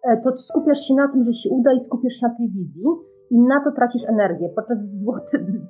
e, 0.04 0.18
to 0.18 0.38
skupiasz 0.38 0.80
się 0.88 0.94
na 0.94 1.08
tym, 1.08 1.24
że 1.24 1.34
się 1.34 1.50
uda 1.50 1.74
i 1.74 1.80
skupiasz 1.80 2.14
się 2.14 2.28
na 2.28 2.36
tej 2.36 2.50
wizji 2.50 2.86
i 3.32 3.40
na 3.40 3.64
to 3.64 3.72
tracisz 3.72 4.04
energię. 4.10 4.50
Podczas 4.56 4.78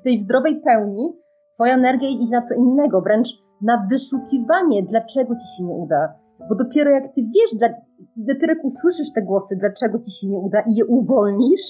tej 0.04 0.24
zdrowej 0.24 0.62
pełni 0.62 1.14
Twoja 1.62 1.74
energia 1.74 2.10
idzie 2.10 2.32
na 2.32 2.48
co 2.48 2.54
innego, 2.54 3.02
wręcz 3.02 3.28
na 3.62 3.88
wyszukiwanie, 3.90 4.84
dlaczego 4.84 5.36
ci 5.36 5.58
się 5.58 5.64
nie 5.64 5.74
uda. 5.74 6.14
Bo 6.50 6.56
dopiero 6.56 6.92
jak 6.92 7.04
ty 7.04 7.22
wiesz, 7.22 7.60
dla, 7.60 7.68
dopiero 8.16 8.54
jak 8.54 8.64
usłyszysz 8.64 9.14
te 9.16 9.22
głosy, 9.22 9.56
dlaczego 9.56 10.00
ci 10.00 10.12
się 10.12 10.28
nie 10.28 10.40
uda 10.40 10.62
i 10.62 10.76
je 10.76 10.86
uwolnisz, 10.86 11.66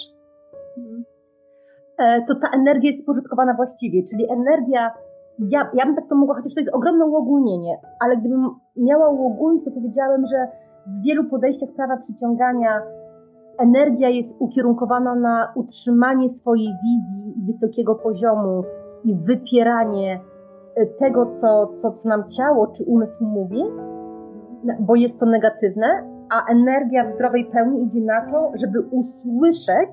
e, 1.97 2.21
to 2.27 2.36
ta 2.36 2.47
energia 2.56 2.89
jest 2.91 3.04
spożytkowana 3.04 3.54
właściwie. 3.54 4.04
Czyli 4.10 4.32
energia, 4.32 4.91
ja, 5.39 5.69
ja 5.73 5.86
bym 5.86 5.95
tak 5.95 6.08
to 6.10 6.15
mogła, 6.15 6.36
chociaż 6.36 6.54
to 6.54 6.60
jest 6.60 6.73
ogromne 6.73 7.06
uogólnienie, 7.06 7.77
ale 7.99 8.17
gdybym 8.17 8.49
miała 8.77 9.10
uogólnić, 9.10 9.65
to 9.65 9.71
powiedziałem, 9.71 10.21
że 10.32 10.47
w 10.88 11.04
wielu 11.06 11.23
podejściach 11.23 11.69
prawa 11.75 11.97
przyciągania 11.97 12.82
energia 13.60 14.10
jest 14.10 14.36
ukierunkowana 14.40 15.16
na 15.16 15.52
utrzymanie 15.56 16.30
swojej 16.30 16.68
wizji 16.68 17.34
wysokiego 17.46 17.96
poziomu 17.96 18.64
i 19.04 19.16
wypieranie 19.16 20.20
e, 20.76 20.86
tego, 20.86 21.26
co, 21.26 21.68
co, 21.82 21.92
co 21.92 22.10
nam 22.10 22.24
ciało 22.38 22.68
czy 22.68 22.84
umysł 22.84 23.26
mówi, 23.26 23.64
bo 24.80 24.96
jest 24.96 25.20
to 25.20 25.26
negatywne, 25.26 25.88
a 26.30 26.52
energia 26.52 27.10
w 27.10 27.14
zdrowej 27.14 27.46
pełni 27.46 27.84
idzie 27.84 28.02
na 28.02 28.32
to, 28.32 28.52
żeby 28.56 28.80
usłyszeć 28.82 29.90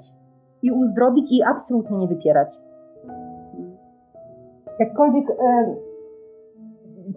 i 0.62 0.70
uzdrowić 0.70 1.32
i 1.32 1.42
absolutnie 1.42 1.98
nie 1.98 2.08
wypierać. 2.08 2.48
Jakkolwiek 4.80 5.30
e, 5.30 5.74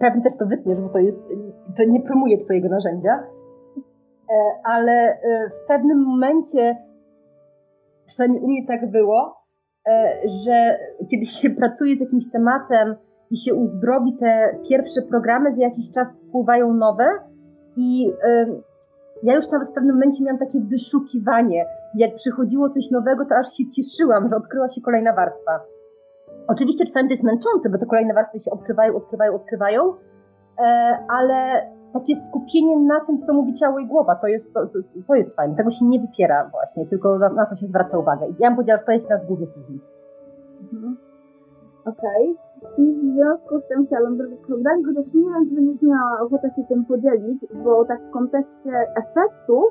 pewnie 0.00 0.22
też 0.22 0.36
to 0.38 0.46
wytniesz, 0.46 0.80
bo 0.80 0.88
to 0.88 0.98
jest, 0.98 1.18
to 1.76 1.84
nie 1.84 2.00
promuje 2.00 2.44
twojego 2.44 2.68
narzędzia, 2.68 3.22
ale 4.64 4.92
e, 4.92 5.50
w 5.50 5.68
pewnym 5.68 5.98
momencie, 5.98 6.76
przynajmniej 8.06 8.42
u 8.42 8.48
mnie 8.48 8.66
tak 8.66 8.90
było, 8.90 9.42
E, 9.88 10.20
że 10.44 10.78
kiedy 11.10 11.26
się 11.26 11.50
pracuje 11.60 11.96
z 11.96 12.00
jakimś 12.00 12.30
tematem 12.32 12.94
i 13.30 13.36
się 13.36 13.54
uzdrowi 13.54 14.16
te 14.20 14.58
pierwsze 14.68 15.02
programy, 15.10 15.54
za 15.54 15.62
jakiś 15.62 15.92
czas 15.92 16.08
wpływają 16.28 16.74
nowe 16.74 17.04
i 17.76 18.12
ja 19.22 19.34
już 19.34 19.50
nawet 19.52 19.68
w 19.68 19.72
pewnym 19.72 19.94
momencie 19.94 20.24
miałam 20.24 20.38
takie 20.38 20.60
wyszukiwanie. 20.60 21.66
Jak 21.94 22.14
przychodziło 22.14 22.70
coś 22.70 22.90
nowego, 22.90 23.24
to 23.24 23.34
aż 23.34 23.46
się 23.56 23.64
cieszyłam, 23.76 24.28
że 24.28 24.36
odkryła 24.36 24.70
się 24.70 24.80
kolejna 24.80 25.12
warstwa. 25.12 25.60
Oczywiście 26.48 26.84
czasami 26.86 27.08
to 27.08 27.12
jest 27.12 27.24
męczące, 27.24 27.70
bo 27.70 27.78
te 27.78 27.86
kolejne 27.86 28.14
warstwy 28.14 28.38
się 28.38 28.50
odkrywają, 28.50 28.96
odkrywają, 28.96 29.34
odkrywają, 29.34 29.94
e, 30.58 30.98
ale 31.08 31.62
takie 31.92 32.16
skupienie 32.28 32.78
na 32.78 33.00
tym, 33.00 33.22
co 33.22 33.32
mówi 33.32 33.54
ciało 33.54 33.78
i 33.78 33.86
głowa, 33.86 34.14
to 34.14 34.26
jest, 34.26 34.54
to, 34.54 34.66
to, 35.06 35.14
jest 35.14 35.36
fajne. 35.36 35.54
Tego 35.56 35.70
się 35.70 35.84
nie 35.84 36.00
wypiera 36.00 36.50
właśnie, 36.50 36.86
tylko 36.86 37.18
na, 37.18 37.28
na, 37.28 37.46
to 37.46 37.56
się 37.56 37.66
zwraca 37.66 37.98
uwagę. 37.98 38.26
Ja 38.38 38.48
bym 38.48 38.56
powiedziała, 38.56 38.78
że 38.78 38.86
to 38.86 38.92
jest 38.92 39.04
jedna 39.04 39.18
z 39.18 39.26
głównych. 39.26 39.48
Mhm. 40.72 40.96
Okej. 41.84 42.36
Okay. 42.62 42.84
I 42.84 42.94
w 42.94 43.14
związku 43.14 43.60
z 43.60 43.68
tym 43.68 43.86
chciałabym 43.86 44.16
zrobić 44.16 44.40
program, 44.46 44.84
chociaż 44.84 45.14
nie 45.14 45.30
wiem, 45.30 45.48
czy 45.48 45.54
będziesz 45.54 45.82
miała 45.82 46.20
ochotę 46.20 46.50
się 46.56 46.62
tym 46.68 46.84
podzielić, 46.84 47.40
bo 47.64 47.84
tak 47.84 48.00
w 48.02 48.10
kontekście 48.10 48.72
efektów, 48.96 49.64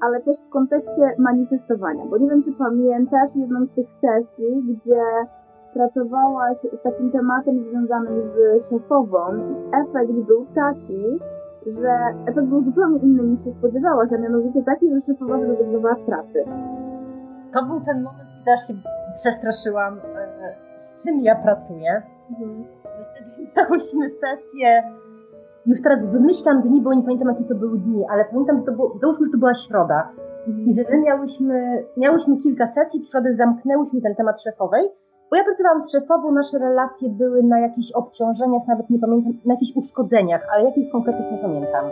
ale 0.00 0.20
też 0.20 0.36
w 0.48 0.50
kontekście 0.50 1.14
manifestowania, 1.18 2.04
bo 2.10 2.18
nie 2.18 2.28
wiem, 2.30 2.44
czy 2.44 2.52
pamiętasz 2.52 3.30
jedną 3.34 3.66
z 3.66 3.70
tych 3.70 3.86
sesji, 4.00 4.62
gdzie 4.68 5.02
pracowałaś 5.74 6.56
z 6.80 6.82
takim 6.82 7.10
tematem 7.10 7.64
związanym 7.70 8.22
z 8.22 8.68
szefową 8.70 9.20
i 9.36 9.54
efekt 9.82 10.12
był 10.12 10.46
taki, 10.54 11.18
że 11.72 11.92
efekt 12.26 12.46
był 12.46 12.64
zupełnie 12.64 12.98
inny 12.98 13.22
niż 13.22 13.44
się 13.44 13.52
spodziewałaś, 13.58 14.12
a 14.12 14.18
mianowicie 14.18 14.62
taki, 14.62 14.90
że 14.90 15.00
szefowa 15.06 15.38
zrezygnowała 15.38 15.94
z 15.94 16.06
pracy. 16.06 16.44
To 17.54 17.64
był 17.66 17.80
ten 17.80 18.02
moment, 18.02 18.28
kiedy 18.38 18.50
aż 18.52 18.66
się 18.66 18.74
przestraszyłam, 19.20 19.94
e, 19.94 20.54
z 20.98 21.04
czym 21.04 21.20
ja 21.20 21.34
pracuję. 21.34 22.02
Mhm. 22.30 22.64
Miałyśmy 23.56 24.10
sesję, 24.10 24.82
już 25.66 25.82
teraz 25.82 26.06
wymyślam 26.06 26.62
dni, 26.62 26.82
bo 26.82 26.94
nie 26.94 27.02
pamiętam 27.02 27.28
jakie 27.28 27.44
to 27.44 27.54
były 27.54 27.78
dni, 27.78 28.04
ale 28.10 28.24
pamiętam, 28.24 28.58
że 28.58 28.64
to 28.64 28.72
było, 28.72 28.98
załóżmy, 29.00 29.26
że 29.26 29.32
to 29.32 29.38
była 29.38 29.52
środa 29.68 30.12
i 30.46 30.74
że 30.74 30.82
my 30.90 30.98
miałyśmy, 30.98 31.84
miałyśmy 31.96 32.36
kilka 32.42 32.66
sesji, 32.66 33.00
w 33.00 33.10
środę 33.10 33.34
zamknęłyśmy 33.34 34.00
ten 34.00 34.14
temat 34.14 34.42
szefowej, 34.42 34.88
bo 35.30 35.36
ja 35.36 35.44
pracowałam 35.44 35.82
z 35.82 35.92
szefową, 35.92 36.32
nasze 36.32 36.58
relacje 36.58 37.08
były 37.08 37.42
na 37.42 37.60
jakichś 37.60 37.92
obciążeniach, 37.92 38.66
nawet 38.68 38.90
nie 38.90 38.98
pamiętam, 38.98 39.32
na 39.44 39.54
jakichś 39.54 39.76
uszkodzeniach, 39.76 40.46
ale 40.52 40.64
jakich 40.64 40.90
konkretnych 40.92 41.32
nie 41.32 41.38
pamiętam. 41.38 41.84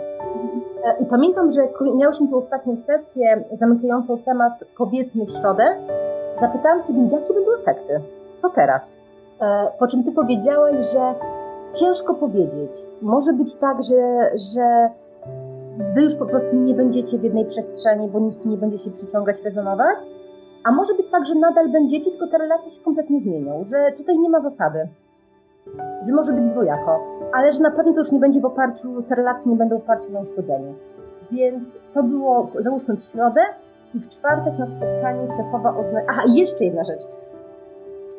E, 0.83 1.03
I 1.03 1.05
pamiętam, 1.05 1.53
że 1.53 1.61
miałyśmy 1.95 2.27
tę 2.27 2.35
ostatnią 2.35 2.77
sesję 2.85 3.43
zamykającą 3.51 4.17
temat 4.17 4.53
powiedzmy 4.77 5.25
w 5.25 5.31
środę. 5.31 5.75
Zapytałam 6.41 6.83
Ciebie, 6.83 7.01
jakie 7.11 7.33
będą 7.33 7.51
efekty? 7.61 7.99
Co 8.37 8.49
teraz? 8.49 8.97
E, 9.41 9.67
po 9.79 9.87
czym 9.87 10.03
Ty 10.03 10.11
powiedziałaś, 10.11 10.75
że 10.93 11.13
ciężko 11.73 12.13
powiedzieć. 12.13 12.71
Może 13.01 13.33
być 13.33 13.55
tak, 13.55 13.77
że, 13.83 14.31
że 14.55 14.89
wy 15.95 16.03
już 16.03 16.15
po 16.15 16.25
prostu 16.25 16.55
nie 16.55 16.73
będziecie 16.73 17.17
w 17.17 17.23
jednej 17.23 17.45
przestrzeni, 17.45 18.09
bo 18.09 18.19
nic 18.19 18.45
nie 18.45 18.57
będzie 18.57 18.79
się 18.79 18.91
przyciągać, 18.91 19.43
rezonować. 19.43 19.97
A 20.65 20.71
może 20.71 20.93
być 20.93 21.09
tak, 21.11 21.25
że 21.27 21.35
nadal 21.35 21.69
będziecie, 21.69 22.11
tylko 22.11 22.27
te 22.27 22.37
relacje 22.37 22.71
się 22.71 22.81
kompletnie 22.81 23.19
zmienią, 23.19 23.65
że 23.71 23.91
tutaj 23.97 24.19
nie 24.19 24.29
ma 24.29 24.41
zasady. 24.41 24.87
Że 26.07 26.13
może 26.13 26.33
być 26.33 26.45
dwojako, 26.45 26.99
ale 27.33 27.53
że 27.53 27.59
na 27.59 27.71
pewno 27.71 27.93
to 27.93 27.99
już 27.99 28.11
nie 28.11 28.19
będzie 28.19 28.41
w 28.41 28.45
oparciu, 28.45 29.01
te 29.01 29.15
relacje 29.15 29.51
nie 29.51 29.57
będą 29.57 29.79
w 29.79 29.83
oparciu 29.83 30.11
na 30.11 30.19
uszkodzeniu. 30.19 30.73
Więc 31.31 31.79
to 31.93 32.03
było, 32.03 32.51
załóżmy 32.59 32.97
w 32.97 33.03
środę 33.03 33.41
i 33.93 33.99
w 33.99 34.09
czwartek 34.09 34.59
na 34.59 34.65
spotkaniu 34.65 35.27
szefowa 35.37 35.69
oznajmiła... 35.69 36.03
Aha, 36.09 36.21
jeszcze 36.27 36.65
jedna 36.65 36.83
rzecz. 36.83 37.01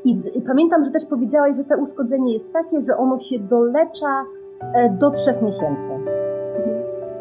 I, 0.05 0.23
I, 0.35 0.43
pamiętam, 0.43 0.85
że 0.85 0.91
też 0.91 1.05
powiedziałaś, 1.07 1.57
że 1.57 1.65
to 1.65 1.77
uszkodzenie 1.83 2.33
jest 2.33 2.53
takie, 2.53 2.81
że 2.81 2.97
ono 2.97 3.21
się 3.21 3.39
dolecza 3.39 4.25
e, 4.75 4.91
do 4.91 5.11
trzech 5.11 5.43
miesięcy. 5.43 6.16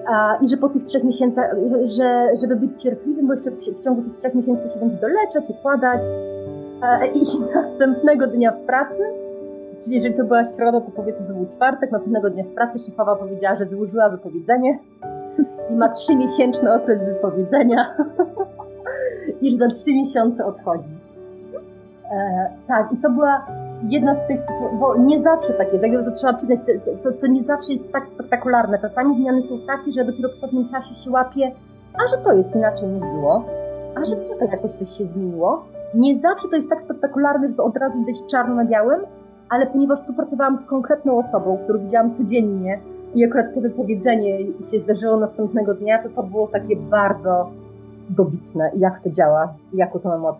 A, 0.08 0.38
I 0.41 0.49
że 0.49 0.58
po 0.58 0.70
tych 0.70 0.86
trzech 0.86 1.03
miesiącach, 1.03 1.56
że, 1.97 2.28
żeby 2.41 2.56
być 2.56 2.82
cierpliwym, 2.84 3.28
bo 3.28 3.34
jeszcze 3.34 3.51
w 3.51 3.84
ciągu 3.84 4.01
tych 4.01 4.20
trzech 4.20 4.36
miesięcy 4.36 4.64
się 4.74 4.80
będzie 4.80 4.95
doleczać, 4.95 5.43
układać. 5.49 6.01
A, 6.82 7.06
I 7.06 7.26
następnego 7.56 8.28
dnia 8.28 8.51
w 8.51 8.60
pracy, 8.60 9.03
czyli 9.84 9.95
jeżeli 9.95 10.16
to 10.16 10.24
była 10.24 10.45
środa, 10.45 10.82
to 10.82 10.91
powiedzmy, 10.95 11.28
że 11.28 11.34
był 11.34 11.45
czwartek, 11.56 11.91
następnego 11.91 12.30
dnia 12.30 12.43
w 12.43 12.53
pracy 12.53 12.80
szefowa 12.80 13.16
powiedziała, 13.16 13.56
że 13.56 13.66
złożyła 13.66 14.10
wypowiedzenie 14.10 14.80
i 15.70 15.74
ma 15.74 15.89
trzymiesięczny 15.89 16.74
okres 16.74 17.03
wypowiedzenia 17.03 17.95
i 19.41 19.51
że 19.51 19.58
za 19.58 19.68
trzy 19.68 19.93
miesiące 19.93 20.45
odchodzi. 20.45 20.89
E, 22.12 22.49
tak, 22.68 22.93
i 22.93 22.97
to 22.97 23.10
była 23.10 23.45
jedna 23.84 24.15
z 24.15 24.28
tych, 24.28 24.39
bo 24.80 24.97
nie 24.97 25.21
zawsze 25.21 25.53
tak 25.53 25.73
jest, 25.73 25.84
jakby 25.84 26.11
to 26.11 26.11
trzeba 26.11 26.34
przyznać, 26.34 26.59
to, 27.03 27.11
to, 27.11 27.28
nie 27.28 27.43
zawsze 27.43 27.71
jest 27.71 27.91
tak 27.91 28.07
spektakularne. 28.13 28.80
Czasami 28.80 29.15
zmiany 29.15 29.41
są 29.41 29.59
takie, 29.67 29.91
że 29.91 30.05
dopiero 30.05 30.30
w 30.30 30.41
pewnym 30.41 30.69
czasie 30.69 30.95
się 31.03 31.11
łapie, 31.11 31.51
a 31.93 32.09
że 32.09 32.23
to 32.23 32.34
jest 32.34 32.55
inaczej 32.55 32.88
niż 32.88 33.01
było, 33.01 33.45
a 33.95 34.05
że 34.05 34.15
tutaj 34.15 34.47
jakoś 34.51 34.71
coś 34.71 34.97
się 34.97 35.05
zmieniło. 35.05 35.65
Nie 35.93 36.19
zawsze 36.19 36.47
to 36.49 36.55
jest 36.55 36.69
tak 36.69 36.82
spektakularne, 36.82 37.47
że 37.47 37.53
to 37.53 37.63
od 37.63 37.78
razu 37.78 37.97
widać 37.99 38.15
czarno 38.32 38.55
na 38.55 38.65
białym, 38.65 39.01
ale 39.49 39.65
ponieważ 39.65 39.99
tu 40.07 40.13
pracowałam 40.13 40.59
z 40.59 40.65
konkretną 40.65 41.17
osobą, 41.17 41.57
którą 41.63 41.80
widziałam 41.80 42.17
codziennie 42.17 42.80
i 43.15 43.26
akurat 43.26 43.53
to 43.55 43.61
wypowiedzenie 43.61 44.38
się 44.71 44.80
zdarzyło 44.80 45.17
następnego 45.17 45.73
dnia, 45.73 46.03
to 46.03 46.09
to 46.09 46.23
było 46.23 46.47
takie 46.47 46.76
bardzo 46.76 47.49
dobitne, 48.09 48.71
jak 48.78 49.03
to 49.03 49.09
działa, 49.09 49.53
jaką 49.73 49.99
to 49.99 50.09
ma 50.09 50.17
moc. 50.17 50.38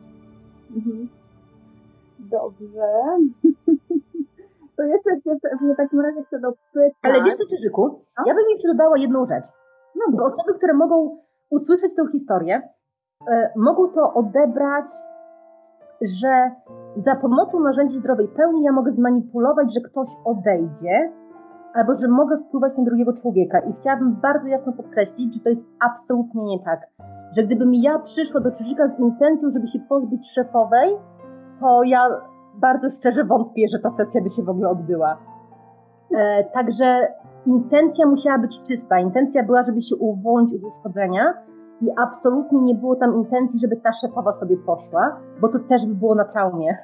Mhm. 0.76 1.08
Dobrze. 2.32 2.88
To 4.78 4.84
jeszcze 4.84 5.10
się 5.22 5.36
w 5.74 5.78
takim 5.78 6.00
razie 6.00 6.24
chcę 6.24 6.40
dopytać. 6.40 6.94
Ale 7.04 7.24
wiesz 7.24 7.36
co, 7.36 7.44
Czyżyku? 7.50 8.00
No? 8.18 8.24
Ja 8.28 8.34
bym 8.36 8.44
jeszcze 8.50 8.68
dodała 8.68 8.98
jedną 8.98 9.26
rzecz. 9.26 9.46
No, 9.96 10.18
bo 10.18 10.26
osoby, 10.26 10.54
które 10.58 10.74
mogą 10.74 11.18
usłyszeć 11.50 11.96
tę 11.96 12.08
historię, 12.12 12.62
e, 13.32 13.52
mogą 13.56 13.88
to 13.88 14.14
odebrać, 14.14 14.86
że 16.02 16.52
za 16.98 17.16
pomocą 17.16 17.60
narzędzi 17.60 18.00
zdrowej 18.00 18.28
pełni 18.28 18.64
ja 18.64 18.72
mogę 18.72 18.92
zmanipulować, 18.92 19.68
że 19.74 19.90
ktoś 19.90 20.08
odejdzie, 20.26 21.12
albo 21.74 21.96
że 21.96 22.08
mogę 22.08 22.38
wpływać 22.38 22.78
na 22.78 22.84
drugiego 22.84 23.14
człowieka. 23.14 23.60
I 23.60 23.74
chciałabym 23.74 24.16
bardzo 24.22 24.48
jasno 24.48 24.74
podkreślić, 24.74 25.34
że 25.34 25.40
to 25.40 25.50
jest 25.50 25.66
absolutnie 25.80 26.44
nie 26.44 26.60
tak. 26.64 26.80
Że 27.38 27.44
gdybym 27.44 27.74
ja 27.74 28.00
przyszła 28.00 28.40
do 28.42 28.52
Czyżyka 28.52 28.88
z 28.88 29.00
intencją, 29.00 29.52
żeby 29.52 29.68
się 29.68 29.80
pozbyć 29.90 30.22
szefowej, 30.36 30.98
to 31.60 31.84
ja 31.84 32.10
bardzo 32.56 32.90
szczerze 32.92 33.24
wątpię, 33.24 33.68
że 33.72 33.80
ta 33.80 33.92
sesja 33.92 34.22
by 34.22 34.30
się 34.30 34.44
w 34.44 34.50
ogóle 34.50 34.70
odbyła. 34.70 35.18
E, 36.16 36.44
także 36.44 37.08
intencja 37.46 38.06
musiała 38.08 38.38
być 38.38 38.62
czysta. 38.68 39.00
Intencja 39.00 39.44
była, 39.44 39.64
żeby 39.64 39.82
się 39.82 39.96
uwolnić 39.96 40.64
od 40.64 40.72
uszkodzenia 40.74 41.34
i 41.82 41.88
absolutnie 41.98 42.62
nie 42.62 42.76
było 42.76 42.96
tam 42.96 43.16
intencji, 43.16 43.60
żeby 43.60 43.76
ta 43.78 43.90
szefowa 44.02 44.40
sobie 44.40 44.58
poszła, 44.58 45.20
bo 45.42 45.48
to 45.48 45.60
też 45.60 45.86
by 45.88 45.96
było 45.96 46.16
na 46.16 46.26
traumie. 46.26 46.78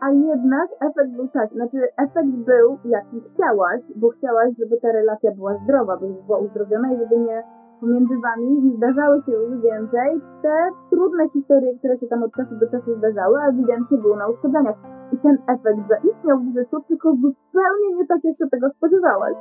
A 0.00 0.10
jednak 0.10 0.68
efekt 0.80 1.10
był 1.16 1.28
taki, 1.28 1.54
znaczy 1.54 1.78
efekt 1.96 2.28
był 2.28 2.78
jaki 2.84 3.20
chciałaś, 3.20 3.80
bo 3.96 4.08
chciałaś, 4.08 4.50
żeby 4.58 4.80
ta 4.80 4.92
relacja 4.92 5.30
była 5.32 5.54
zdrowa, 5.64 5.96
by 5.96 6.06
była 6.26 6.38
uzdrowiona 6.38 6.92
i 6.92 6.98
żeby 6.98 7.16
nie 7.16 7.42
pomiędzy 7.80 8.14
wami 8.26 8.62
nie 8.62 8.76
zdarzały 8.76 9.22
się 9.22 9.32
już 9.32 9.62
więcej 9.62 10.20
te 10.42 10.54
trudne 10.90 11.28
historie, 11.28 11.78
które 11.78 11.98
się 11.98 12.06
tam 12.06 12.22
od 12.22 12.32
czasu 12.32 12.54
do 12.60 12.66
czasu 12.70 12.98
zdarzały, 12.98 13.38
a 13.40 13.48
ewidentnie 13.48 13.98
było 13.98 14.16
na 14.16 14.28
uszkodzeniach. 14.28 14.76
I 15.12 15.16
ten 15.18 15.38
efekt 15.48 15.88
zaistniał 15.88 16.38
w 16.38 16.54
życiu, 16.58 16.76
tylko 16.88 17.12
zupełnie 17.14 17.88
nie 17.96 18.06
tak, 18.06 18.24
jak 18.24 18.36
się 18.38 18.46
tego 18.50 18.70
spodziewałaś. 18.70 19.34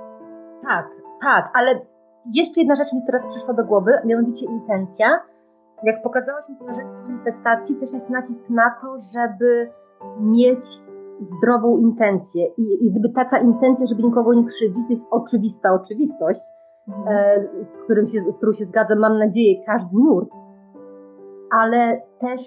Tak, 0.63 0.85
tak, 1.21 1.51
ale 1.53 1.79
jeszcze 2.33 2.61
jedna 2.61 2.75
rzecz 2.75 2.93
mi 2.93 3.05
teraz 3.05 3.27
przyszła 3.27 3.53
do 3.53 3.63
głowy, 3.63 3.91
mianowicie 4.05 4.45
intencja. 4.45 5.07
Jak 5.83 6.03
pokazałaś 6.03 6.49
mi 6.49 6.57
to 6.57 6.65
narzędzie 6.65 6.93
manifestacji, 7.07 7.75
też 7.75 7.93
jest 7.93 8.09
nacisk 8.09 8.49
na 8.49 8.69
to, 8.81 8.97
żeby 9.13 9.69
mieć 10.19 10.65
zdrową 11.19 11.77
intencję. 11.77 12.47
I, 12.57 12.85
I 12.85 12.91
gdyby 12.91 13.09
taka 13.09 13.37
intencja, 13.37 13.85
żeby 13.85 14.03
nikogo 14.03 14.33
nie 14.33 14.45
krzywdzić, 14.45 14.87
to 14.87 14.93
jest 14.93 15.05
oczywista 15.11 15.73
oczywistość, 15.73 16.41
Mhm. 16.87 17.07
E, 17.07 17.41
z, 17.65 17.83
którym 17.83 18.09
się, 18.09 18.23
z 18.33 18.37
którą 18.37 18.53
się 18.53 18.65
zgadzam, 18.65 18.99
mam 18.99 19.19
nadzieję, 19.19 19.65
każdy 19.65 19.97
nurt, 19.97 20.29
ale 21.51 22.01
też 22.19 22.41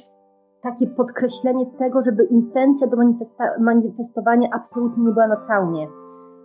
takie 0.62 0.86
podkreślenie 0.86 1.66
tego, 1.78 2.02
żeby 2.02 2.24
intencja 2.24 2.86
do 2.86 2.96
manifestowania 3.60 4.48
absolutnie 4.52 5.04
nie 5.04 5.12
była 5.12 5.26
na 5.26 5.36
traumie. 5.36 5.86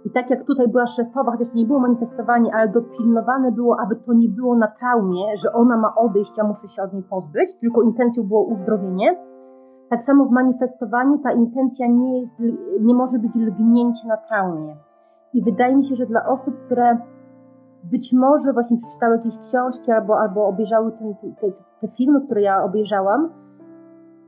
I 0.06 0.10
tak 0.12 0.30
jak 0.30 0.46
tutaj 0.46 0.68
była 0.68 0.88
szefowa, 0.88 1.32
chociaż 1.32 1.54
nie 1.54 1.66
było 1.66 1.80
manifestowanie, 1.80 2.56
ale 2.56 2.68
dopilnowane 2.68 3.52
było, 3.52 3.80
aby 3.80 3.96
to 3.96 4.14
nie 4.14 4.30
było 4.30 4.56
na 4.56 4.68
traumie, 4.68 5.38
że 5.38 5.54
ona 5.54 5.78
ma 5.78 5.96
odejść, 5.96 6.40
a 6.40 6.44
muszę 6.44 6.68
się 6.68 6.82
od 6.82 6.94
niej 6.94 7.04
pozbyć, 7.04 7.60
tylko 7.60 7.82
intencją 7.82 8.24
było 8.24 8.44
uzdrowienie. 8.44 9.18
Tak 9.90 10.04
samo 10.04 10.26
w 10.26 10.32
manifestowaniu 10.32 11.18
ta 11.18 11.32
intencja 11.32 11.88
nie, 11.88 12.22
jest, 12.22 12.34
nie 12.80 12.96
może 12.96 13.20
być 13.20 13.32
lgnięcie 13.36 14.08
na 14.08 14.18
traumie. 14.18 14.76
I 15.34 15.44
wydaje 15.44 15.76
mi 15.76 15.90
się, 15.90 15.96
że 15.96 16.06
dla 16.06 16.26
osób, 16.26 16.56
które 16.66 16.98
być 17.84 18.14
może 18.14 18.54
właśnie 18.54 18.78
przeczytały 18.78 19.16
jakieś 19.16 19.34
książki 19.48 19.92
albo, 19.92 20.20
albo 20.20 20.48
obejrzały 20.48 20.92
ten, 20.92 21.16
te, 21.42 21.52
te 21.82 21.88
filmy, 21.98 22.22
które 22.26 22.42
ja 22.42 22.64
obejrzałam. 22.64 23.30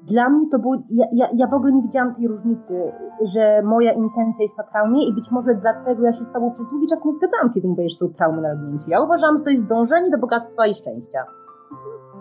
Dla 0.03 0.29
mnie 0.29 0.49
to 0.51 0.59
było, 0.59 0.75
ja, 0.89 1.05
ja, 1.13 1.27
ja 1.33 1.47
w 1.47 1.53
ogóle 1.53 1.73
nie 1.73 1.81
widziałam 1.81 2.15
tej 2.15 2.27
różnicy, 2.27 2.91
że 3.33 3.61
moja 3.63 3.91
intencja 3.91 4.43
jest 4.45 4.57
na 4.57 4.63
traumie 4.63 5.07
i 5.07 5.13
być 5.13 5.31
może 5.31 5.55
dlatego 5.55 6.03
ja 6.03 6.13
się 6.13 6.25
z 6.25 6.33
Tobą 6.33 6.51
przez 6.51 6.69
długi 6.69 6.87
czas 6.87 7.05
nie 7.05 7.13
zgadzałam, 7.13 7.53
kiedy 7.53 7.67
mówisz, 7.67 7.91
że 7.91 7.97
są 7.97 8.13
traumy 8.13 8.41
na 8.41 8.53
lgnięciu. 8.53 8.89
Ja 8.89 9.01
uważałam, 9.01 9.37
że 9.37 9.43
to 9.43 9.49
jest 9.49 9.67
dążenie 9.67 10.09
do 10.09 10.17
bogactwa 10.17 10.67
i 10.67 10.73
szczęścia. 10.73 11.25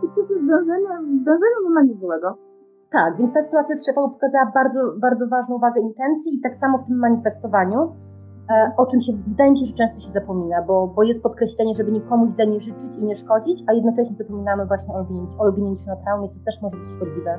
I 0.03 0.09
przecież 0.09 0.47
dążenie, 0.47 0.89
dążenie 1.25 1.59
nie 1.65 1.71
ma 1.71 1.83
nic 1.83 2.01
złego. 2.01 2.37
Tak, 2.93 3.17
więc 3.17 3.33
ta 3.35 3.43
sytuacja 3.43 3.77
z 3.77 3.87
szefą 3.87 4.11
pokazała 4.11 4.51
bardzo, 4.55 4.81
bardzo 5.01 5.29
ważną 5.29 5.59
wagę 5.59 5.81
intencji 5.81 6.35
i 6.35 6.41
tak 6.41 6.57
samo 6.57 6.79
w 6.79 6.87
tym 6.87 6.99
manifestowaniu 6.99 7.93
o 8.77 8.87
czym 8.87 9.03
się 9.03 9.13
wydaje 9.27 9.51
mi 9.51 9.59
się, 9.61 9.67
że 9.67 9.73
często 9.73 10.01
się 10.01 10.13
zapomina, 10.13 10.63
bo, 10.63 10.87
bo 10.87 11.03
jest 11.03 11.23
podkreślenie, 11.23 11.75
żeby 11.77 11.93
nikomu 11.93 12.33
źle 12.35 12.47
nie 12.47 12.61
życzyć 12.61 12.93
i 12.99 13.05
nie 13.05 13.17
szkodzić, 13.17 13.65
a 13.67 13.73
jednocześnie 13.73 14.17
zapominamy 14.19 14.67
właśnie 14.67 14.95
o 15.39 15.47
lgnięciu, 15.47 15.87
na 15.87 15.97
traumie, 15.97 16.29
co 16.29 16.45
też 16.45 16.63
może 16.63 16.77
być 16.77 16.97
szkodliwe. 16.97 17.39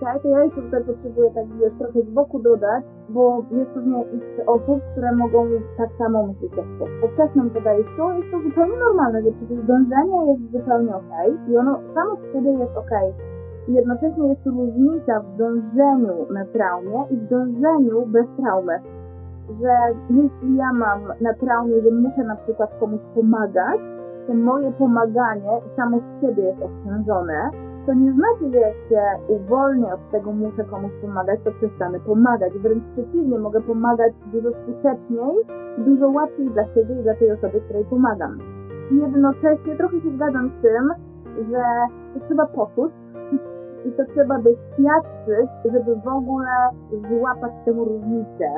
Tak, 0.00 0.22
to 0.22 0.28
ja 0.28 0.44
jeszcze 0.44 0.62
tutaj 0.62 0.84
potrzebuję 0.84 1.30
tak 1.30 1.46
wiesz, 1.60 1.72
trochę 1.78 2.02
z 2.02 2.10
boku 2.10 2.38
dodać, 2.38 2.84
bo 3.08 3.44
jest 3.50 3.70
pewnie 3.70 3.98
x 4.00 4.24
osób, 4.46 4.80
które 4.92 5.12
mogą 5.12 5.46
tak 5.78 5.90
samo 5.98 6.26
myśleć 6.26 6.52
jak 6.56 6.66
to. 6.78 6.86
W 6.86 7.00
powszechnym 7.00 7.50
podejściu 7.50 8.10
jest 8.16 8.30
to 8.30 8.40
zupełnie 8.40 8.76
normalne, 8.76 9.22
że 9.22 9.30
przecież 9.32 9.66
dążenie 9.66 10.18
jest 10.30 10.52
zupełnie 10.52 10.96
ok 10.96 11.12
i 11.48 11.56
ono 11.56 11.80
samo 11.94 12.16
w 12.16 12.32
sobie 12.32 12.50
jest 12.50 12.76
ok. 12.76 12.90
I 13.68 13.72
jednocześnie 13.72 14.28
jest 14.28 14.46
różnica 14.46 15.20
w 15.20 15.36
dążeniu 15.36 16.32
na 16.32 16.44
traumie 16.44 17.04
i 17.10 17.16
w 17.16 17.28
dążeniu 17.28 18.06
bez 18.06 18.26
traumy 18.36 18.80
że 19.60 19.74
jeśli 20.10 20.56
ja 20.56 20.72
mam 20.72 21.00
na 21.20 21.34
traumie, 21.34 21.80
że 21.82 21.90
muszę 21.90 22.24
na 22.24 22.36
przykład 22.36 22.70
komuś 22.80 23.00
pomagać, 23.14 23.80
to 24.26 24.34
moje 24.34 24.72
pomaganie 24.72 25.50
samo 25.76 25.98
z 25.98 26.20
siebie 26.20 26.42
jest 26.42 26.62
obciążone, 26.62 27.50
to 27.86 27.94
nie 27.94 28.12
znaczy, 28.12 28.52
że 28.52 28.58
jak 28.58 28.74
się 28.74 29.02
uwolnię 29.28 29.94
od 29.94 30.10
tego, 30.10 30.32
muszę 30.32 30.64
komuś 30.64 30.92
pomagać, 31.02 31.40
to 31.44 31.50
przestanę 31.52 32.00
pomagać. 32.00 32.52
Wręcz 32.52 32.84
przeciwnie, 32.92 33.38
mogę 33.38 33.60
pomagać 33.60 34.12
dużo 34.32 34.50
skuteczniej 34.50 35.36
i 35.78 35.82
dużo 35.82 36.10
łatwiej 36.10 36.50
dla 36.50 36.64
siebie 36.74 37.00
i 37.00 37.02
dla 37.02 37.14
tej 37.14 37.32
osoby, 37.32 37.60
której 37.60 37.84
pomagam. 37.84 38.38
Jednocześnie 38.90 39.76
trochę 39.76 40.00
się 40.00 40.10
zgadzam 40.16 40.50
z 40.58 40.62
tym, 40.62 40.92
że 41.50 41.62
to 42.14 42.26
trzeba 42.26 42.46
poczuć 42.46 42.92
i 43.84 43.92
to 43.92 44.04
trzeba 44.04 44.38
doświadczyć, 44.38 45.50
żeby 45.64 45.96
w 46.04 46.08
ogóle 46.08 46.50
złapać 47.08 47.52
tę 47.64 47.72
różnicę 47.72 48.48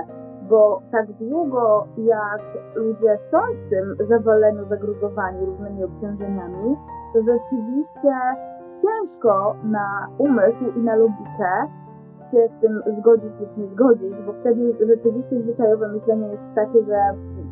bo 0.53 0.83
tak 0.91 1.07
długo 1.13 1.87
jak 1.97 2.43
ludzie 2.75 3.19
są 3.31 3.39
w 3.39 3.71
tym 3.71 4.09
zawaleniu, 4.09 4.69
zagruzowani 4.69 5.47
różnymi 5.47 5.85
obciążeniami, 5.85 6.77
to 7.13 7.19
rzeczywiście 7.19 8.15
ciężko 8.83 9.57
na 9.65 10.09
umysł 10.19 10.65
i 10.77 10.81
na 10.81 10.97
logikę 10.97 11.69
się 12.31 12.49
z 12.59 12.61
tym 12.61 12.83
zgodzić 12.99 13.33
lub 13.41 13.57
nie 13.57 13.67
zgodzić, 13.67 14.15
bo 14.27 14.33
wtedy 14.33 14.75
rzeczywiście 14.87 15.43
zwyczajowe 15.43 15.89
myślenie 15.89 16.27
jest 16.27 16.55
takie, 16.55 16.85
że 16.85 17.01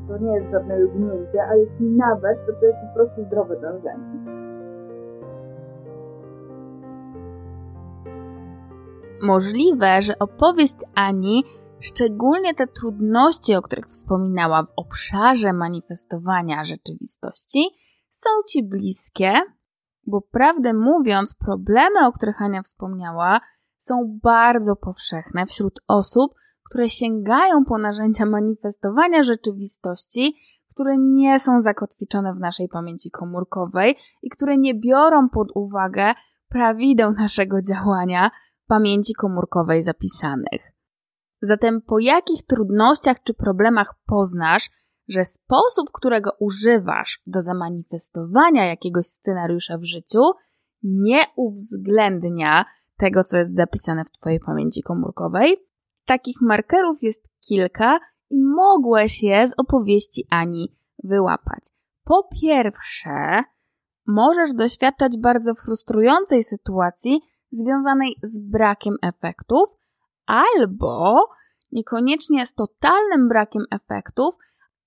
to 0.09 0.18
nie 0.18 0.34
jest 0.34 0.51
żadne 0.51 0.78
lubnięcie, 0.78 1.44
a 1.51 1.55
jeśli 1.55 1.86
nawet, 1.86 2.46
to 2.46 2.53
to 2.53 2.66
jest 2.66 2.78
po 2.88 2.94
prostu 2.94 3.24
zdrowe 3.24 3.61
dążenie. 3.61 4.40
Możliwe, 9.22 10.03
że 10.03 10.18
opowieść 10.18 10.76
Ani, 10.94 11.44
szczególnie 11.81 12.55
te 12.55 12.66
trudności, 12.66 13.55
o 13.55 13.62
których 13.62 13.87
wspominała 13.87 14.62
w 14.62 14.72
obszarze 14.76 15.53
manifestowania 15.53 16.64
rzeczywistości, 16.64 17.64
są 18.09 18.31
ci 18.49 18.62
bliskie, 18.62 19.33
bo 20.07 20.20
prawdę 20.20 20.72
mówiąc, 20.72 21.35
problemy, 21.35 22.07
o 22.07 22.12
których 22.12 22.43
Ania 22.43 22.62
wspomniała, 22.62 23.41
są 23.76 24.18
bardzo 24.22 24.76
powszechne 24.76 25.47
wśród 25.47 25.81
osób, 25.89 26.35
które 26.70 26.89
sięgają 26.89 27.64
po 27.64 27.78
narzędzia 27.78 28.26
manifestowania 28.26 29.22
rzeczywistości, 29.22 30.35
które 30.70 30.99
nie 30.99 31.41
są 31.41 31.61
zakotwiczone 31.61 32.35
w 32.35 32.41
naszej 32.41 32.68
pamięci 32.68 33.11
komórkowej 33.11 33.97
i 34.22 34.31
które 34.31 34.59
nie 34.59 34.74
biorą 34.74 35.28
pod 35.28 35.49
uwagę 35.55 36.14
prawideł 36.49 37.12
naszego 37.12 37.62
działania 37.62 38.31
pamięci 38.66 39.14
komórkowej 39.14 39.83
zapisanych. 39.83 40.69
Zatem 41.43 41.82
po 41.82 41.99
jakich 41.99 42.47
trudnościach 42.47 43.22
czy 43.22 43.34
problemach 43.34 43.95
poznasz, 44.07 44.70
że 45.09 45.24
sposób, 45.24 45.91
którego 45.93 46.30
używasz 46.41 47.22
do 47.26 47.43
zamanifestowania 47.43 48.66
jakiegoś 48.66 49.07
scenariusza 49.07 49.78
w 49.78 49.84
życiu, 49.84 50.20
nie 50.82 51.20
uwzględnia 51.36 52.64
tego, 52.97 53.24
co 53.24 53.38
jest 53.38 53.55
zapisane 53.55 54.05
w 54.05 54.11
Twojej 54.11 54.41
pamięci 54.41 54.82
komórkowej. 54.82 55.57
Takich 56.07 56.36
markerów 56.41 57.03
jest 57.03 57.28
kilka 57.49 57.99
i 58.30 58.45
mogłeś 58.45 59.22
je 59.22 59.49
z 59.49 59.55
opowieści 59.57 60.26
Ani 60.30 60.76
wyłapać. 61.05 61.64
Po 62.05 62.28
pierwsze, 62.41 63.45
możesz 64.07 64.53
doświadczać 64.53 65.18
bardzo 65.18 65.55
frustrującej 65.55 66.45
sytuacji 66.45 67.20
związanej 67.51 68.16
z 68.22 68.38
brakiem 68.38 68.95
efektów, 69.03 69.80
albo 70.26 71.28
niekoniecznie 71.72 72.46
z 72.46 72.54
totalnym 72.54 73.28
brakiem 73.28 73.64
efektów, 73.70 74.34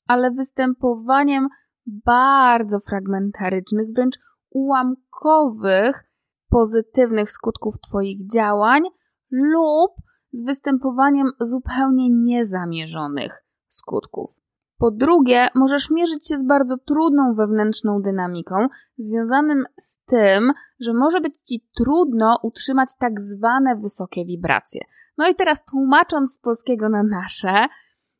ale 0.07 0.31
występowaniem 0.31 1.47
bardzo 1.85 2.79
fragmentarycznych, 2.79 3.87
wręcz 3.95 4.19
ułamkowych 4.49 6.03
pozytywnych 6.49 7.31
skutków 7.31 7.79
Twoich 7.81 8.27
działań 8.27 8.83
lub 9.31 9.91
z 10.31 10.45
występowaniem 10.45 11.31
zupełnie 11.39 12.09
niezamierzonych 12.09 13.43
skutków. 13.67 14.43
Po 14.77 14.91
drugie, 14.91 15.47
możesz 15.55 15.89
mierzyć 15.89 16.27
się 16.27 16.37
z 16.37 16.43
bardzo 16.43 16.77
trudną 16.77 17.33
wewnętrzną 17.33 18.01
dynamiką, 18.01 18.67
związanym 18.97 19.65
z 19.79 19.99
tym, 20.05 20.51
że 20.79 20.93
może 20.93 21.21
być 21.21 21.35
ci 21.41 21.67
trudno 21.77 22.39
utrzymać 22.43 22.89
tak 22.99 23.19
zwane 23.19 23.75
wysokie 23.75 24.25
wibracje. 24.25 24.81
No 25.17 25.29
i 25.29 25.35
teraz 25.35 25.65
tłumacząc 25.65 26.33
z 26.33 26.39
polskiego 26.39 26.89
na 26.89 27.03
nasze, 27.03 27.67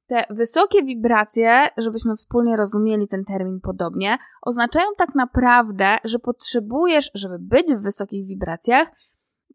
te 0.08 0.26
wysokie 0.30 0.84
wibracje, 0.84 1.68
żebyśmy 1.78 2.16
wspólnie 2.16 2.58
rozumieli 2.58 3.08
ten 3.08 3.26
termin 3.26 3.60
podobnie, 3.62 4.18
oznaczają 4.41 4.86
tak 4.98 5.16
naprawdę, 5.16 5.98
że 6.04 6.20
potrzebujesz, 6.20 7.12
żeby 7.14 7.39
być 7.39 7.74
w 7.74 7.82
wysokich 7.82 8.28
wibracjach, 8.28 8.88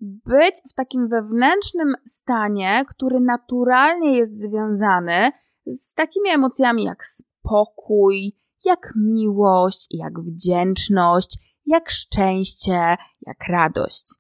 być 0.01 0.55
w 0.71 0.75
takim 0.75 1.09
wewnętrznym 1.09 1.95
stanie, 2.07 2.85
który 2.89 3.21
naturalnie 3.21 4.19
jest 4.19 4.37
związany 4.37 5.31
z 5.67 5.95
takimi 5.95 6.31
emocjami 6.31 6.85
jak 6.85 7.05
spokój, 7.05 8.37
jak 8.65 8.93
miłość, 8.97 9.87
jak 9.91 10.21
wdzięczność, 10.21 11.39
jak 11.67 11.91
szczęście, 11.91 12.97
jak 13.27 13.49
radość. 13.49 14.15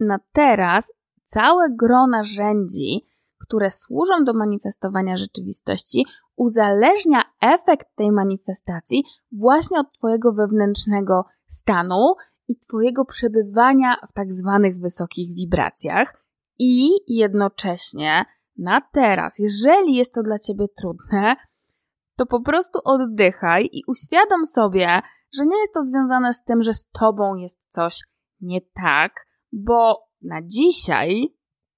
Na 0.00 0.18
teraz 0.32 0.92
całe 1.28 1.70
gro 1.70 2.06
narzędzi, 2.06 3.06
które 3.38 3.70
służą 3.70 4.24
do 4.24 4.34
manifestowania 4.34 5.16
rzeczywistości, 5.16 6.06
uzależnia 6.36 7.22
efekt 7.40 7.86
tej 7.96 8.12
manifestacji 8.12 9.04
właśnie 9.32 9.80
od 9.80 9.92
Twojego 9.92 10.32
wewnętrznego 10.32 11.24
stanu 11.46 12.14
i 12.48 12.56
Twojego 12.56 13.04
przebywania 13.04 13.96
w 14.08 14.12
tak 14.12 14.32
zwanych 14.32 14.80
wysokich 14.80 15.34
wibracjach 15.34 16.24
i 16.58 16.90
jednocześnie 17.06 18.24
na 18.56 18.80
teraz, 18.92 19.38
jeżeli 19.38 19.94
jest 19.94 20.14
to 20.14 20.22
dla 20.22 20.38
ciebie 20.38 20.66
trudne, 20.76 21.36
to 22.16 22.26
po 22.26 22.42
prostu 22.42 22.78
oddychaj 22.84 23.68
i 23.72 23.82
uświadom 23.86 24.46
sobie, 24.46 25.00
że 25.36 25.46
nie 25.46 25.58
jest 25.58 25.74
to 25.74 25.82
związane 25.82 26.32
z 26.32 26.44
tym, 26.44 26.62
że 26.62 26.74
z 26.74 26.86
tobą 26.90 27.34
jest 27.34 27.60
coś 27.68 28.00
nie 28.40 28.60
tak, 28.60 29.26
bo 29.52 30.07
na 30.22 30.42
dzisiaj 30.42 31.34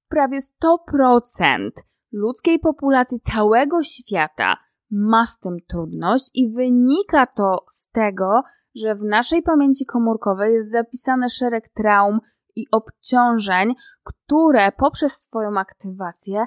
prawie 0.09 0.39
100% 0.41 1.71
ludzkiej 2.13 2.59
populacji 2.59 3.21
całego 3.21 3.83
świata 3.83 4.57
ma 4.91 5.27
z 5.27 5.39
tym 5.39 5.57
trudność 5.69 6.31
i 6.35 6.53
wynika 6.53 7.27
to 7.27 7.65
z 7.71 7.89
tego, 7.91 8.43
że 8.75 8.95
w 8.95 9.05
naszej 9.05 9.43
pamięci 9.43 9.87
komórkowej 9.87 10.55
jest 10.55 10.71
zapisane 10.71 11.29
szereg 11.29 11.69
traum 11.69 12.21
i 12.57 12.67
obciążeń, 12.73 13.75
które 14.03 14.73
poprzez 14.73 15.13
swoją 15.13 15.59
aktywację 15.59 16.45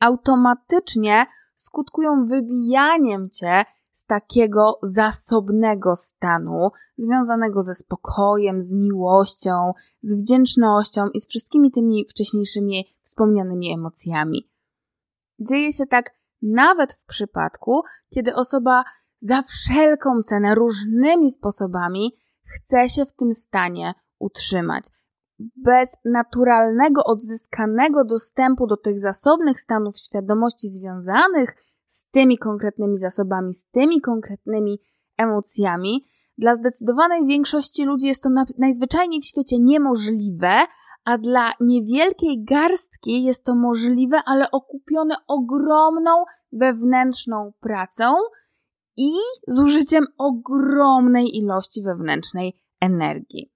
automatycznie 0.00 1.26
skutkują 1.54 2.24
wybijaniem 2.24 3.28
cię 3.30 3.64
z 3.94 4.06
takiego 4.06 4.78
zasobnego 4.82 5.96
stanu, 5.96 6.70
związanego 6.96 7.62
ze 7.62 7.74
spokojem, 7.74 8.62
z 8.62 8.72
miłością, 8.72 9.72
z 10.02 10.14
wdzięcznością 10.14 11.08
i 11.08 11.20
z 11.20 11.28
wszystkimi 11.28 11.72
tymi 11.72 12.04
wcześniejszymi 12.08 12.96
wspomnianymi 13.00 13.72
emocjami. 13.72 14.50
Dzieje 15.40 15.72
się 15.72 15.86
tak 15.86 16.10
nawet 16.42 16.92
w 16.92 17.04
przypadku, 17.04 17.82
kiedy 18.14 18.34
osoba 18.34 18.84
za 19.18 19.42
wszelką 19.42 20.22
cenę, 20.22 20.54
różnymi 20.54 21.30
sposobami 21.30 22.16
chce 22.44 22.88
się 22.88 23.04
w 23.04 23.12
tym 23.12 23.34
stanie 23.34 23.94
utrzymać 24.18 24.84
bez 25.56 25.96
naturalnego, 26.04 27.04
odzyskanego 27.04 28.04
dostępu 28.04 28.66
do 28.66 28.76
tych 28.76 28.98
zasobnych 28.98 29.60
stanów 29.60 29.98
świadomości 29.98 30.68
związanych 30.68 31.54
z 31.94 32.06
tymi 32.10 32.38
konkretnymi 32.38 32.98
zasobami, 32.98 33.54
z 33.54 33.66
tymi 33.66 34.00
konkretnymi 34.00 34.78
emocjami, 35.16 36.04
dla 36.38 36.54
zdecydowanej 36.54 37.26
większości 37.26 37.84
ludzi 37.84 38.06
jest 38.06 38.22
to 38.22 38.28
najzwyczajniej 38.58 39.20
w 39.20 39.24
świecie 39.24 39.58
niemożliwe, 39.58 40.66
a 41.04 41.18
dla 41.18 41.52
niewielkiej 41.60 42.44
garstki 42.44 43.24
jest 43.24 43.44
to 43.44 43.54
możliwe, 43.54 44.22
ale 44.26 44.50
okupione 44.50 45.14
ogromną 45.26 46.24
wewnętrzną 46.52 47.52
pracą 47.60 48.14
i 48.96 49.12
zużyciem 49.48 50.04
ogromnej 50.18 51.36
ilości 51.36 51.82
wewnętrznej 51.82 52.60
energii. 52.80 53.52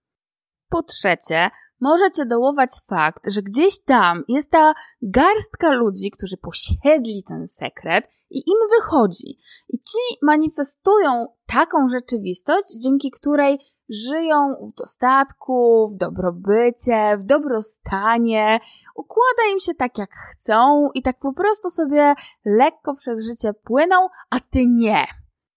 Po 0.69 0.83
trzecie, 0.83 1.51
może 1.81 2.11
cię 2.11 2.27
dołować 2.27 2.71
fakt, 2.87 3.31
że 3.33 3.43
gdzieś 3.43 3.81
tam 3.85 4.25
jest 4.29 4.51
ta 4.51 4.75
garstka 5.03 5.71
ludzi, 5.71 6.11
którzy 6.11 6.37
posiedli 6.37 7.25
ten 7.29 7.49
sekret 7.49 8.05
i 8.31 8.39
im 8.39 8.59
wychodzi. 8.79 9.39
I 9.69 9.79
ci 9.79 9.99
manifestują 10.23 11.27
taką 11.47 11.89
rzeczywistość, 11.89 12.67
dzięki 12.83 13.11
której 13.11 13.59
żyją 13.89 14.55
w 14.73 14.75
dostatku, 14.75 15.89
w 15.89 15.97
dobrobycie, 15.97 17.17
w 17.19 17.25
dobrostanie, 17.25 18.61
układa 18.95 19.43
im 19.53 19.61
się 19.61 19.75
tak 19.75 19.99
jak 19.99 20.11
chcą 20.11 20.89
i 20.95 21.03
tak 21.03 21.19
po 21.19 21.33
prostu 21.33 21.71
sobie 21.71 22.15
lekko 22.45 22.95
przez 22.95 23.27
życie 23.27 23.53
płyną, 23.55 23.97
a 24.31 24.41
ty 24.41 24.67
nie. 24.67 25.07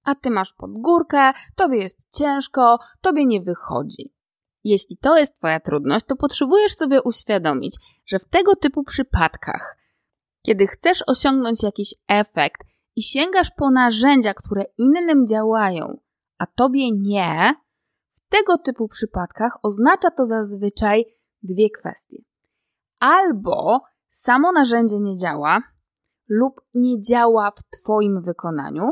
A 0.03 0.15
ty 0.15 0.29
masz 0.29 0.53
pod 0.53 0.71
górkę, 0.71 1.33
tobie 1.55 1.77
jest 1.77 1.99
ciężko, 2.13 2.79
tobie 3.01 3.25
nie 3.25 3.41
wychodzi. 3.41 4.13
Jeśli 4.63 4.97
to 4.97 5.17
jest 5.17 5.35
Twoja 5.35 5.59
trudność, 5.59 6.05
to 6.05 6.15
potrzebujesz 6.15 6.75
sobie 6.75 7.01
uświadomić, 7.01 7.75
że 8.05 8.19
w 8.19 8.25
tego 8.25 8.55
typu 8.55 8.83
przypadkach, 8.83 9.77
kiedy 10.41 10.67
chcesz 10.67 11.03
osiągnąć 11.07 11.63
jakiś 11.63 11.95
efekt 12.07 12.61
i 12.95 13.03
sięgasz 13.03 13.51
po 13.57 13.71
narzędzia, 13.71 14.33
które 14.33 14.65
innym 14.77 15.27
działają, 15.27 15.97
a 16.37 16.45
Tobie 16.45 16.91
nie, 16.91 17.55
w 18.09 18.29
tego 18.29 18.57
typu 18.57 18.87
przypadkach 18.87 19.57
oznacza 19.63 20.11
to 20.11 20.25
zazwyczaj 20.25 21.05
dwie 21.43 21.69
kwestie. 21.69 22.17
Albo 22.99 23.81
samo 24.09 24.51
narzędzie 24.51 24.99
nie 24.99 25.15
działa, 25.15 25.61
lub 26.27 26.61
nie 26.73 27.01
działa 27.01 27.51
w 27.51 27.63
Twoim 27.63 28.21
wykonaniu, 28.21 28.91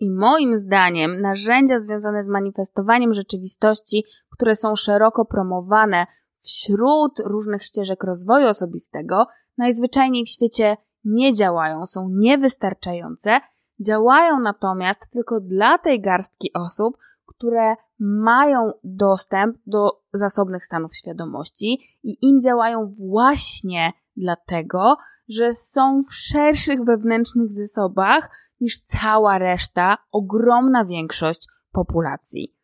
i 0.00 0.10
moim 0.10 0.58
zdaniem 0.58 1.20
narzędzia 1.20 1.78
związane 1.78 2.22
z 2.22 2.28
manifestowaniem 2.28 3.12
rzeczywistości, 3.12 4.04
które 4.30 4.56
są 4.56 4.76
szeroko 4.76 5.24
promowane 5.24 6.06
wśród 6.38 7.18
różnych 7.24 7.62
ścieżek 7.62 8.04
rozwoju 8.04 8.48
osobistego, 8.48 9.26
najzwyczajniej 9.58 10.24
w 10.24 10.28
świecie 10.28 10.76
nie 11.04 11.34
działają, 11.34 11.86
są 11.86 12.08
niewystarczające, 12.10 13.40
działają 13.86 14.40
natomiast 14.40 15.10
tylko 15.12 15.40
dla 15.40 15.78
tej 15.78 16.00
garstki 16.00 16.50
osób, 16.54 16.96
które 17.26 17.74
mają 17.98 18.72
dostęp 18.84 19.56
do 19.66 20.00
zasobnych 20.12 20.64
stanów 20.64 20.96
świadomości 20.96 21.98
i 22.02 22.16
im 22.22 22.40
działają 22.40 22.90
właśnie 23.08 23.92
dlatego, 24.16 24.96
że 25.28 25.52
są 25.52 26.00
w 26.10 26.14
szerszych 26.14 26.84
wewnętrznych 26.84 27.52
zasobach 27.52 28.30
niż 28.60 28.80
cała 28.80 29.38
reszta, 29.38 29.98
ogromna 30.12 30.84
większość 30.84 31.46
populacji. 31.72 32.56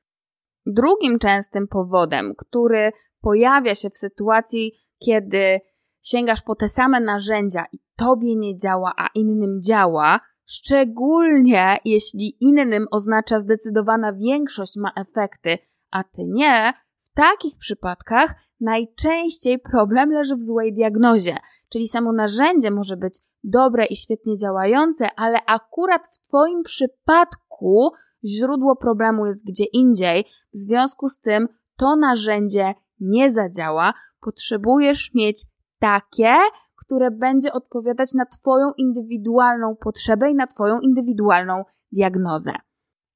Drugim 0.66 1.18
częstym 1.18 1.68
powodem, 1.68 2.34
który 2.38 2.92
pojawia 3.20 3.74
się 3.74 3.90
w 3.90 3.96
sytuacji, 3.96 4.72
kiedy 4.98 5.60
sięgasz 6.02 6.42
po 6.42 6.54
te 6.54 6.68
same 6.68 7.00
narzędzia 7.00 7.64
i 7.72 7.78
tobie 7.96 8.36
nie 8.36 8.56
działa, 8.56 8.92
a 8.96 9.08
innym 9.14 9.60
działa, 9.62 10.20
szczególnie 10.46 11.78
jeśli 11.84 12.36
innym 12.40 12.86
oznacza 12.90 13.40
zdecydowana 13.40 14.12
większość 14.12 14.76
ma 14.76 14.92
efekty, 14.96 15.58
a 15.90 16.04
ty 16.04 16.22
nie, 16.26 16.72
takich 17.14 17.58
przypadkach 17.58 18.34
najczęściej 18.60 19.58
problem 19.58 20.12
leży 20.12 20.36
w 20.36 20.40
złej 20.40 20.72
diagnozie, 20.72 21.36
czyli 21.68 21.88
samo 21.88 22.12
narzędzie 22.12 22.70
może 22.70 22.96
być 22.96 23.20
dobre 23.44 23.86
i 23.86 23.96
świetnie 23.96 24.36
działające, 24.36 25.08
ale 25.16 25.38
akurat 25.46 26.06
w 26.06 26.28
Twoim 26.28 26.62
przypadku 26.62 27.92
źródło 28.24 28.76
problemu 28.76 29.26
jest 29.26 29.44
gdzie 29.44 29.64
indziej, 29.64 30.24
w 30.54 30.56
związku 30.56 31.08
z 31.08 31.20
tym 31.20 31.48
to 31.76 31.96
narzędzie 31.96 32.74
nie 33.00 33.30
zadziała, 33.30 33.94
potrzebujesz 34.20 35.14
mieć 35.14 35.42
takie, 35.78 36.34
które 36.76 37.10
będzie 37.10 37.52
odpowiadać 37.52 38.14
na 38.14 38.26
Twoją 38.26 38.70
indywidualną 38.76 39.76
potrzebę 39.76 40.30
i 40.30 40.34
na 40.34 40.46
Twoją 40.46 40.80
indywidualną 40.80 41.64
diagnozę. 41.92 42.52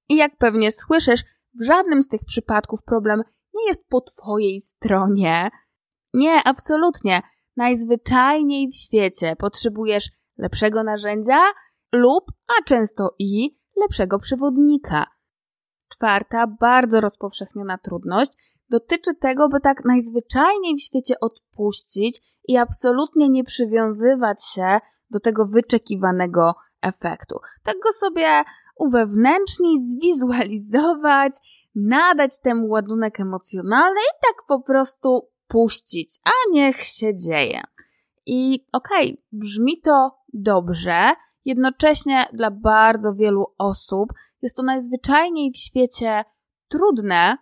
I 0.09 0.16
jak 0.16 0.36
pewnie 0.36 0.72
słyszysz, 0.72 1.24
w 1.61 1.64
żadnym 1.64 2.03
z 2.03 2.09
tych 2.09 2.24
przypadków 2.24 2.82
problem 2.82 3.22
nie 3.59 3.68
jest 3.68 3.88
po 3.88 4.00
Twojej 4.00 4.61
stronie. 4.61 5.50
Nie, 6.14 6.42
absolutnie. 6.44 7.22
Najzwyczajniej 7.56 8.68
w 8.68 8.76
świecie 8.76 9.36
potrzebujesz 9.38 10.11
lepszego 10.36 10.82
narzędzia 10.82 11.38
lub, 11.92 12.24
a 12.48 12.62
często 12.64 13.14
i, 13.18 13.59
lepszego 13.76 14.18
przewodnika. 14.18 15.06
Czwarta, 15.92 16.46
bardzo 16.61 17.00
rozpowszechniona 17.00 17.78
trudność 17.78 18.32
dotyczy 18.70 19.14
tego, 19.14 19.48
by 19.48 19.61
tak 19.61 19.84
najzwyczajniej 19.84 20.76
w 20.76 20.82
świecie 20.82 21.20
odpuścić 21.20 22.20
i 22.48 22.56
absolutnie 22.56 23.28
nie 23.28 23.44
przywiązywać 23.44 24.44
się 24.44 24.78
do 25.11 25.20
tego 25.20 25.46
wyczekiwanego 25.46 26.54
efektu. 26.82 27.38
Tak 27.62 27.76
go 27.82 27.92
sobie 27.92 28.44
uwewnętrznić, 28.78 29.82
zwizualizować, 29.82 31.32
nadać 31.79 32.41
temu 32.41 32.68
ładunek 32.68 33.20
emocjonalny 33.20 34.01
i 34.01 34.14
tak 34.26 34.47
po 34.49 34.61
prostu 34.61 35.29
puścić, 35.49 36.18
a 36.24 36.53
niech 36.53 36.83
się 36.83 37.16
dzieje. 37.16 37.61
I 38.26 38.66
okej, 38.72 39.12
okay, 39.12 39.22
brzmi 39.33 39.81
to 39.81 40.18
dobrze, 40.33 41.12
jednocześnie 41.45 42.29
dla 42.33 42.51
bardzo 42.51 43.14
wielu 43.14 43.47
osób 43.59 44.12
jest 44.43 44.57
to 44.57 44.62
najzwyczajniej 44.62 45.53
w 45.53 45.57
świecie 45.57 46.24
trudne 46.68 47.37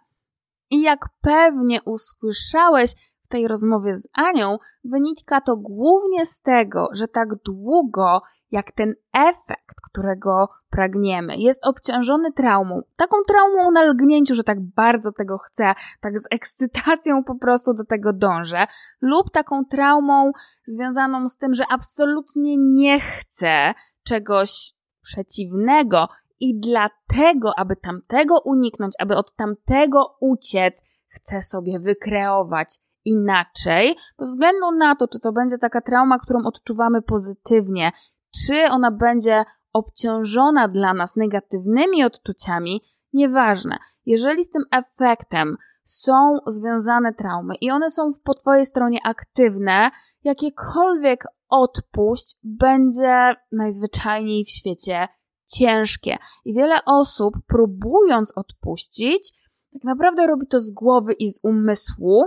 i 0.70 0.82
jak 0.82 1.08
pewnie 1.20 1.82
usłyszałeś 1.82 2.90
w 3.24 3.28
tej 3.28 3.48
rozmowie 3.48 3.94
z 3.94 4.08
Anią, 4.12 4.58
wynika 4.84 5.40
to 5.40 5.56
głównie 5.56 6.26
z 6.26 6.40
tego, 6.40 6.88
że 6.92 7.08
tak 7.08 7.28
długo 7.44 8.22
jak 8.50 8.72
ten 8.72 8.94
efekt, 9.12 9.76
którego 9.90 10.48
pragniemy, 10.70 11.36
jest 11.36 11.66
obciążony 11.66 12.32
traumą, 12.32 12.82
taką 12.96 13.16
traumą 13.28 13.70
na 13.70 13.82
lgnięciu, 13.82 14.34
że 14.34 14.44
tak 14.44 14.60
bardzo 14.60 15.12
tego 15.12 15.38
chcę, 15.38 15.74
tak 16.00 16.18
z 16.18 16.26
ekscytacją 16.30 17.24
po 17.24 17.34
prostu 17.34 17.74
do 17.74 17.84
tego 17.84 18.12
dążę, 18.12 18.66
lub 19.00 19.30
taką 19.30 19.64
traumą 19.64 20.32
związaną 20.66 21.28
z 21.28 21.36
tym, 21.36 21.54
że 21.54 21.64
absolutnie 21.70 22.56
nie 22.56 23.00
chcę 23.00 23.74
czegoś 24.04 24.72
przeciwnego 25.02 26.08
i 26.40 26.60
dlatego, 26.60 27.52
aby 27.56 27.76
tamtego 27.76 28.40
uniknąć, 28.44 28.94
aby 28.98 29.16
od 29.16 29.36
tamtego 29.36 30.16
uciec, 30.20 30.82
chcę 31.08 31.42
sobie 31.42 31.78
wykreować 31.78 32.78
inaczej, 33.04 33.96
bez 34.18 34.28
względu 34.28 34.72
na 34.78 34.96
to, 34.96 35.08
czy 35.08 35.20
to 35.20 35.32
będzie 35.32 35.58
taka 35.58 35.80
trauma, 35.80 36.18
którą 36.18 36.38
odczuwamy 36.44 37.02
pozytywnie, 37.02 37.92
czy 38.36 38.70
ona 38.70 38.90
będzie 38.90 39.44
obciążona 39.72 40.68
dla 40.68 40.94
nas 40.94 41.16
negatywnymi 41.16 42.04
odczuciami, 42.04 42.82
nieważne. 43.12 43.78
Jeżeli 44.06 44.44
z 44.44 44.50
tym 44.50 44.62
efektem 44.70 45.56
są 45.84 46.36
związane 46.46 47.14
traumy 47.14 47.54
i 47.60 47.70
one 47.70 47.90
są 47.90 48.10
po 48.24 48.34
Twojej 48.34 48.66
stronie 48.66 48.98
aktywne, 49.04 49.90
jakiekolwiek 50.24 51.24
odpuść 51.48 52.36
będzie 52.42 53.34
najzwyczajniej 53.52 54.44
w 54.44 54.50
świecie 54.50 55.08
ciężkie. 55.46 56.16
I 56.44 56.54
wiele 56.54 56.78
osób, 56.86 57.34
próbując 57.46 58.32
odpuścić, 58.36 59.32
tak 59.72 59.84
naprawdę 59.84 60.26
robi 60.26 60.46
to 60.46 60.60
z 60.60 60.72
głowy 60.72 61.12
i 61.12 61.30
z 61.30 61.40
umysłu, 61.42 62.24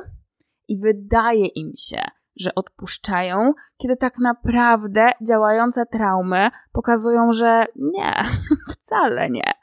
i 0.67 0.79
wydaje 0.79 1.45
im 1.45 1.71
się, 1.77 2.01
że 2.39 2.55
odpuszczają, 2.55 3.53
kiedy 3.77 3.95
tak 3.95 4.13
naprawdę 4.19 5.09
działające 5.27 5.85
traumy 5.85 6.49
pokazują, 6.71 7.33
że 7.33 7.65
nie, 7.75 8.13
wcale 8.73 9.29
nie. 9.29 9.53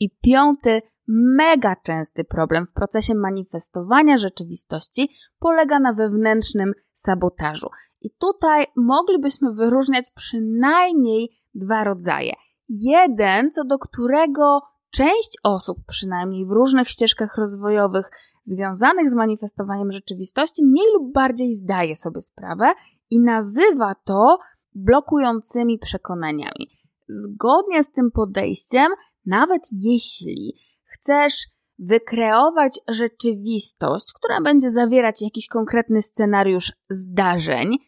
I 0.00 0.10
piąty, 0.22 0.82
mega 1.08 1.76
częsty 1.76 2.24
problem 2.24 2.66
w 2.66 2.72
procesie 2.72 3.14
manifestowania 3.14 4.16
rzeczywistości 4.16 5.10
polega 5.38 5.78
na 5.78 5.92
wewnętrznym 5.92 6.72
sabotażu. 6.92 7.68
I 8.00 8.10
tutaj 8.10 8.64
moglibyśmy 8.76 9.52
wyróżniać 9.52 10.10
przynajmniej 10.14 11.30
dwa 11.54 11.84
rodzaje. 11.84 12.32
Jeden, 12.68 13.50
co 13.50 13.64
do 13.64 13.78
którego 13.78 14.60
część 14.90 15.38
osób, 15.42 15.78
przynajmniej 15.88 16.46
w 16.46 16.50
różnych 16.50 16.88
ścieżkach 16.88 17.36
rozwojowych, 17.36 18.10
związanych 18.48 19.10
z 19.10 19.14
manifestowaniem 19.14 19.92
rzeczywistości 19.92 20.64
mniej 20.64 20.86
lub 20.94 21.12
bardziej 21.12 21.52
zdaje 21.52 21.96
sobie 21.96 22.22
sprawę 22.22 22.72
i 23.10 23.20
nazywa 23.20 23.94
to 24.04 24.38
blokującymi 24.74 25.78
przekonaniami. 25.78 26.68
Zgodnie 27.08 27.84
z 27.84 27.90
tym 27.90 28.10
podejściem, 28.10 28.92
nawet 29.26 29.62
jeśli 29.72 30.54
chcesz 30.84 31.48
wykreować 31.78 32.78
rzeczywistość, 32.88 34.06
która 34.14 34.40
będzie 34.40 34.70
zawierać 34.70 35.22
jakiś 35.22 35.48
konkretny 35.48 36.02
scenariusz 36.02 36.72
zdarzeń, 36.90 37.78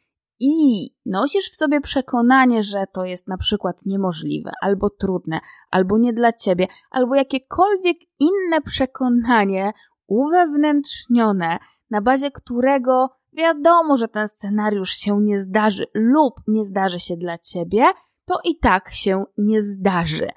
i 0.40 0.86
nosisz 1.06 1.50
w 1.50 1.56
sobie 1.56 1.80
przekonanie, 1.80 2.62
że 2.62 2.84
to 2.92 3.04
jest 3.04 3.28
na 3.28 3.36
przykład 3.36 3.76
niemożliwe, 3.86 4.50
albo 4.62 4.90
trudne, 4.90 5.40
albo 5.70 5.98
nie 5.98 6.12
dla 6.12 6.32
ciebie, 6.32 6.66
albo 6.90 7.14
jakiekolwiek 7.14 7.96
inne 8.18 8.60
przekonanie 8.64 9.72
uwewnętrznione, 10.10 11.58
na 11.90 12.00
bazie 12.00 12.30
którego 12.30 13.10
wiadomo, 13.32 13.96
że 13.96 14.08
ten 14.08 14.28
scenariusz 14.28 14.90
się 14.90 15.20
nie 15.20 15.40
zdarzy 15.40 15.86
lub 15.94 16.34
nie 16.48 16.64
zdarzy 16.64 17.00
się 17.00 17.16
dla 17.16 17.38
ciebie, 17.38 17.84
to 18.24 18.40
i 18.44 18.58
tak 18.58 18.90
się 18.90 19.24
nie 19.38 19.62
zdarzy. 19.62 20.28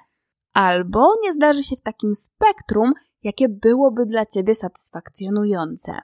Albo 0.52 1.14
nie 1.22 1.32
zdarzy 1.32 1.62
się 1.62 1.76
w 1.76 1.80
takim 1.80 2.14
spektrum, 2.14 2.92
jakie 3.22 3.48
byłoby 3.48 4.06
dla 4.06 4.26
ciebie 4.26 4.54
satysfakcjonujące. 4.54 5.98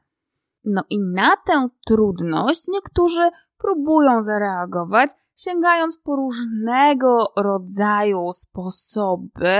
No 0.64 0.82
i 0.90 0.98
na 1.00 1.36
tę 1.46 1.68
trudność 1.86 2.68
niektórzy 2.68 3.30
próbują 3.58 4.22
zareagować, 4.22 5.10
sięgając 5.36 5.98
po 5.98 6.16
różnego 6.16 7.32
rodzaju 7.36 8.32
sposoby, 8.32 9.58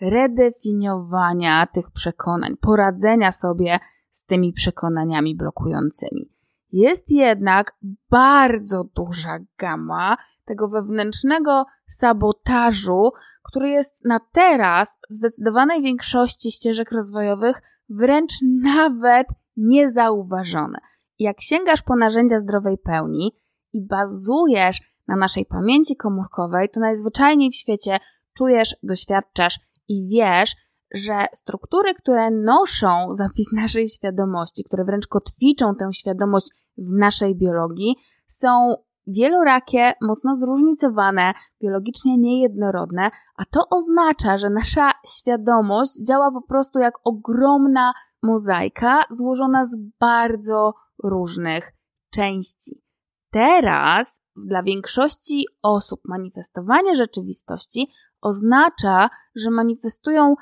redefiniowania 0.00 1.66
tych 1.66 1.90
przekonań, 1.90 2.56
poradzenia 2.60 3.32
sobie 3.32 3.78
z 4.10 4.24
tymi 4.24 4.52
przekonaniami 4.52 5.36
blokującymi. 5.36 6.30
Jest 6.72 7.10
jednak 7.10 7.76
bardzo 8.10 8.84
duża 8.84 9.38
gama 9.58 10.16
tego 10.44 10.68
wewnętrznego 10.68 11.64
sabotażu, 11.86 13.10
który 13.42 13.68
jest 13.68 14.04
na 14.04 14.20
teraz 14.32 14.98
w 15.10 15.14
zdecydowanej 15.14 15.82
większości 15.82 16.52
ścieżek 16.52 16.92
rozwojowych 16.92 17.62
wręcz 17.88 18.32
nawet 18.62 19.26
niezauważony. 19.56 20.78
Jak 21.18 21.40
sięgasz 21.40 21.82
po 21.82 21.96
narzędzia 21.96 22.40
zdrowej 22.40 22.78
pełni 22.78 23.32
i 23.72 23.86
bazujesz 23.86 24.80
na 25.08 25.16
naszej 25.16 25.46
pamięci 25.46 25.96
komórkowej, 25.96 26.68
to 26.68 26.80
najzwyczajniej 26.80 27.50
w 27.50 27.56
świecie 27.56 27.98
czujesz, 28.34 28.76
doświadczasz 28.82 29.60
i 29.88 30.08
wiesz, 30.08 30.56
że 30.94 31.26
struktury, 31.32 31.94
które 31.94 32.30
noszą 32.30 33.14
zapis 33.14 33.52
naszej 33.52 33.88
świadomości, 33.88 34.64
które 34.64 34.84
wręcz 34.84 35.06
kotwiczą 35.06 35.74
tę 35.74 35.92
świadomość 35.92 36.50
w 36.78 36.92
naszej 36.92 37.36
biologii, 37.36 37.96
są 38.26 38.74
wielorakie, 39.06 39.92
mocno 40.00 40.36
zróżnicowane, 40.36 41.32
biologicznie 41.62 42.18
niejednorodne, 42.18 43.10
a 43.36 43.44
to 43.44 43.68
oznacza, 43.70 44.36
że 44.36 44.50
nasza 44.50 44.90
świadomość 45.06 45.92
działa 46.06 46.30
po 46.30 46.42
prostu 46.42 46.78
jak 46.78 46.94
ogromna 47.04 47.92
mozaika 48.22 49.04
złożona 49.10 49.66
z 49.66 49.76
bardzo 50.00 50.74
różnych 51.04 51.72
części. 52.10 52.82
Teraz 53.30 54.22
dla 54.36 54.62
większości 54.62 55.46
osób 55.62 56.00
manifestowanie 56.04 56.94
rzeczywistości 56.94 57.90
oznacza, 58.20 59.10
że 59.36 59.50
manifestują 59.50 60.34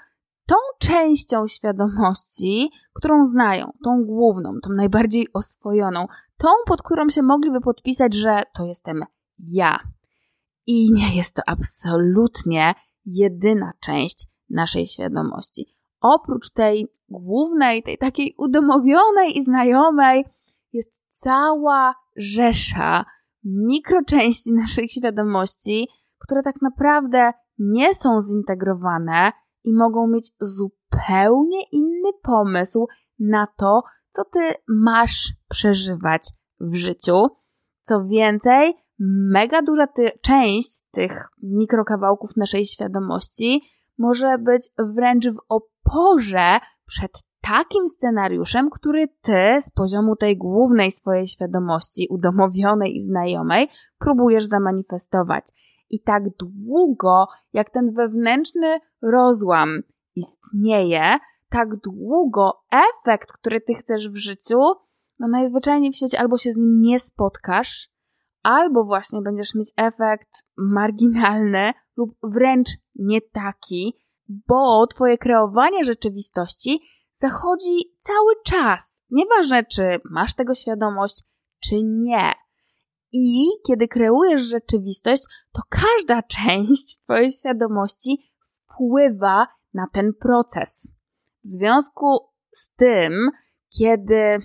tą 0.47 0.55
częścią 0.79 1.47
świadomości, 1.47 2.71
którą 2.95 3.25
znają, 3.25 3.73
tą 3.85 4.05
główną, 4.05 4.53
tą 4.63 4.71
najbardziej 4.71 5.29
oswojoną, 5.33 6.07
tą, 6.39 6.49
pod 6.67 6.83
którą 6.83 7.09
się 7.09 7.23
mogliby 7.23 7.61
podpisać, 7.61 8.15
że 8.15 8.43
to 8.55 8.65
jestem 8.65 9.05
ja. 9.39 9.79
I 10.67 10.93
nie 10.93 11.17
jest 11.17 11.35
to 11.35 11.43
absolutnie 11.47 12.75
jedyna 13.07 13.73
część 13.81 14.27
naszej 14.51 14.87
świadomości. 14.87 15.75
Oprócz 16.01 16.51
tej 16.51 16.89
głównej, 17.09 17.83
tej 17.83 17.99
takiej 17.99 18.35
udomowionej 18.39 19.39
i 19.39 19.43
znajomej, 19.43 20.25
jest 20.73 21.03
cała 21.09 21.95
rzesza 22.17 23.05
mikroczęści 23.45 24.55
naszej 24.55 24.89
świadomości, 24.89 25.89
które 26.19 26.43
tak 26.43 26.63
naprawdę 26.63 27.33
nie 27.59 27.95
są 27.95 28.23
zintegrowane 28.23 29.33
i 29.65 29.73
mogą 29.73 30.07
mieć 30.09 30.33
zupełnie 30.41 31.65
inny 31.73 32.11
pomysł 32.23 32.87
na 33.19 33.47
to, 33.57 33.83
co 34.11 34.25
ty 34.25 34.55
masz 34.69 35.33
przeżywać 35.49 36.29
w 36.61 36.75
życiu. 36.75 37.27
Co 37.83 38.05
więcej, 38.05 38.75
mega 39.31 39.63
duża 39.63 39.87
ty, 39.87 40.11
część 40.23 40.81
tych 40.91 41.29
mikrokawałków 41.43 42.37
naszej 42.37 42.65
świadomości 42.65 43.63
może 43.99 44.39
być 44.39 44.69
wręcz 44.97 45.29
w 45.29 45.39
oporze 45.49 46.59
przed 46.87 47.13
takim 47.41 47.89
scenariuszem, 47.89 48.71
który 48.71 49.09
ty 49.09 49.61
z 49.61 49.71
poziomu 49.71 50.17
tej 50.17 50.37
głównej 50.37 50.91
swojej 50.91 51.27
świadomości, 51.27 52.07
udomowionej 52.11 52.97
i 52.97 53.01
znajomej, 53.01 53.69
próbujesz 53.99 54.45
zamanifestować. 54.45 55.45
I 55.95 56.01
tak 56.01 56.23
długo, 56.39 57.27
jak 57.53 57.71
ten 57.71 57.91
wewnętrzny 57.91 58.79
rozłam 59.03 59.83
istnieje, 60.15 61.19
tak 61.49 61.69
długo 61.77 62.63
efekt, 62.71 63.33
który 63.33 63.61
ty 63.61 63.75
chcesz 63.75 64.09
w 64.09 64.17
życiu, 64.17 64.59
no 65.19 65.29
najzwyczajniej 65.29 65.93
w 65.93 65.97
świecie 65.97 66.21
albo 66.21 66.39
się 66.39 66.53
z 66.53 66.57
nim 66.57 66.81
nie 66.81 66.99
spotkasz, 67.01 67.89
albo 68.43 68.85
właśnie 68.85 69.23
będziesz 69.23 69.55
mieć 69.55 69.73
efekt 69.77 70.31
marginalny 70.57 71.73
lub 71.97 72.11
wręcz 72.23 72.69
nie 72.95 73.21
taki, 73.21 73.97
bo 74.29 74.87
twoje 74.87 75.19
kreowanie 75.19 75.85
rzeczywistości 75.85 76.81
zachodzi 77.15 77.95
cały 77.99 78.35
czas. 78.45 79.03
Nieważne, 79.11 79.65
czy 79.65 80.01
masz 80.11 80.35
tego 80.35 80.55
świadomość, 80.55 81.25
czy 81.61 81.75
nie. 81.83 82.33
I 83.17 83.47
kiedy 83.67 83.89
kreujesz 83.89 84.43
rzeczywistość, 84.43 85.23
to 85.53 85.63
każda 85.69 86.23
część 86.39 86.99
Twojej 86.99 87.31
świadomości 87.31 88.31
wpływa 88.47 89.47
na 89.75 89.87
ten 89.93 90.13
proces. 90.21 90.89
W 91.45 91.47
związku 91.47 92.19
z 92.53 92.71
tym, 92.75 93.31
kiedy 93.79 94.39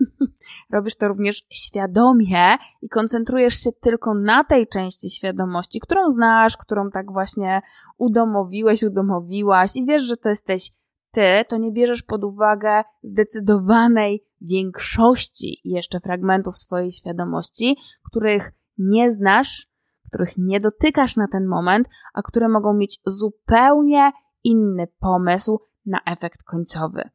robisz 0.72 0.96
to 0.96 1.08
również 1.08 1.42
świadomie 1.52 2.56
i 2.82 2.88
koncentrujesz 2.88 3.54
się 3.54 3.72
tylko 3.72 4.14
na 4.14 4.44
tej 4.44 4.66
części 4.66 5.10
świadomości, 5.10 5.80
którą 5.80 6.10
znasz, 6.10 6.56
którą 6.56 6.90
tak 6.90 7.12
właśnie 7.12 7.62
udomowiłeś, 7.98 8.82
udomowiłaś 8.82 9.76
i 9.76 9.84
wiesz, 9.84 10.02
że 10.02 10.16
to 10.16 10.28
jesteś 10.28 10.70
ty, 11.16 11.44
to 11.48 11.56
nie 11.56 11.72
bierzesz 11.72 12.02
pod 12.02 12.24
uwagę 12.24 12.84
zdecydowanej 13.02 14.24
większości 14.40 15.60
jeszcze 15.64 16.00
fragmentów 16.00 16.56
swojej 16.56 16.92
świadomości, 16.92 17.76
których 18.10 18.52
nie 18.78 19.12
znasz, 19.12 19.68
których 20.08 20.38
nie 20.38 20.60
dotykasz 20.60 21.16
na 21.16 21.28
ten 21.32 21.46
moment, 21.46 21.88
a 22.14 22.22
które 22.22 22.48
mogą 22.48 22.74
mieć 22.74 23.00
zupełnie 23.06 24.12
inny 24.44 24.86
pomysł 25.00 25.58
na 25.86 26.00
efekt 26.06 26.42
końcowy. 26.42 27.10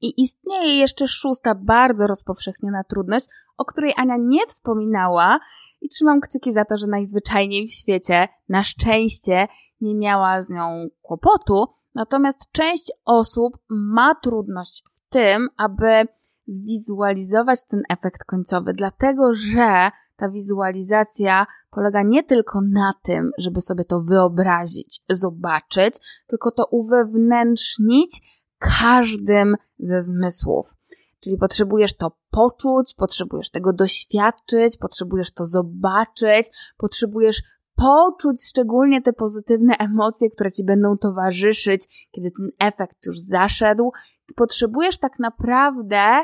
I 0.00 0.22
istnieje 0.22 0.78
jeszcze 0.78 1.08
szósta, 1.08 1.54
bardzo 1.54 2.06
rozpowszechniona 2.06 2.84
trudność, 2.84 3.26
o 3.56 3.64
której 3.64 3.92
Ania 3.96 4.16
nie 4.18 4.46
wspominała, 4.46 5.38
i 5.80 5.88
trzymam 5.88 6.20
kciuki 6.20 6.52
za 6.52 6.64
to, 6.64 6.76
że 6.76 6.86
najzwyczajniej 6.86 7.66
w 7.66 7.72
świecie, 7.72 8.28
na 8.48 8.62
szczęście, 8.62 9.48
nie 9.80 9.94
miała 9.94 10.42
z 10.42 10.50
nią 10.50 10.88
kłopotu, 11.02 11.66
Natomiast 11.96 12.52
część 12.52 12.92
osób 13.04 13.58
ma 13.68 14.14
trudność 14.14 14.84
w 14.94 15.10
tym, 15.10 15.48
aby 15.56 16.04
zwizualizować 16.46 17.58
ten 17.68 17.82
efekt 17.90 18.24
końcowy, 18.24 18.74
dlatego 18.74 19.34
że 19.34 19.90
ta 20.16 20.30
wizualizacja 20.30 21.46
polega 21.70 22.02
nie 22.02 22.24
tylko 22.24 22.60
na 22.72 22.92
tym, 23.02 23.30
żeby 23.38 23.60
sobie 23.60 23.84
to 23.84 24.00
wyobrazić, 24.00 25.00
zobaczyć, 25.10 25.94
tylko 26.26 26.50
to 26.50 26.66
uwewnętrznić 26.70 28.22
każdym 28.58 29.56
ze 29.78 30.00
zmysłów. 30.00 30.74
Czyli 31.20 31.38
potrzebujesz 31.38 31.96
to 31.96 32.16
poczuć, 32.30 32.94
potrzebujesz 32.94 33.50
tego 33.50 33.72
doświadczyć, 33.72 34.76
potrzebujesz 34.76 35.30
to 35.30 35.46
zobaczyć, 35.46 36.46
potrzebujesz 36.76 37.42
poczuć 37.76 38.44
szczególnie 38.48 39.02
te 39.02 39.12
pozytywne 39.12 39.76
emocje, 39.78 40.30
które 40.30 40.52
ci 40.52 40.64
będą 40.64 40.96
towarzyszyć, 40.98 42.08
kiedy 42.10 42.30
ten 42.30 42.48
efekt 42.58 43.06
już 43.06 43.18
zaszedł. 43.18 43.92
Potrzebujesz 44.36 44.98
tak 44.98 45.18
naprawdę 45.18 46.22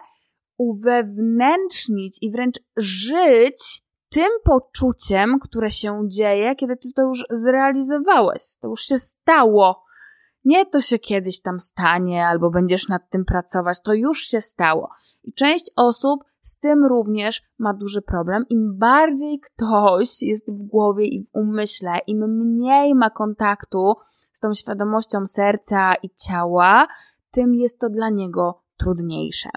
uwewnętrznić 0.58 2.18
i 2.22 2.30
wręcz 2.30 2.60
żyć 2.76 3.82
tym 4.08 4.30
poczuciem, 4.44 5.38
które 5.40 5.70
się 5.70 6.00
dzieje, 6.06 6.56
kiedy 6.56 6.76
ty 6.76 6.92
to 6.92 7.02
już 7.02 7.24
zrealizowałeś. 7.30 8.42
To 8.60 8.68
już 8.68 8.80
się 8.80 8.98
stało. 8.98 9.84
Nie 10.44 10.66
to 10.66 10.80
się 10.80 10.98
kiedyś 10.98 11.40
tam 11.40 11.60
stanie, 11.60 12.26
albo 12.26 12.50
będziesz 12.50 12.88
nad 12.88 13.10
tym 13.10 13.24
pracować, 13.24 13.78
to 13.84 13.94
już 13.94 14.20
się 14.20 14.40
stało. 14.40 14.90
I 15.22 15.32
część 15.32 15.70
osób 15.76 16.24
z 16.42 16.58
tym 16.58 16.86
również 16.86 17.42
ma 17.58 17.74
duży 17.74 18.02
problem. 18.02 18.44
Im 18.48 18.78
bardziej 18.78 19.40
ktoś 19.40 20.22
jest 20.22 20.52
w 20.52 20.62
głowie 20.62 21.06
i 21.06 21.24
w 21.24 21.28
umyśle, 21.32 21.98
im 22.06 22.18
mniej 22.38 22.94
ma 22.94 23.10
kontaktu 23.10 23.94
z 24.32 24.40
tą 24.40 24.54
świadomością 24.54 25.26
serca 25.26 25.94
i 25.94 26.10
ciała, 26.10 26.86
tym 27.30 27.54
jest 27.54 27.78
to 27.78 27.88
dla 27.88 28.08
niego 28.08 28.62
trudniejsze. 28.76 29.50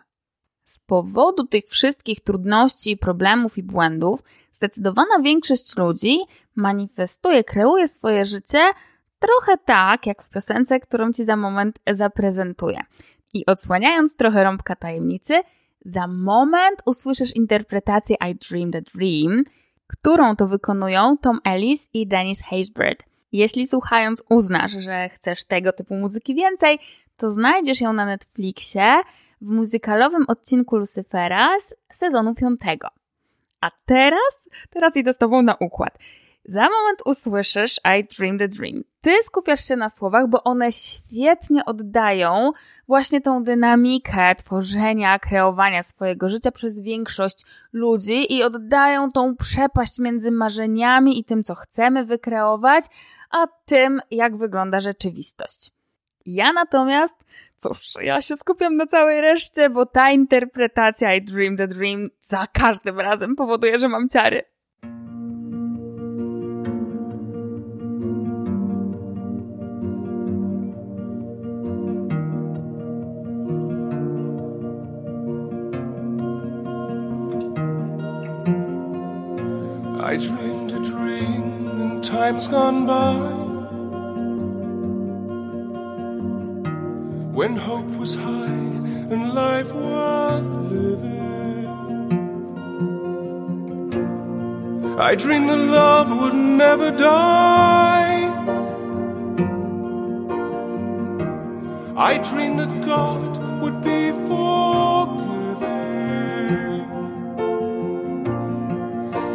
Z 0.66 0.80
powodu 0.80 1.48
tych 1.48 1.66
wszystkich 1.66 2.22
trudności, 2.22 2.98
problemów 2.98 3.58
i 3.58 3.64
błędów, 3.64 4.20
zdecydowana 4.54 5.20
większość 5.24 5.78
ludzi 5.78 6.20
manifestuje, 6.56 7.44
kreuje 7.44 7.88
swoje 7.88 8.26
życie 8.26 8.60
trochę 9.20 9.58
tak, 9.58 10.06
jak 10.06 10.24
w 10.24 10.30
piosence, 10.30 10.80
którą 10.80 11.12
ci 11.12 11.24
za 11.24 11.36
moment 11.36 11.80
zaprezentuję. 11.92 12.80
I 13.34 13.46
odsłaniając 13.46 14.16
trochę 14.16 14.44
rąbka 14.44 14.76
tajemnicy, 14.76 15.42
za 15.86 16.08
moment 16.08 16.82
usłyszysz 16.86 17.36
interpretację 17.36 18.16
I 18.32 18.36
Dreamed 18.36 18.76
a 18.76 18.82
Dream, 18.82 19.44
którą 19.88 20.36
to 20.36 20.48
wykonują 20.48 21.18
Tom 21.18 21.40
Ellis 21.44 21.90
i 21.94 22.08
Dennis 22.08 22.44
Haysbert. 22.44 23.04
Jeśli 23.32 23.68
słuchając 23.68 24.24
uznasz, 24.30 24.72
że 24.72 25.10
chcesz 25.10 25.44
tego 25.44 25.74
typu 25.74 25.96
muzyki 25.96 26.36
więcej, 26.36 26.80
to 27.18 27.30
znajdziesz 27.30 27.82
ją 27.82 27.94
na 27.94 28.06
Netflixie 28.06 29.02
w 29.42 29.48
muzykalowym 29.48 30.26
odcinku 30.28 30.78
Lucifera 30.78 31.60
z 31.60 31.98
sezonu 31.98 32.36
piątego. 32.36 32.88
A 33.62 33.72
teraz, 33.86 34.50
teraz 34.70 34.96
idę 34.96 35.14
z 35.14 35.18
tobą 35.18 35.42
na 35.42 35.56
układ. 35.56 35.98
Za 36.48 36.62
moment 36.62 37.00
usłyszysz 37.06 37.80
I 38.00 38.04
dreamed 38.18 38.42
a 38.42 38.48
dream. 38.48 38.84
Ty 39.02 39.24
skupiasz 39.24 39.68
się 39.68 39.76
na 39.76 39.90
słowach, 39.90 40.28
bo 40.28 40.44
one 40.44 40.72
świetnie 40.72 41.66
oddają 41.66 42.52
właśnie 42.88 43.22
tą 43.22 43.44
dynamikę 43.44 44.36
tworzenia, 44.36 45.20
kreowania 45.20 45.84
swojego 45.84 46.30
życia 46.30 46.52
przez 46.52 46.82
większość 46.82 47.46
ludzi 47.74 48.34
i 48.34 48.44
oddają 48.44 49.12
tą 49.12 49.36
przepaść 49.36 50.00
między 50.00 50.32
marzeniami 50.32 51.20
i 51.20 51.24
tym, 51.24 51.44
co 51.44 51.56
chcemy 51.56 52.06
wykreować, 52.06 52.84
a 53.32 53.48
tym, 53.66 54.02
jak 54.12 54.38
wygląda 54.38 54.80
rzeczywistość. 54.80 55.72
Ja 56.26 56.54
natomiast, 56.54 57.16
cóż, 57.58 57.94
ja 58.02 58.22
się 58.22 58.36
skupiam 58.36 58.76
na 58.76 58.86
całej 58.86 59.22
reszcie, 59.22 59.70
bo 59.70 59.86
ta 59.86 60.12
interpretacja 60.12 61.16
I 61.16 61.22
dreamed 61.22 61.62
a 61.62 61.68
dream 61.68 62.10
za 62.22 62.48
każdym 62.54 63.00
razem 63.00 63.36
powoduje, 63.36 63.80
że 63.80 63.90
mam 63.90 64.10
ciary. 64.10 64.55
Times 82.26 82.48
gone 82.48 82.88
by 82.88 83.14
when 87.38 87.56
hope 87.56 87.92
was 88.02 88.16
high 88.16 88.72
and 89.14 89.24
life 89.36 89.72
worth 89.72 90.52
living. 90.72 91.68
I 94.98 95.14
dreamed 95.14 95.50
that 95.52 95.64
love 95.82 96.10
would 96.20 96.34
never 96.34 96.90
die. 96.90 98.22
I 101.96 102.18
dreamed 102.30 102.60
that 102.62 102.74
God 102.94 103.32
would 103.62 103.84
be 103.84 104.02
forgiving. 104.28 105.26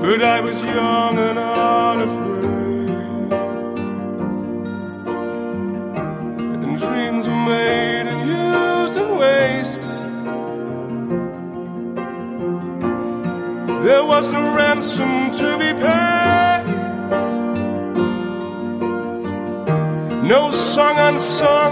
But 0.03 0.21
I 0.37 0.41
was 0.41 0.59
young 0.65 1.19
and 1.29 1.39
unafraid. 1.39 2.70
Ransom 15.01 15.31
to 15.33 15.59
be 15.59 15.73
paid. 15.81 16.65
No 20.29 20.51
song 20.51 20.97
unsung, 20.99 21.70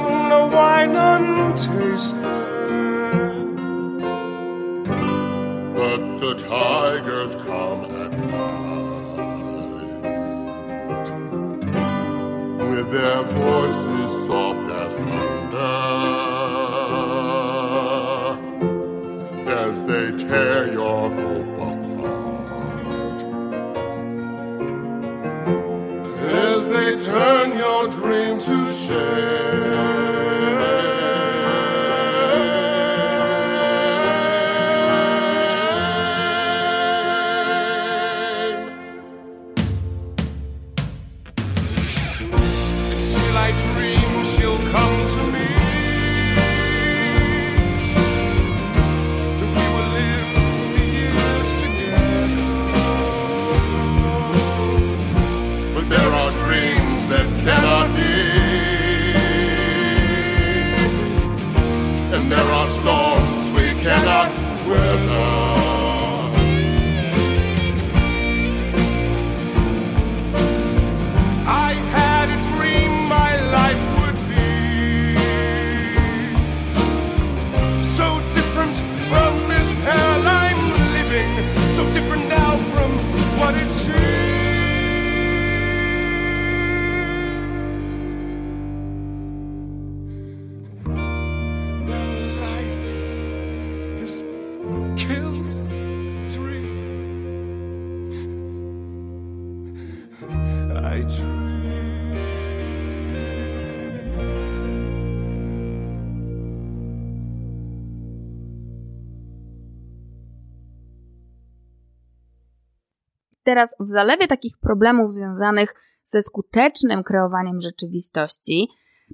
Teraz 113.58 113.74
w 113.80 113.88
zalewie 113.88 114.28
takich 114.28 114.58
problemów 114.58 115.12
związanych 115.12 115.74
ze 116.04 116.22
skutecznym 116.22 117.02
kreowaniem 117.02 117.60
rzeczywistości 117.60 118.68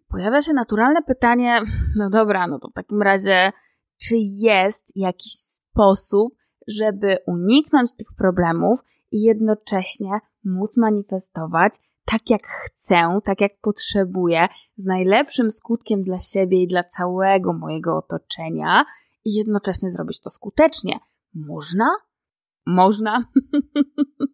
pojawia 0.09 0.43
się 0.43 0.53
naturalne 0.53 1.03
pytanie, 1.03 1.61
no 1.99 2.11
dobra, 2.11 2.47
no 2.47 2.59
to 2.59 2.69
w 2.69 2.73
takim 2.73 3.03
razie, 3.03 3.53
czy 4.03 4.15
jest 4.19 4.93
jakiś 4.97 5.33
sposób, 5.33 6.35
żeby 6.69 7.17
uniknąć 7.27 7.95
tych 7.97 8.07
problemów 8.19 8.81
i 9.11 9.23
jednocześnie 9.23 10.11
móc 10.45 10.77
manifestować 10.77 11.73
tak 12.05 12.31
jak 12.31 12.43
chcę, 12.47 13.19
tak 13.25 13.41
jak 13.41 13.53
potrzebuję, 13.61 14.49
z 14.77 14.87
najlepszym 14.87 15.51
skutkiem 15.51 16.03
dla 16.03 16.19
siebie 16.19 16.63
i 16.63 16.69
dla 16.69 16.85
całego 16.85 17.53
mojego 17.53 17.97
otoczenia 17.97 18.85
i 19.25 19.35
jednocześnie 19.35 19.91
zrobić 19.91 20.21
to 20.21 20.31
skutecznie. 20.31 20.99
Można? 21.35 21.91
Można. 22.67 23.25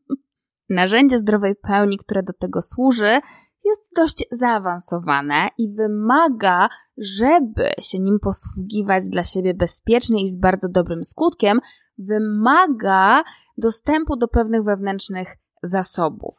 Narzędzie 0.70 1.18
zdrowej 1.18 1.54
pełni, 1.56 1.98
które 1.98 2.22
do 2.22 2.32
tego 2.32 2.62
służy, 2.62 3.20
jest 3.64 3.90
dość 3.96 4.24
zaawansowane 4.30 5.48
i 5.58 5.74
wymaga, 5.74 6.68
żeby 6.98 7.70
się 7.80 7.98
nim 7.98 8.18
posługiwać 8.22 9.08
dla 9.08 9.24
siebie 9.24 9.54
bezpiecznie 9.54 10.22
i 10.22 10.28
z 10.28 10.36
bardzo 10.36 10.68
dobrym 10.68 11.04
skutkiem, 11.04 11.60
wymaga 11.98 13.22
dostępu 13.58 14.16
do 14.16 14.28
pewnych 14.28 14.64
wewnętrznych 14.64 15.36
zasobów. 15.62 16.36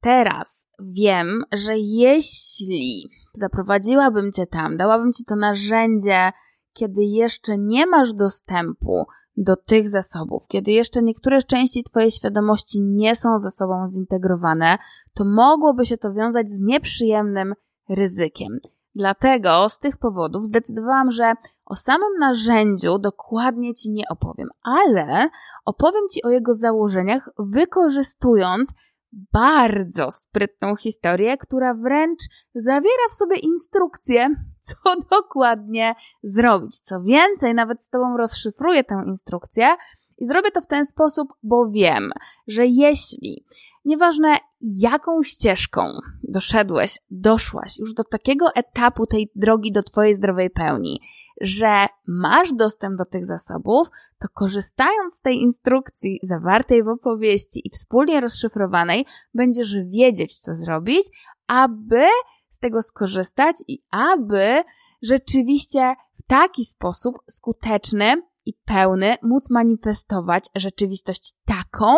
Teraz 0.00 0.68
wiem, 0.80 1.44
że 1.52 1.78
jeśli 1.78 3.10
zaprowadziłabym 3.34 4.32
cię 4.32 4.46
tam, 4.46 4.76
dałabym 4.76 5.12
ci 5.12 5.24
to 5.24 5.36
narzędzie, 5.36 6.32
kiedy 6.72 7.02
jeszcze 7.02 7.58
nie 7.58 7.86
masz 7.86 8.14
dostępu 8.14 9.06
do 9.40 9.56
tych 9.56 9.88
zasobów, 9.88 10.46
kiedy 10.48 10.70
jeszcze 10.70 11.02
niektóre 11.02 11.42
części 11.42 11.84
Twojej 11.84 12.10
świadomości 12.10 12.80
nie 12.80 13.16
są 13.16 13.38
ze 13.38 13.50
sobą 13.50 13.88
zintegrowane, 13.88 14.78
to 15.14 15.24
mogłoby 15.24 15.86
się 15.86 15.96
to 15.96 16.12
wiązać 16.12 16.50
z 16.50 16.60
nieprzyjemnym 16.60 17.54
ryzykiem. 17.88 18.58
Dlatego 18.94 19.68
z 19.68 19.78
tych 19.78 19.96
powodów 19.96 20.44
zdecydowałam, 20.44 21.10
że 21.10 21.32
o 21.66 21.76
samym 21.76 22.18
narzędziu 22.18 22.98
dokładnie 22.98 23.74
Ci 23.74 23.90
nie 23.90 24.04
opowiem, 24.10 24.48
ale 24.62 25.30
opowiem 25.64 26.02
Ci 26.10 26.22
o 26.22 26.30
jego 26.30 26.54
założeniach, 26.54 27.30
wykorzystując 27.38 28.72
bardzo 29.12 30.10
sprytną 30.10 30.76
historię, 30.76 31.36
która 31.38 31.74
wręcz 31.74 32.20
zawiera 32.54 33.08
w 33.10 33.14
sobie 33.14 33.36
instrukcję, 33.36 34.28
co 34.66 34.96
dokładnie 35.10 35.94
zrobić. 36.22 36.80
Co 36.80 37.02
więcej, 37.02 37.54
nawet 37.54 37.82
z 37.82 37.90
Tobą 37.90 38.16
rozszyfruję 38.16 38.84
tę 38.84 39.02
instrukcję 39.06 39.76
i 40.18 40.26
zrobię 40.26 40.50
to 40.50 40.60
w 40.60 40.66
ten 40.66 40.86
sposób, 40.86 41.28
bo 41.42 41.70
wiem, 41.70 42.12
że 42.46 42.66
jeśli 42.66 43.44
nieważne 43.84 44.36
jaką 44.60 45.22
ścieżką 45.22 45.92
doszedłeś, 46.22 46.98
doszłaś 47.10 47.78
już 47.78 47.94
do 47.94 48.04
takiego 48.04 48.46
etapu 48.54 49.06
tej 49.06 49.30
drogi 49.34 49.72
do 49.72 49.82
Twojej 49.82 50.14
zdrowej 50.14 50.50
pełni, 50.50 51.00
że 51.40 51.86
masz 52.06 52.52
dostęp 52.52 52.98
do 52.98 53.04
tych 53.04 53.24
zasobów, 53.24 53.88
to 54.18 54.28
korzystając 54.34 55.14
z 55.14 55.20
tej 55.20 55.36
instrukcji 55.36 56.18
zawartej 56.22 56.82
w 56.82 56.88
opowieści 56.88 57.62
i 57.64 57.70
wspólnie 57.70 58.20
rozszyfrowanej, 58.20 59.06
będziesz 59.34 59.74
wiedzieć, 59.76 60.38
co 60.38 60.54
zrobić, 60.54 61.06
aby 61.46 62.02
z 62.48 62.58
tego 62.58 62.82
skorzystać 62.82 63.56
i 63.68 63.82
aby 63.90 64.62
rzeczywiście 65.02 65.94
w 66.14 66.22
taki 66.22 66.64
sposób 66.64 67.16
skuteczny 67.30 68.22
i 68.46 68.54
pełny 68.64 69.16
móc 69.22 69.50
manifestować 69.50 70.46
rzeczywistość 70.54 71.34
taką, 71.44 71.96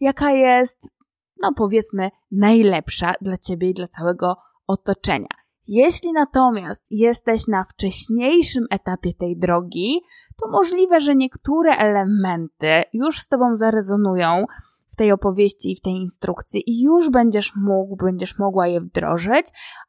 jaka 0.00 0.30
jest, 0.30 1.01
no 1.42 1.52
powiedzmy, 1.56 2.10
najlepsza 2.30 3.14
dla 3.20 3.38
ciebie 3.38 3.70
i 3.70 3.74
dla 3.74 3.88
całego 3.88 4.36
otoczenia. 4.66 5.42
Jeśli 5.66 6.12
natomiast 6.12 6.86
jesteś 6.90 7.48
na 7.48 7.64
wcześniejszym 7.64 8.66
etapie 8.70 9.14
tej 9.14 9.38
drogi, 9.38 10.00
to 10.42 10.50
możliwe, 10.50 11.00
że 11.00 11.14
niektóre 11.14 11.76
elementy 11.76 12.82
już 12.92 13.20
z 13.20 13.28
Tobą 13.28 13.56
zarezonują 13.56 14.44
w 14.92 14.96
tej 14.96 15.12
opowieści 15.12 15.72
i 15.72 15.76
w 15.76 15.80
tej 15.80 15.92
instrukcji 15.92 16.70
i 16.70 16.82
już 16.82 17.10
będziesz 17.10 17.52
mógł, 17.56 17.96
będziesz 17.96 18.38
mogła 18.38 18.66
je 18.66 18.80
wdrożyć, 18.80 19.46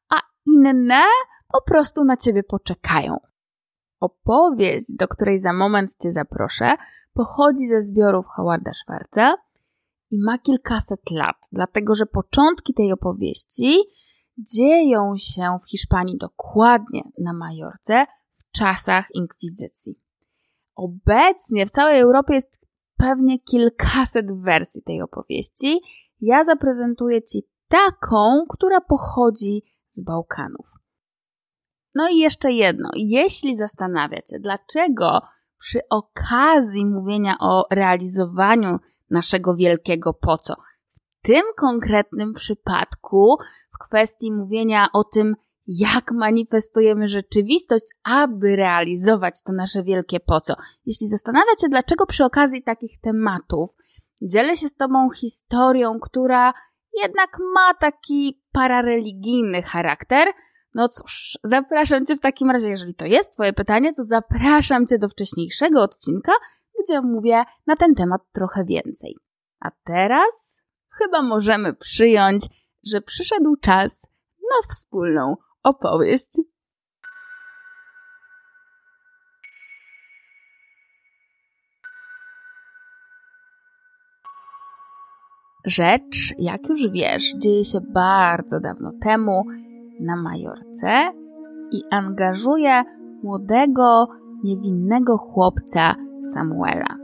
a 0.09 0.15
inne 0.45 1.01
po 1.53 1.61
prostu 1.61 2.03
na 2.03 2.17
ciebie 2.17 2.43
poczekają. 2.43 3.17
Opowieść, 3.99 4.85
do 4.95 5.07
której 5.07 5.39
za 5.39 5.53
moment 5.53 5.91
cię 6.03 6.11
zaproszę, 6.11 6.75
pochodzi 7.13 7.67
ze 7.67 7.81
zbiorów 7.81 8.25
Howarda 8.27 8.71
Schwarza 8.73 9.35
i 10.13 10.19
ma 10.19 10.37
kilkaset 10.37 11.11
lat, 11.11 11.35
dlatego 11.51 11.95
że 11.95 12.05
początki 12.05 12.73
tej 12.73 12.91
opowieści 12.91 13.79
dzieją 14.37 15.13
się 15.17 15.57
w 15.63 15.69
Hiszpanii 15.69 16.17
dokładnie 16.17 17.01
na 17.19 17.33
Majorce 17.33 18.05
w 18.33 18.57
czasach 18.57 19.05
inkwizycji. 19.13 19.99
Obecnie 20.75 21.65
w 21.65 21.71
całej 21.71 21.99
Europie 21.99 22.33
jest 22.33 22.65
pewnie 22.97 23.39
kilkaset 23.39 24.41
wersji 24.41 24.83
tej 24.83 25.01
opowieści. 25.01 25.81
Ja 26.21 26.43
zaprezentuję 26.43 27.21
Ci 27.21 27.47
taką, 27.67 28.45
która 28.49 28.81
pochodzi 28.81 29.63
z 29.89 30.01
Bałkanów. 30.03 30.73
No 31.95 32.09
i 32.09 32.17
jeszcze 32.17 32.51
jedno. 32.51 32.89
Jeśli 32.95 33.55
zastanawiacie, 33.55 34.39
dlaczego 34.39 35.21
przy 35.57 35.79
okazji 35.89 36.85
mówienia 36.85 37.35
o 37.39 37.65
realizowaniu 37.71 38.79
naszego 39.13 39.55
wielkiego 39.55 40.13
po 40.13 40.37
co, 40.37 40.53
w 40.89 40.99
tym 41.21 41.43
konkretnym 41.57 42.33
przypadku, 42.33 43.37
w 43.75 43.87
kwestii 43.87 44.31
mówienia 44.31 44.87
o 44.93 45.03
tym, 45.03 45.35
jak 45.67 46.11
manifestujemy 46.11 47.07
rzeczywistość, 47.07 47.85
aby 48.03 48.55
realizować 48.55 49.41
to 49.43 49.53
nasze 49.53 49.83
wielkie 49.83 50.19
po 50.19 50.41
co. 50.41 50.55
Jeśli 50.85 51.07
zastanawiacie 51.07 51.61
się, 51.61 51.69
dlaczego 51.69 52.05
przy 52.05 52.25
okazji 52.25 52.63
takich 52.63 52.99
tematów 52.99 53.69
dzielę 54.21 54.57
się 54.57 54.67
z 54.67 54.75
Tobą 54.75 55.09
historią, 55.09 55.99
która 55.99 56.53
jednak 57.01 57.37
ma 57.53 57.73
taki 57.73 58.41
parareligijny 58.51 59.61
charakter, 59.61 60.27
no 60.75 60.87
cóż, 60.87 61.37
zapraszam 61.43 62.05
Cię 62.05 62.15
w 62.15 62.19
takim 62.19 62.51
razie, 62.51 62.69
jeżeli 62.69 62.95
to 62.95 63.05
jest 63.05 63.33
Twoje 63.33 63.53
pytanie, 63.53 63.93
to 63.93 64.03
zapraszam 64.03 64.87
Cię 64.87 64.99
do 64.99 65.09
wcześniejszego 65.09 65.81
odcinka, 65.81 66.31
gdzie 66.79 67.01
mówię 67.01 67.43
na 67.67 67.75
ten 67.75 67.95
temat 67.95 68.21
trochę 68.31 68.65
więcej. 68.65 69.17
A 69.59 69.71
teraz 69.83 70.61
chyba 70.97 71.21
możemy 71.21 71.73
przyjąć, 71.73 72.45
że 72.85 73.01
przyszedł 73.01 73.55
czas 73.55 74.07
na 74.41 74.67
wspólną 74.69 75.35
opowieść. 75.63 76.31
Rzecz, 85.65 86.33
jak 86.37 86.69
już 86.69 86.87
wiesz, 86.91 87.33
dzieje 87.37 87.63
się 87.63 87.81
bardzo 87.81 88.59
dawno 88.59 88.91
temu 89.01 89.43
na 89.99 90.15
Majorce 90.15 91.13
i 91.71 91.83
angażuje 91.91 92.83
młodego, 93.23 94.07
niewinnego 94.43 95.17
chłopca 95.17 95.95
Samuela. 96.33 96.97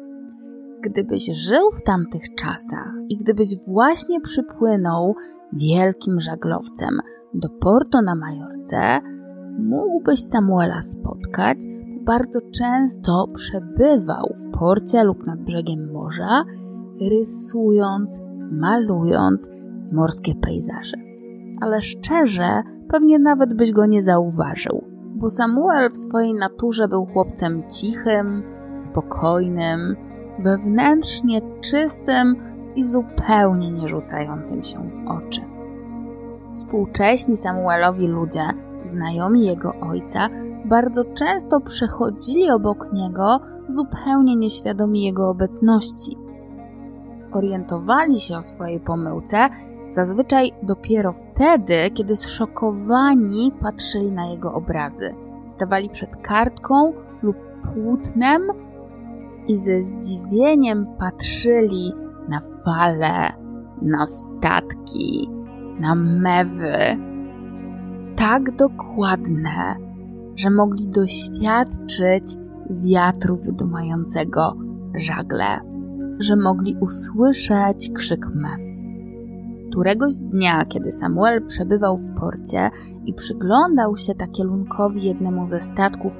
Gdybyś 0.81 1.25
żył 1.25 1.71
w 1.71 1.83
tamtych 1.83 2.35
czasach 2.35 2.93
i 3.09 3.17
gdybyś 3.17 3.47
właśnie 3.67 4.21
przypłynął 4.21 5.15
wielkim 5.53 6.19
żaglowcem 6.19 6.99
do 7.33 7.49
Porto 7.49 8.01
na 8.01 8.15
Majorce, 8.15 9.01
mógłbyś 9.59 10.19
Samuela 10.19 10.81
spotkać, 10.81 11.57
bo 11.67 12.03
bardzo 12.05 12.39
często 12.59 13.25
przebywał 13.33 14.35
w 14.35 14.59
porcie 14.59 15.03
lub 15.03 15.25
nad 15.27 15.39
brzegiem 15.39 15.91
morza, 15.91 16.43
rysując, 17.09 18.21
malując 18.51 19.49
morskie 19.91 20.35
pejzaże. 20.35 20.97
Ale 21.61 21.81
szczerze, 21.81 22.61
pewnie 22.89 23.19
nawet 23.19 23.53
byś 23.53 23.71
go 23.71 23.85
nie 23.85 24.01
zauważył, 24.01 24.83
bo 25.15 25.29
Samuel 25.29 25.89
w 25.89 25.97
swojej 25.97 26.33
naturze 26.33 26.87
był 26.87 27.05
chłopcem 27.05 27.63
cichym, 27.69 28.43
spokojnym, 28.79 29.95
wewnętrznie 30.39 31.41
czystym 31.61 32.35
i 32.75 32.83
zupełnie 32.83 33.71
nie 33.71 33.87
rzucającym 33.87 34.63
się 34.63 34.89
w 34.89 35.07
oczy. 35.07 35.41
Współcześni 36.53 37.37
Samuelowi 37.37 38.07
ludzie, 38.07 38.47
znajomi 38.83 39.45
jego 39.45 39.73
ojca, 39.81 40.29
bardzo 40.65 41.05
często 41.05 41.59
przechodzili 41.59 42.51
obok 42.51 42.93
niego, 42.93 43.39
zupełnie 43.67 44.35
nieświadomi 44.35 45.03
jego 45.03 45.29
obecności. 45.29 46.17
Orientowali 47.31 48.19
się 48.19 48.37
o 48.37 48.41
swojej 48.41 48.79
pomyłce 48.79 49.49
zazwyczaj 49.89 50.51
dopiero 50.63 51.13
wtedy, 51.13 51.91
kiedy 51.93 52.15
zszokowani 52.15 53.51
patrzyli 53.61 54.11
na 54.11 54.27
jego 54.27 54.53
obrazy. 54.53 55.15
Stawali 55.47 55.89
przed 55.89 56.15
kartką 56.15 56.93
lub 57.23 57.37
płótnem 57.73 58.41
i 59.49 59.57
ze 59.57 59.81
zdziwieniem 59.81 60.85
patrzyli 60.99 61.93
na 62.27 62.41
fale, 62.65 63.33
na 63.81 64.07
statki, 64.07 65.29
na 65.79 65.95
mewy. 65.95 66.97
Tak 68.15 68.55
dokładne, 68.55 69.75
że 70.35 70.49
mogli 70.49 70.87
doświadczyć 70.87 72.23
wiatru 72.69 73.37
wydumającego 73.37 74.55
żagle, 74.95 75.59
że 76.19 76.35
mogli 76.35 76.75
usłyszeć 76.81 77.91
krzyk 77.93 78.25
mew. 78.35 78.59
Któregoś 79.71 80.13
dnia, 80.21 80.65
kiedy 80.65 80.91
Samuel 80.91 81.45
przebywał 81.45 81.97
w 81.97 82.19
porcie 82.19 82.69
i 83.05 83.13
przyglądał 83.13 83.97
się 83.97 84.15
takielunkowi 84.15 85.03
jednemu 85.03 85.47
ze 85.47 85.61
statków 85.61 86.17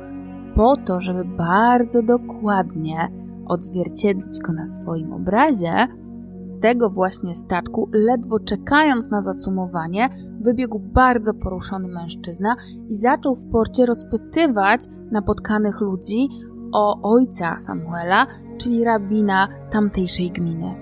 po 0.59 0.77
to, 0.77 0.99
żeby 0.99 1.25
bardzo 1.25 2.01
dokładnie 2.03 3.11
odzwierciedlić 3.47 4.39
go 4.39 4.53
na 4.53 4.65
swoim 4.65 5.13
obrazie, 5.13 5.87
z 6.43 6.59
tego 6.59 6.89
właśnie 6.89 7.35
statku, 7.35 7.89
ledwo 7.93 8.39
czekając 8.39 9.09
na 9.09 9.21
zacumowanie, 9.21 10.09
wybiegł 10.41 10.79
bardzo 10.79 11.33
poruszony 11.33 11.87
mężczyzna 11.87 12.55
i 12.89 12.95
zaczął 12.95 13.35
w 13.35 13.51
porcie 13.51 13.85
rozpytywać 13.85 14.81
napotkanych 15.11 15.81
ludzi 15.81 16.29
o 16.73 17.13
ojca 17.15 17.57
Samuela, 17.57 18.27
czyli 18.57 18.83
rabina 18.83 19.47
tamtejszej 19.71 20.31
gminy. 20.31 20.75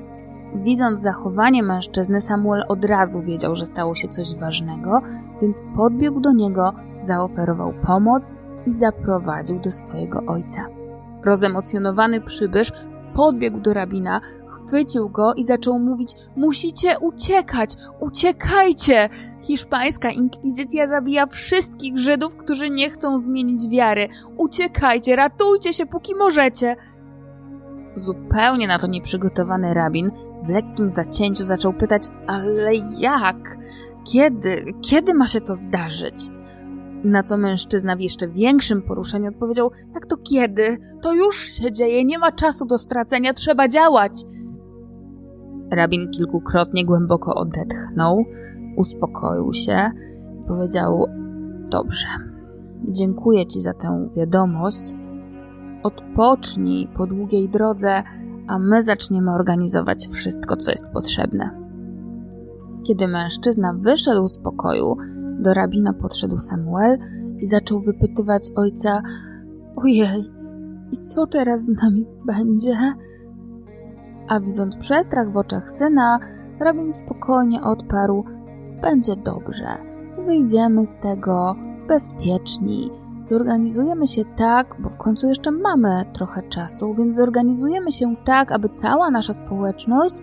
Widząc 0.56 1.02
zachowanie 1.02 1.64
mężczyzny, 1.64 2.22
Samuel 2.22 2.64
od 2.68 2.86
razu 2.86 3.22
wiedział, 3.22 3.56
że 3.56 3.66
stało 3.66 3.96
się 3.96 4.08
coś 4.08 4.36
ważnego, 4.36 5.02
więc 5.42 5.62
podbiegł 5.76 6.20
do 6.20 6.32
niego, 6.32 6.74
zaoferował 7.02 7.74
pomoc 7.88 8.34
i 8.68 8.72
zaprowadził 8.72 9.60
do 9.60 9.72
swojego 9.72 10.22
ojca. 10.28 10.66
Rozemocjonowany 11.24 12.22
przybysz 12.22 12.72
podbiegł 13.16 13.60
do 13.60 13.74
rabina, 13.74 14.22
chwycił 14.48 15.10
go 15.10 15.34
i 15.34 15.44
zaczął 15.44 15.80
mówić: 15.80 16.14
Musicie 16.36 17.00
uciekać, 17.02 17.74
uciekajcie! 18.00 19.10
Hiszpańska 19.42 20.10
inkwizycja 20.10 20.88
zabija 20.88 21.26
wszystkich 21.26 21.98
Żydów, 21.98 22.36
którzy 22.36 22.70
nie 22.70 22.90
chcą 22.90 23.20
zmienić 23.20 23.70
wiary. 23.70 24.08
Uciekajcie, 24.38 25.16
ratujcie 25.16 25.74
się, 25.74 25.86
póki 25.86 26.16
możecie. 26.16 26.76
Zupełnie 27.96 28.68
na 28.68 28.80
to 28.80 28.88
nieprzygotowany 28.88 29.74
rabin 29.74 30.12
w 30.44 30.50
lekkim 30.50 30.90
zacięciu 30.90 31.44
zaczął 31.44 31.74
pytać: 31.74 32.04
Ale 32.28 32.72
jak? 33.00 33.58
Kiedy? 34.14 34.74
Kiedy 34.82 35.14
ma 35.14 35.28
się 35.28 35.42
to 35.42 35.56
zdarzyć? 35.56 36.37
Na 37.08 37.24
co 37.24 37.38
mężczyzna 37.38 37.96
w 37.96 38.00
jeszcze 38.00 38.28
większym 38.28 38.82
poruszeniu 38.82 39.30
odpowiedział: 39.30 39.72
Jak 39.96 40.06
to 40.06 40.18
kiedy? 40.18 40.78
To 41.02 41.14
już 41.14 41.40
się 41.44 41.72
dzieje, 41.72 42.06
nie 42.06 42.20
ma 42.20 42.32
czasu 42.32 42.66
do 42.66 42.78
stracenia, 42.78 43.34
trzeba 43.34 43.68
działać. 43.68 44.24
Rabin 45.72 46.12
kilkukrotnie 46.12 46.86
głęboko 46.86 47.36
odetchnął, 47.36 48.24
uspokoił 48.78 49.54
się 49.54 49.92
i 50.44 50.48
powiedział: 50.48 51.06
Dobrze, 51.70 52.08
dziękuję 52.84 53.46
Ci 53.46 53.62
za 53.62 53.74
tę 53.74 54.10
wiadomość. 54.16 54.94
Odpocznij 55.84 56.88
po 56.98 57.08
długiej 57.08 57.50
drodze, 57.50 58.04
a 58.48 58.60
my 58.60 58.82
zaczniemy 58.82 59.32
organizować 59.32 60.08
wszystko, 60.08 60.56
co 60.56 60.72
jest 60.72 60.86
potrzebne. 60.94 61.68
Kiedy 62.88 63.08
mężczyzna 63.08 63.74
wyszedł 63.74 64.28
z 64.28 64.38
pokoju, 64.38 64.98
do 65.40 65.54
rabina 65.54 65.94
podszedł 65.94 66.38
Samuel 66.38 66.98
i 67.40 67.46
zaczął 67.46 67.82
wypytywać 67.82 68.52
ojca: 68.56 69.02
Ojej, 69.76 70.32
i 70.92 70.98
co 70.98 71.28
teraz 71.28 71.66
z 71.66 71.82
nami 71.84 72.06
będzie? 72.26 72.78
A 74.28 74.40
widząc 74.40 74.76
przestrach 74.76 75.32
w 75.32 75.38
oczach 75.38 75.72
syna, 75.72 76.20
rabin 76.60 76.94
spokojnie 76.94 77.62
odparł: 77.62 78.24
Będzie 78.82 79.16
dobrze, 79.16 79.78
wyjdziemy 80.26 80.86
z 80.86 80.98
tego 80.98 81.56
bezpieczni. 81.88 82.92
Zorganizujemy 83.22 84.08
się 84.08 84.22
tak, 84.38 84.76
bo 84.80 84.90
w 84.90 84.98
końcu 84.98 85.28
jeszcze 85.28 85.52
mamy 85.52 86.06
trochę 86.14 86.44
czasu, 86.50 86.94
więc 86.94 87.16
zorganizujemy 87.16 87.92
się 87.92 88.16
tak, 88.26 88.52
aby 88.52 88.70
cała 88.70 89.12
nasza 89.12 89.34
społeczność 89.34 90.16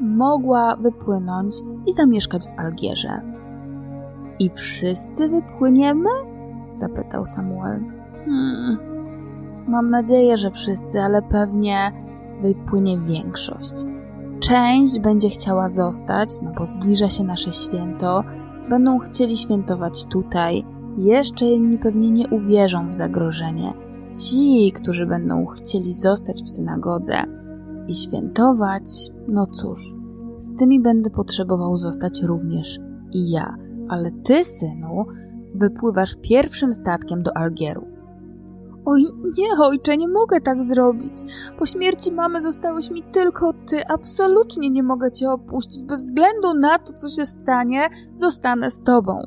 mogła 0.00 0.76
wypłynąć 0.76 1.54
i 1.86 1.92
zamieszkać 1.92 2.46
w 2.46 2.60
Algierze. 2.60 3.35
I 4.38 4.50
wszyscy 4.50 5.28
wypłyniemy? 5.28 6.10
zapytał 6.72 7.26
Samuel. 7.26 7.80
Hmm. 8.24 8.78
Mam 9.68 9.90
nadzieję, 9.90 10.36
że 10.36 10.50
wszyscy, 10.50 11.00
ale 11.00 11.22
pewnie 11.22 11.92
wypłynie 12.42 12.98
większość. 12.98 13.72
Część 14.40 15.00
będzie 15.00 15.30
chciała 15.30 15.68
zostać, 15.68 16.28
no 16.42 16.52
bo 16.58 16.66
zbliża 16.66 17.08
się 17.08 17.24
nasze 17.24 17.52
święto, 17.52 18.24
będą 18.70 18.98
chcieli 18.98 19.36
świętować 19.36 20.04
tutaj. 20.04 20.64
Jeszcze 20.98 21.46
inni 21.46 21.78
pewnie 21.78 22.10
nie 22.10 22.28
uwierzą 22.28 22.88
w 22.88 22.94
zagrożenie. 22.94 23.72
Ci, 24.14 24.72
którzy 24.72 25.06
będą 25.06 25.46
chcieli 25.46 25.92
zostać 25.92 26.42
w 26.42 26.48
synagodze 26.48 27.24
i 27.88 27.94
świętować, 27.94 28.82
no 29.28 29.46
cóż, 29.46 29.94
z 30.36 30.56
tymi 30.58 30.80
będę 30.80 31.10
potrzebował 31.10 31.76
zostać 31.76 32.22
również 32.22 32.78
i 33.12 33.30
ja. 33.30 33.65
Ale 33.88 34.10
ty, 34.10 34.44
synu, 34.44 35.04
wypływasz 35.54 36.16
pierwszym 36.22 36.74
statkiem 36.74 37.22
do 37.22 37.36
Algieru. 37.36 37.86
Oj, 38.84 39.04
nie, 39.38 39.48
ojcze, 39.62 39.96
nie 39.96 40.08
mogę 40.08 40.40
tak 40.40 40.64
zrobić. 40.64 41.22
Po 41.58 41.66
śmierci 41.66 42.12
mamy 42.12 42.40
zostałeś 42.40 42.90
mi 42.90 43.02
tylko 43.02 43.52
ty. 43.52 43.86
Absolutnie 43.86 44.70
nie 44.70 44.82
mogę 44.82 45.12
cię 45.12 45.30
opuścić. 45.30 45.84
Bez 45.84 46.04
względu 46.04 46.54
na 46.54 46.78
to, 46.78 46.92
co 46.92 47.08
się 47.08 47.24
stanie, 47.24 47.88
zostanę 48.14 48.70
z 48.70 48.82
tobą. 48.82 49.22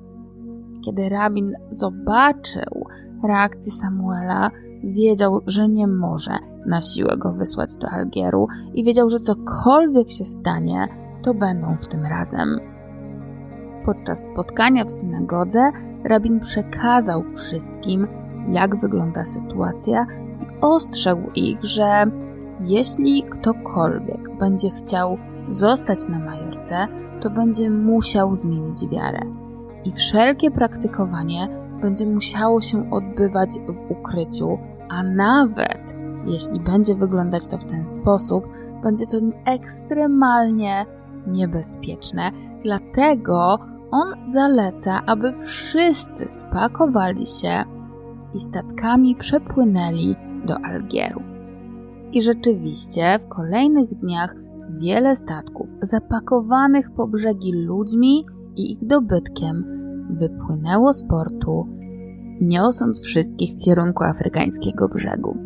Kiedy 0.85 1.09
rabin 1.09 1.53
zobaczył 1.69 2.85
reakcję 3.23 3.71
Samuela, 3.71 4.51
wiedział, 4.83 5.41
że 5.45 5.67
nie 5.67 5.87
może 5.87 6.37
na 6.65 6.81
siłę 6.81 7.17
go 7.17 7.33
wysłać 7.33 7.75
do 7.75 7.89
Algieru 7.89 8.47
i 8.73 8.83
wiedział, 8.83 9.09
że 9.09 9.19
cokolwiek 9.19 10.09
się 10.09 10.25
stanie, 10.25 10.87
to 11.23 11.33
będą 11.33 11.77
w 11.77 11.87
tym 11.87 12.05
razem. 12.05 12.59
Podczas 13.89 14.27
spotkania 14.27 14.85
w 14.85 14.91
synagodze 14.91 15.71
rabin 16.03 16.39
przekazał 16.39 17.23
wszystkim, 17.35 18.07
jak 18.49 18.75
wygląda 18.75 19.25
sytuacja 19.25 20.05
i 20.41 20.45
ostrzegł 20.61 21.31
ich, 21.35 21.63
że 21.63 22.05
jeśli 22.61 23.23
ktokolwiek 23.23 24.37
będzie 24.39 24.69
chciał 24.69 25.17
zostać 25.49 26.07
na 26.07 26.19
Majorce, 26.19 26.87
to 27.21 27.29
będzie 27.29 27.69
musiał 27.69 28.35
zmienić 28.35 28.87
wiarę. 28.87 29.19
I 29.85 29.91
wszelkie 29.91 30.51
praktykowanie 30.51 31.47
będzie 31.81 32.05
musiało 32.05 32.61
się 32.61 32.91
odbywać 32.91 33.49
w 33.67 33.91
ukryciu, 33.91 34.57
a 34.89 35.03
nawet 35.03 35.95
jeśli 36.25 36.59
będzie 36.59 36.95
wyglądać 36.95 37.47
to 37.47 37.57
w 37.57 37.65
ten 37.65 37.87
sposób, 37.87 38.47
będzie 38.83 39.07
to 39.07 39.17
ekstremalnie 39.45 40.85
niebezpieczne. 41.27 42.31
Dlatego 42.63 43.59
on 43.91 44.07
zaleca, 44.33 45.01
aby 45.05 45.31
wszyscy 45.31 46.29
spakowali 46.29 47.25
się 47.25 47.63
i 48.33 48.39
statkami 48.39 49.15
przepłynęli 49.15 50.15
do 50.45 50.57
Algieru. 50.57 51.21
I 52.11 52.21
rzeczywiście 52.21 53.19
w 53.19 53.27
kolejnych 53.27 53.95
dniach 53.95 54.35
wiele 54.77 55.15
statków 55.15 55.67
zapakowanych 55.81 56.91
po 56.91 57.07
brzegi 57.07 57.51
ludźmi 57.53 58.25
i 58.55 58.71
ich 58.71 58.87
dobytkiem 58.87 59.65
wypłynęło 60.09 60.93
z 60.93 61.03
portu, 61.03 61.67
niosąc 62.41 63.01
wszystkich 63.01 63.55
w 63.55 63.59
kierunku 63.59 64.03
afrykańskiego 64.03 64.87
brzegu. 64.87 65.37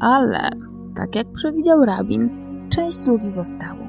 Ale, 0.00 0.50
tak 0.96 1.16
jak 1.16 1.32
przewidział 1.32 1.84
rabin, 1.84 2.30
część 2.68 3.06
ludzi 3.06 3.28
zostało. 3.28 3.83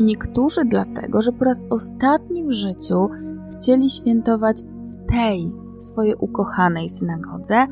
Niektórzy 0.00 0.64
dlatego, 0.64 1.20
że 1.20 1.32
po 1.32 1.44
raz 1.44 1.64
ostatni 1.70 2.44
w 2.44 2.52
życiu 2.52 3.08
chcieli 3.50 3.90
świętować 3.90 4.62
w 4.62 5.10
tej 5.10 5.52
swojej 5.78 6.14
ukochanej 6.14 6.88
synagodze, 6.88 7.66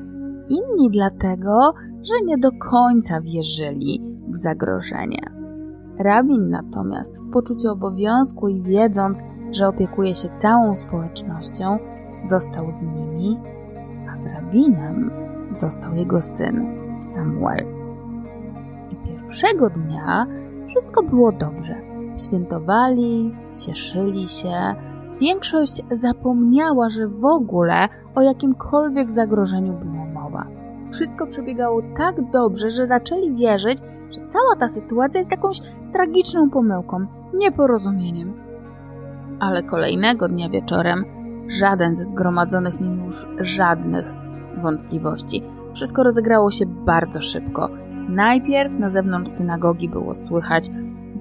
inni 0.48 0.90
dlatego, 0.90 1.74
że 2.02 2.24
nie 2.26 2.38
do 2.38 2.48
końca 2.70 3.20
wierzyli 3.20 4.02
w 4.28 4.36
zagrożenie. 4.36 5.30
Rabin 5.98 6.50
natomiast 6.50 7.20
w 7.20 7.30
poczuciu 7.30 7.68
obowiązku 7.68 8.48
i 8.48 8.62
wiedząc, 8.62 9.20
że 9.50 9.68
opiekuje 9.68 10.14
się 10.14 10.28
całą 10.36 10.76
społecznością, 10.76 11.78
został 12.24 12.72
z 12.72 12.82
nimi, 12.82 13.38
a 14.12 14.16
z 14.16 14.26
rabinem 14.26 15.10
został 15.52 15.92
jego 15.92 16.22
syn 16.22 16.66
Samuel. 17.14 17.66
I 18.90 19.08
pierwszego 19.08 19.70
dnia 19.70 20.26
wszystko 20.68 21.02
było 21.02 21.32
dobrze. 21.32 21.93
Świętowali, 22.16 23.34
cieszyli 23.56 24.28
się, 24.28 24.74
Większość 25.20 25.82
zapomniała, 25.90 26.90
że 26.90 27.08
w 27.08 27.24
ogóle 27.24 27.88
o 28.14 28.22
jakimkolwiek 28.22 29.12
zagrożeniu 29.12 29.72
było 29.72 30.04
mowa. 30.04 30.46
Wszystko 30.92 31.26
przebiegało 31.26 31.82
tak 31.96 32.30
dobrze, 32.30 32.70
że 32.70 32.86
zaczęli 32.86 33.34
wierzyć, 33.34 33.78
że 34.10 34.26
cała 34.26 34.56
ta 34.58 34.68
sytuacja 34.68 35.18
jest 35.18 35.30
jakąś 35.30 35.60
tragiczną 35.92 36.50
pomyłką, 36.50 37.06
nieporozumieniem. 37.34 38.34
Ale 39.40 39.62
kolejnego 39.62 40.28
dnia 40.28 40.48
wieczorem 40.48 41.04
żaden 41.48 41.94
ze 41.94 42.04
zgromadzonych 42.04 42.80
nie 42.80 42.88
miał 42.88 43.06
już 43.06 43.26
żadnych 43.40 44.12
wątpliwości. 44.62 45.42
Wszystko 45.74 46.02
rozegrało 46.02 46.50
się 46.50 46.66
bardzo 46.66 47.20
szybko. 47.20 47.68
Najpierw 48.08 48.78
na 48.78 48.90
zewnątrz 48.90 49.32
synagogi 49.32 49.88
było 49.88 50.14
słychać 50.14 50.70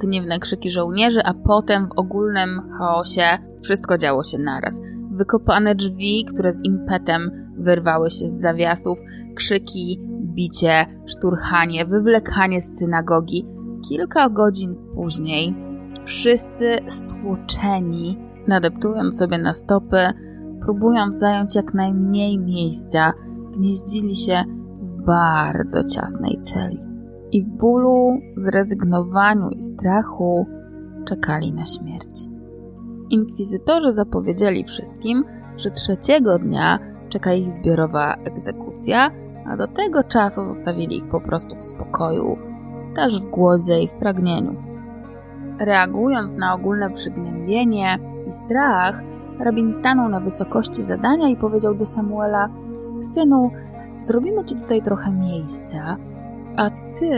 gniewne 0.04 0.40
krzyki 0.40 0.70
żołnierzy, 0.70 1.24
a 1.24 1.34
potem 1.34 1.88
w 1.88 2.00
ogólnym 2.00 2.62
chaosie 2.78 3.24
wszystko 3.62 3.98
działo 3.98 4.24
się 4.24 4.38
naraz. 4.38 4.80
Wykopane 5.12 5.76
drzwi, 5.76 6.26
które 6.26 6.52
z 6.52 6.64
impetem 6.64 7.32
wyrwały 7.58 8.10
się 8.10 8.28
z 8.28 8.42
zawiasów, 8.42 9.00
krzyki, 9.36 10.00
bicie, 10.22 10.86
szturchanie, 11.06 11.86
wywlekanie 11.86 12.62
z 12.62 12.78
synagogi. 12.78 13.46
Kilka 13.90 14.30
godzin 14.30 14.76
później 14.96 15.56
wszyscy 16.04 16.78
stłoczeni, 16.88 18.18
nadeptując 18.48 19.18
sobie 19.18 19.38
na 19.38 19.54
stopy, 19.54 19.98
próbując 20.62 21.20
zająć 21.20 21.56
jak 21.56 21.74
najmniej 21.74 22.40
miejsca, 22.40 23.14
gnieździli 23.58 24.16
się 24.16 24.44
w 24.82 25.06
bardzo 25.06 25.84
ciasnej 25.84 26.40
celi 26.42 26.93
i 27.34 27.44
w 27.44 27.48
bólu, 27.48 28.20
zrezygnowaniu 28.38 29.50
i 29.50 29.62
strachu 29.62 30.46
czekali 31.06 31.54
na 31.54 31.66
śmierć. 31.66 32.28
Inkwizytorzy 33.10 33.92
zapowiedzieli 33.92 34.64
wszystkim, 34.64 35.24
że 35.58 35.72
trzeciego 35.72 36.40
dnia 36.40 36.80
czeka 37.10 37.34
ich 37.34 37.54
zbiorowa 37.54 38.16
egzekucja, 38.16 39.12
a 39.48 39.58
do 39.58 39.68
tego 39.68 40.04
czasu 40.04 40.44
zostawili 40.44 40.98
ich 40.98 41.10
po 41.10 41.22
prostu 41.22 41.56
w 41.56 41.64
spokoju, 41.64 42.38
też 42.96 43.22
w 43.22 43.30
głodzie 43.30 43.82
i 43.82 43.88
w 43.88 43.94
pragnieniu. 43.94 44.56
Reagując 45.60 46.36
na 46.36 46.54
ogólne 46.54 46.90
przygnębienie 46.90 48.00
i 48.30 48.32
strach, 48.32 49.02
rabin 49.40 49.74
stanął 49.74 50.10
na 50.10 50.20
wysokości 50.20 50.84
zadania 50.84 51.30
i 51.30 51.38
powiedział 51.38 51.76
do 51.76 51.86
Samuela: 51.86 52.50
Synu, 53.02 53.52
zrobimy 54.02 54.44
ci 54.46 54.56
tutaj 54.56 54.82
trochę 54.82 55.12
miejsca, 55.12 55.98
a 56.58 56.70
ty 56.70 57.10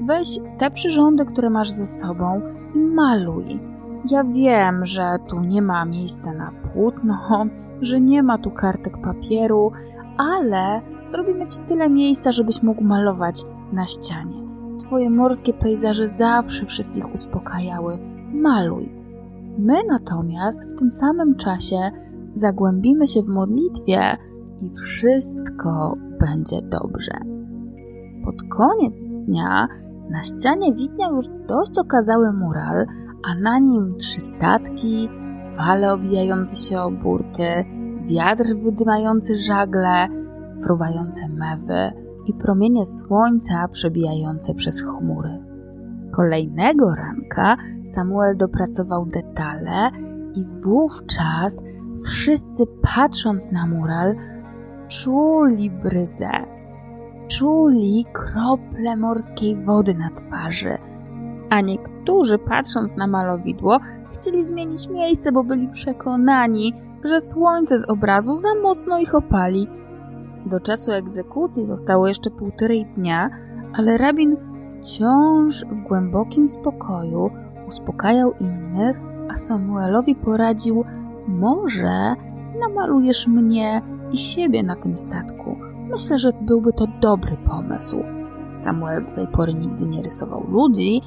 weź 0.00 0.38
te 0.58 0.70
przyrządy, 0.70 1.24
które 1.24 1.50
masz 1.50 1.70
ze 1.70 1.86
sobą 1.86 2.40
i 2.74 2.78
maluj. 2.78 3.60
Ja 4.10 4.24
wiem, 4.24 4.86
że 4.86 5.16
tu 5.28 5.40
nie 5.40 5.62
ma 5.62 5.84
miejsca 5.84 6.32
na 6.32 6.52
płótno, 6.72 7.18
że 7.80 8.00
nie 8.00 8.22
ma 8.22 8.38
tu 8.38 8.50
kartek 8.50 8.98
papieru, 8.98 9.72
ale 10.16 10.80
zrobimy 11.06 11.46
ci 11.46 11.58
tyle 11.58 11.90
miejsca, 11.90 12.32
żebyś 12.32 12.62
mógł 12.62 12.84
malować 12.84 13.44
na 13.72 13.86
ścianie. 13.86 14.44
Twoje 14.78 15.10
morskie 15.10 15.52
pejzaże 15.52 16.08
zawsze 16.08 16.66
wszystkich 16.66 17.14
uspokajały. 17.14 17.98
Maluj. 18.32 18.92
My 19.58 19.74
natomiast 19.88 20.74
w 20.74 20.78
tym 20.78 20.90
samym 20.90 21.36
czasie 21.36 21.90
zagłębimy 22.34 23.06
się 23.06 23.22
w 23.22 23.28
modlitwie 23.28 24.16
i 24.60 24.68
wszystko 24.68 25.96
będzie 26.20 26.62
dobrze. 26.62 27.33
Pod 28.24 28.42
koniec 28.48 29.08
dnia 29.08 29.68
na 30.10 30.22
ścianie 30.22 30.74
widniał 30.74 31.14
już 31.14 31.24
dość 31.48 31.78
okazały 31.78 32.32
mural, 32.32 32.86
a 33.28 33.34
na 33.34 33.58
nim 33.58 33.94
trzy 33.98 34.20
statki, 34.20 35.08
fale 35.56 35.92
obijające 35.92 36.56
się 36.56 36.80
o 36.80 36.90
burty, 36.90 37.64
wiatr 38.06 38.44
wydymający 38.62 39.38
żagle, 39.38 40.08
fruwające 40.62 41.28
mewy 41.28 41.92
i 42.26 42.34
promienie 42.34 42.86
słońca 42.86 43.68
przebijające 43.68 44.54
przez 44.54 44.82
chmury. 44.82 45.42
Kolejnego 46.12 46.94
ranka 46.94 47.56
Samuel 47.84 48.36
dopracował 48.36 49.06
detale 49.06 49.90
i 50.34 50.44
wówczas 50.62 51.62
wszyscy 52.04 52.64
patrząc 52.94 53.52
na 53.52 53.66
mural 53.66 54.16
czuli 54.88 55.70
bryzę 55.70 56.30
czuli 57.28 58.04
krople 58.12 58.96
morskiej 58.96 59.56
wody 59.56 59.94
na 59.94 60.10
twarzy. 60.10 60.78
A 61.50 61.60
niektórzy, 61.60 62.38
patrząc 62.38 62.96
na 62.96 63.06
malowidło, 63.06 63.80
chcieli 64.12 64.44
zmienić 64.44 64.88
miejsce, 64.88 65.32
bo 65.32 65.44
byli 65.44 65.68
przekonani, 65.68 66.72
że 67.04 67.20
słońce 67.20 67.78
z 67.78 67.90
obrazu 67.90 68.36
za 68.36 68.54
mocno 68.62 68.98
ich 68.98 69.14
opali. 69.14 69.68
Do 70.46 70.60
czasu 70.60 70.92
egzekucji 70.92 71.64
zostało 71.64 72.08
jeszcze 72.08 72.30
półtorej 72.30 72.86
dnia, 72.86 73.30
ale 73.74 73.98
rabin 73.98 74.36
wciąż 74.64 75.64
w 75.64 75.88
głębokim 75.88 76.48
spokoju 76.48 77.30
uspokajał 77.68 78.32
innych, 78.40 78.96
a 79.30 79.34
Samuelowi 79.34 80.16
poradził: 80.16 80.84
Może 81.28 82.14
namalujesz 82.60 83.28
mnie 83.28 83.82
i 84.12 84.16
siebie 84.16 84.62
na 84.62 84.76
tym 84.76 84.96
statku. 84.96 85.56
Myślę, 85.94 86.18
że 86.18 86.30
byłby 86.40 86.72
to 86.72 86.86
dobry 87.00 87.36
pomysł. 87.36 88.02
Samuel 88.54 89.06
do 89.06 89.14
tej 89.14 89.28
pory 89.28 89.54
nigdy 89.54 89.86
nie 89.86 90.02
rysował 90.02 90.50
ludzi, 90.50 91.02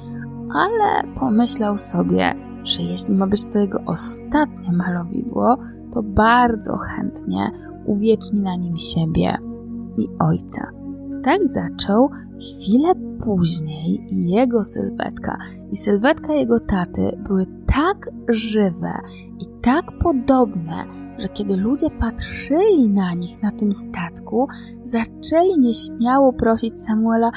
ale 0.54 1.14
pomyślał 1.14 1.78
sobie, 1.78 2.34
że 2.64 2.82
jeśli 2.82 3.14
ma 3.14 3.26
być 3.26 3.44
to 3.44 3.58
jego 3.58 3.78
ostatnie 3.86 4.72
malowidło, 4.72 5.56
to 5.92 6.02
bardzo 6.02 6.76
chętnie 6.76 7.50
uwieczni 7.86 8.40
na 8.40 8.56
nim 8.56 8.76
siebie 8.76 9.38
i 9.98 10.08
ojca. 10.18 10.70
Tak 11.24 11.48
zaczął 11.48 12.10
chwilę 12.38 12.92
później 13.24 14.06
jego 14.10 14.64
sylwetka 14.64 15.38
i 15.72 15.76
sylwetka 15.76 16.32
jego 16.32 16.60
taty 16.60 17.18
były 17.28 17.46
tak 17.66 18.10
żywe 18.28 18.92
i 19.40 19.46
tak 19.62 19.84
podobne, 20.02 20.84
że 21.18 21.28
kiedy 21.28 21.56
ludzie 21.56 21.86
patrzyli 21.90 22.88
na 22.88 23.14
nich 23.14 23.42
na 23.42 23.50
tym 23.52 23.74
statku, 23.74 24.46
zaczęli 24.84 25.58
nieśmiało 25.58 26.32
prosić 26.32 26.82
Samuela: 26.82 27.30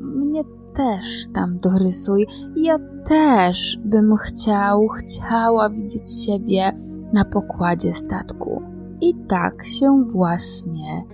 Mnie 0.00 0.42
też 0.74 1.26
tam 1.34 1.58
dorysuj, 1.58 2.26
ja 2.56 2.78
też 3.04 3.78
bym 3.84 4.16
chciał, 4.16 4.88
chciała 4.88 5.70
widzieć 5.70 6.24
siebie 6.24 6.72
na 7.12 7.24
pokładzie 7.24 7.94
statku. 7.94 8.62
I 9.00 9.14
tak 9.28 9.64
się 9.64 10.04
właśnie 10.12 11.04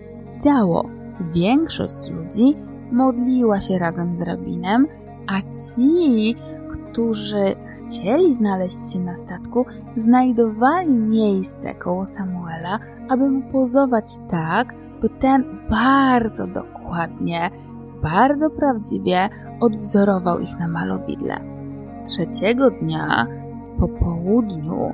działo. 0.42 0.88
Większość 1.34 2.10
ludzi 2.10 2.56
modliła 2.92 3.60
się 3.60 3.78
razem 3.78 4.16
z 4.16 4.20
rabinem, 4.22 4.86
a 5.26 5.40
ci, 5.40 6.34
którzy 6.94 7.54
chcieli 7.78 8.34
znaleźć 8.34 8.92
się 8.92 8.98
na 8.98 9.16
statku, 9.16 9.66
znajdowali 9.96 10.90
miejsce 10.90 11.74
koło 11.74 12.06
Samuela, 12.06 12.78
aby 13.08 13.30
mu 13.30 13.52
pozować 13.52 14.04
tak, 14.30 14.74
by 15.00 15.08
ten 15.08 15.44
bardzo 15.70 16.46
dokładnie, 16.46 17.50
bardzo 18.02 18.50
prawdziwie 18.50 19.28
odwzorował 19.60 20.40
ich 20.40 20.58
na 20.58 20.68
malowidle. 20.68 21.36
Trzeciego 22.06 22.70
dnia 22.70 23.26
po 23.78 23.88
południu, 23.88 24.92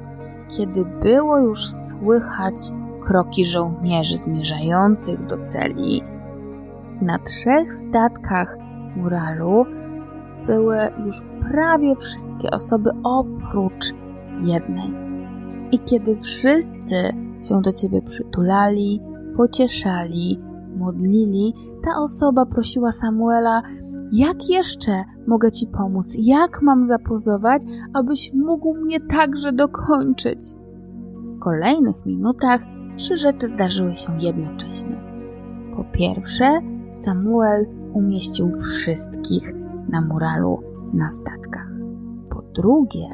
kiedy 0.48 0.84
było 0.84 1.38
już 1.38 1.70
słychać 1.70 2.56
kroki 3.06 3.44
żołnierzy 3.44 4.18
zmierzających 4.18 5.26
do 5.26 5.46
celi, 5.46 6.02
na 7.02 7.18
trzech 7.18 7.72
statkach 7.72 8.56
muralu 8.96 9.66
były 10.46 10.78
już 11.04 11.14
prawie 11.50 11.96
wszystkie 11.96 12.50
osoby 12.50 12.90
oprócz 13.04 13.92
jednej. 14.42 14.92
I 15.72 15.78
kiedy 15.78 16.16
wszyscy 16.16 16.94
się 17.48 17.62
do 17.62 17.72
ciebie 17.72 18.02
przytulali, 18.02 19.00
pocieszali, 19.36 20.40
modlili, 20.76 21.54
ta 21.84 22.02
osoba 22.02 22.46
prosiła 22.46 22.92
Samuela: 22.92 23.62
Jak 24.12 24.48
jeszcze 24.48 25.04
mogę 25.26 25.50
ci 25.50 25.66
pomóc? 25.66 26.14
Jak 26.18 26.62
mam 26.62 26.86
zapozować, 26.86 27.62
abyś 27.94 28.32
mógł 28.34 28.74
mnie 28.74 29.00
także 29.00 29.52
dokończyć? 29.52 30.40
W 31.24 31.38
kolejnych 31.38 32.06
minutach 32.06 32.60
trzy 32.96 33.16
rzeczy 33.16 33.48
zdarzyły 33.48 33.96
się 33.96 34.20
jednocześnie. 34.20 35.00
Po 35.76 35.84
pierwsze, 35.84 36.60
Samuel 36.92 37.66
umieścił 37.94 38.52
wszystkich 38.56 39.59
na 39.90 40.00
muralu 40.00 40.58
na 40.92 41.10
statkach. 41.10 41.68
Po 42.30 42.42
drugie, 42.42 43.08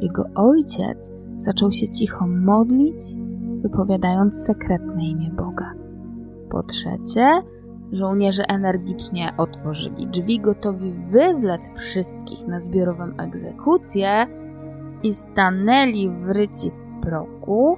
jego 0.00 0.24
ojciec 0.34 1.12
zaczął 1.38 1.70
się 1.72 1.88
cicho 1.88 2.26
modlić, 2.26 3.00
wypowiadając 3.62 4.44
sekretne 4.46 5.04
imię 5.04 5.30
Boga. 5.30 5.74
Po 6.50 6.62
trzecie, 6.62 7.42
żołnierze 7.92 8.44
energicznie 8.48 9.34
otworzyli 9.36 10.06
drzwi, 10.06 10.40
gotowi 10.40 10.92
wywlec 11.12 11.76
wszystkich 11.76 12.46
na 12.46 12.60
zbiorową 12.60 13.04
egzekucję 13.18 14.26
i 15.02 15.14
stanęli 15.14 16.10
wryci 16.10 16.70
w 16.70 17.02
progu, 17.02 17.76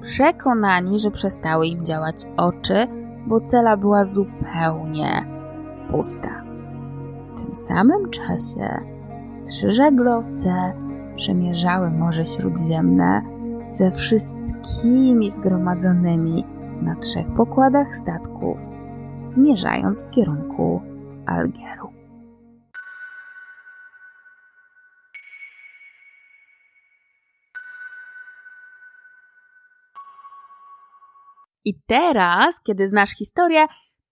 przekonani, 0.00 0.98
że 0.98 1.10
przestały 1.10 1.66
im 1.66 1.84
działać 1.84 2.16
oczy, 2.36 2.86
bo 3.26 3.40
cela 3.40 3.76
była 3.76 4.04
zupełnie 4.04 5.26
pusta. 5.90 6.47
Samym 7.66 8.10
czasie 8.10 8.86
trzy 9.48 9.72
żaglowce 9.72 10.72
przemierzały 11.16 11.90
Morze 11.90 12.26
Śródziemne 12.26 13.22
ze 13.70 13.90
wszystkimi 13.90 15.30
zgromadzonymi 15.30 16.44
na 16.82 16.96
trzech 16.96 17.26
pokładach 17.36 17.94
statków, 17.94 18.58
zmierzając 19.24 20.04
w 20.04 20.10
kierunku 20.10 20.82
Algieru. 21.26 21.92
I 31.64 31.74
teraz, 31.86 32.60
kiedy 32.62 32.88
znasz 32.88 33.10
historię, 33.10 33.66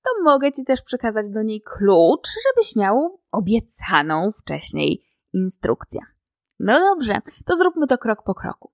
to 0.07 0.23
mogę 0.23 0.53
Ci 0.53 0.65
też 0.65 0.83
przekazać 0.83 1.31
do 1.31 1.43
niej 1.43 1.63
klucz, 1.63 2.29
żebyś 2.49 2.77
miał 2.77 3.21
obiecaną 3.37 4.31
wcześniej 4.33 5.03
instrukcję. 5.33 6.01
No 6.59 6.81
dobrze, 6.81 7.21
to 7.45 7.57
zróbmy 7.57 7.87
to 7.87 7.99
krok 7.99 8.23
po 8.23 8.35
kroku. 8.35 8.73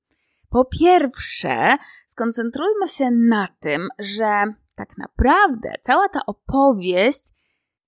Po 0.50 0.64
pierwsze, 0.64 1.76
skoncentrujmy 2.06 2.88
się 2.88 3.10
na 3.10 3.48
tym, 3.60 3.88
że 3.98 4.44
tak 4.74 4.98
naprawdę 4.98 5.72
cała 5.82 6.08
ta 6.08 6.20
opowieść, 6.26 7.32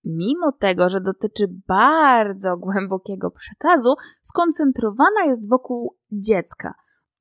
mimo 0.05 0.53
tego, 0.53 0.89
że 0.89 1.01
dotyczy 1.01 1.45
bardzo 1.69 2.57
głębokiego 2.57 3.31
przekazu, 3.31 3.95
skoncentrowana 4.23 5.25
jest 5.27 5.49
wokół 5.49 5.97
dziecka, 6.13 6.75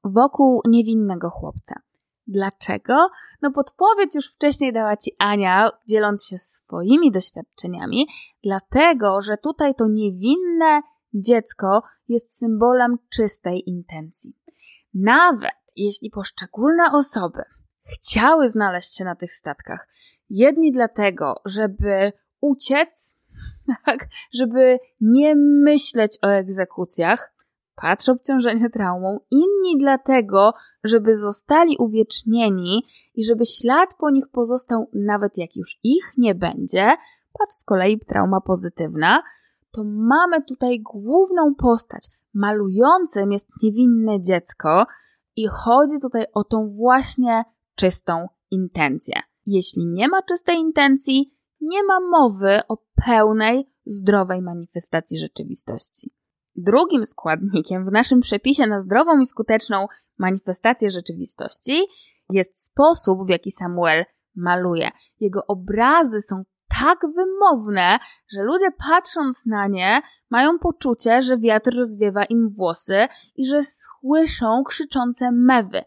wokół 0.03 0.61
niewinnego 0.67 1.29
chłopca. 1.29 1.75
Dlaczego? 2.27 3.09
No 3.41 3.51
podpowiedź 3.51 4.15
już 4.15 4.31
wcześniej 4.33 4.73
dała 4.73 4.97
Ci 4.97 5.15
Ania, 5.19 5.69
dzieląc 5.87 6.25
się 6.25 6.37
swoimi 6.37 7.11
doświadczeniami, 7.11 8.07
dlatego, 8.43 9.21
że 9.21 9.37
tutaj 9.37 9.75
to 9.75 9.87
niewinne 9.87 10.81
dziecko 11.13 11.83
jest 12.07 12.37
symbolem 12.37 12.97
czystej 13.15 13.69
intencji. 13.69 14.37
Nawet 14.93 15.51
jeśli 15.75 16.09
poszczególne 16.09 16.91
osoby 16.91 17.43
chciały 17.83 18.49
znaleźć 18.49 18.97
się 18.97 19.03
na 19.03 19.15
tych 19.15 19.33
statkach, 19.33 19.87
jedni 20.29 20.71
dlatego, 20.71 21.41
żeby 21.45 22.13
uciec, 22.41 23.19
tak, 23.85 24.07
żeby 24.33 24.79
nie 25.01 25.35
myśleć 25.63 26.17
o 26.21 26.27
egzekucjach, 26.27 27.32
patrz 27.75 28.09
obciążenie 28.09 28.69
traumą, 28.69 29.19
inni 29.31 29.77
dlatego, 29.79 30.53
żeby 30.83 31.17
zostali 31.17 31.77
uwiecznieni 31.79 32.83
i 33.15 33.25
żeby 33.25 33.45
ślad 33.45 33.89
po 33.99 34.09
nich 34.09 34.27
pozostał, 34.31 34.89
nawet 34.93 35.37
jak 35.37 35.55
już 35.55 35.79
ich 35.83 36.05
nie 36.17 36.35
będzie, 36.35 36.95
patrz 37.39 37.55
z 37.55 37.63
kolei 37.63 37.99
trauma 37.99 38.41
pozytywna, 38.41 39.23
to 39.71 39.83
mamy 39.83 40.41
tutaj 40.41 40.79
główną 40.79 41.55
postać. 41.55 42.07
Malującym 42.33 43.31
jest 43.31 43.49
niewinne 43.63 44.21
dziecko 44.21 44.85
i 45.35 45.47
chodzi 45.47 45.99
tutaj 46.01 46.25
o 46.33 46.43
tą 46.43 46.69
właśnie 46.69 47.43
czystą 47.75 48.27
intencję. 48.51 49.15
Jeśli 49.45 49.85
nie 49.87 50.07
ma 50.07 50.21
czystej 50.21 50.57
intencji, 50.57 51.33
nie 51.61 51.83
ma 51.83 51.99
mowy 51.99 52.59
o 52.67 52.77
pełnej, 53.05 53.69
zdrowej 53.85 54.41
manifestacji 54.41 55.19
rzeczywistości. 55.19 56.11
Drugim 56.55 57.05
składnikiem 57.05 57.85
w 57.85 57.91
naszym 57.91 58.21
przepisie 58.21 58.67
na 58.67 58.79
zdrową 58.79 59.19
i 59.19 59.25
skuteczną 59.25 59.87
manifestację 60.17 60.89
rzeczywistości 60.89 61.85
jest 62.29 62.63
sposób, 62.63 63.25
w 63.25 63.29
jaki 63.29 63.51
Samuel 63.51 64.05
maluje. 64.35 64.91
Jego 65.19 65.45
obrazy 65.47 66.21
są 66.21 66.43
tak 66.79 66.99
wymowne, 67.15 67.99
że 68.31 68.43
ludzie 68.43 68.71
patrząc 68.89 69.45
na 69.45 69.67
nie 69.67 70.01
mają 70.29 70.59
poczucie, 70.59 71.21
że 71.21 71.37
wiatr 71.37 71.75
rozwiewa 71.75 72.25
im 72.25 72.49
włosy 72.49 73.07
i 73.35 73.45
że 73.45 73.63
słyszą 73.63 74.63
krzyczące 74.67 75.31
mewy. 75.31 75.83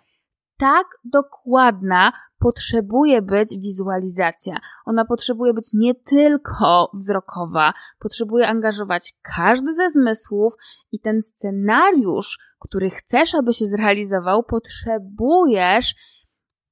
Tak 0.58 0.86
dokładna 1.04 2.12
potrzebuje 2.38 3.22
być 3.22 3.58
wizualizacja. 3.58 4.56
Ona 4.86 5.04
potrzebuje 5.04 5.54
być 5.54 5.70
nie 5.74 5.94
tylko 5.94 6.90
wzrokowa, 6.94 7.72
potrzebuje 7.98 8.48
angażować 8.48 9.14
każdy 9.22 9.74
ze 9.74 9.90
zmysłów 9.90 10.54
i 10.92 11.00
ten 11.00 11.22
scenariusz, 11.22 12.38
który 12.60 12.90
chcesz, 12.90 13.34
aby 13.34 13.52
się 13.52 13.66
zrealizował, 13.66 14.42
potrzebujesz 14.42 15.94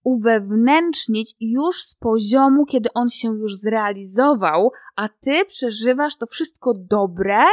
uwewnętrznić 0.05 1.35
już 1.41 1.85
z 1.85 1.95
poziomu, 1.95 2.67
kiedy 2.67 2.89
on 2.95 3.09
się 3.09 3.29
już 3.29 3.57
zrealizował, 3.57 4.71
a 4.97 5.09
ty 5.09 5.45
przeżywasz 5.45 6.17
to 6.17 6.27
wszystko 6.27 6.73
dobre, 6.77 7.45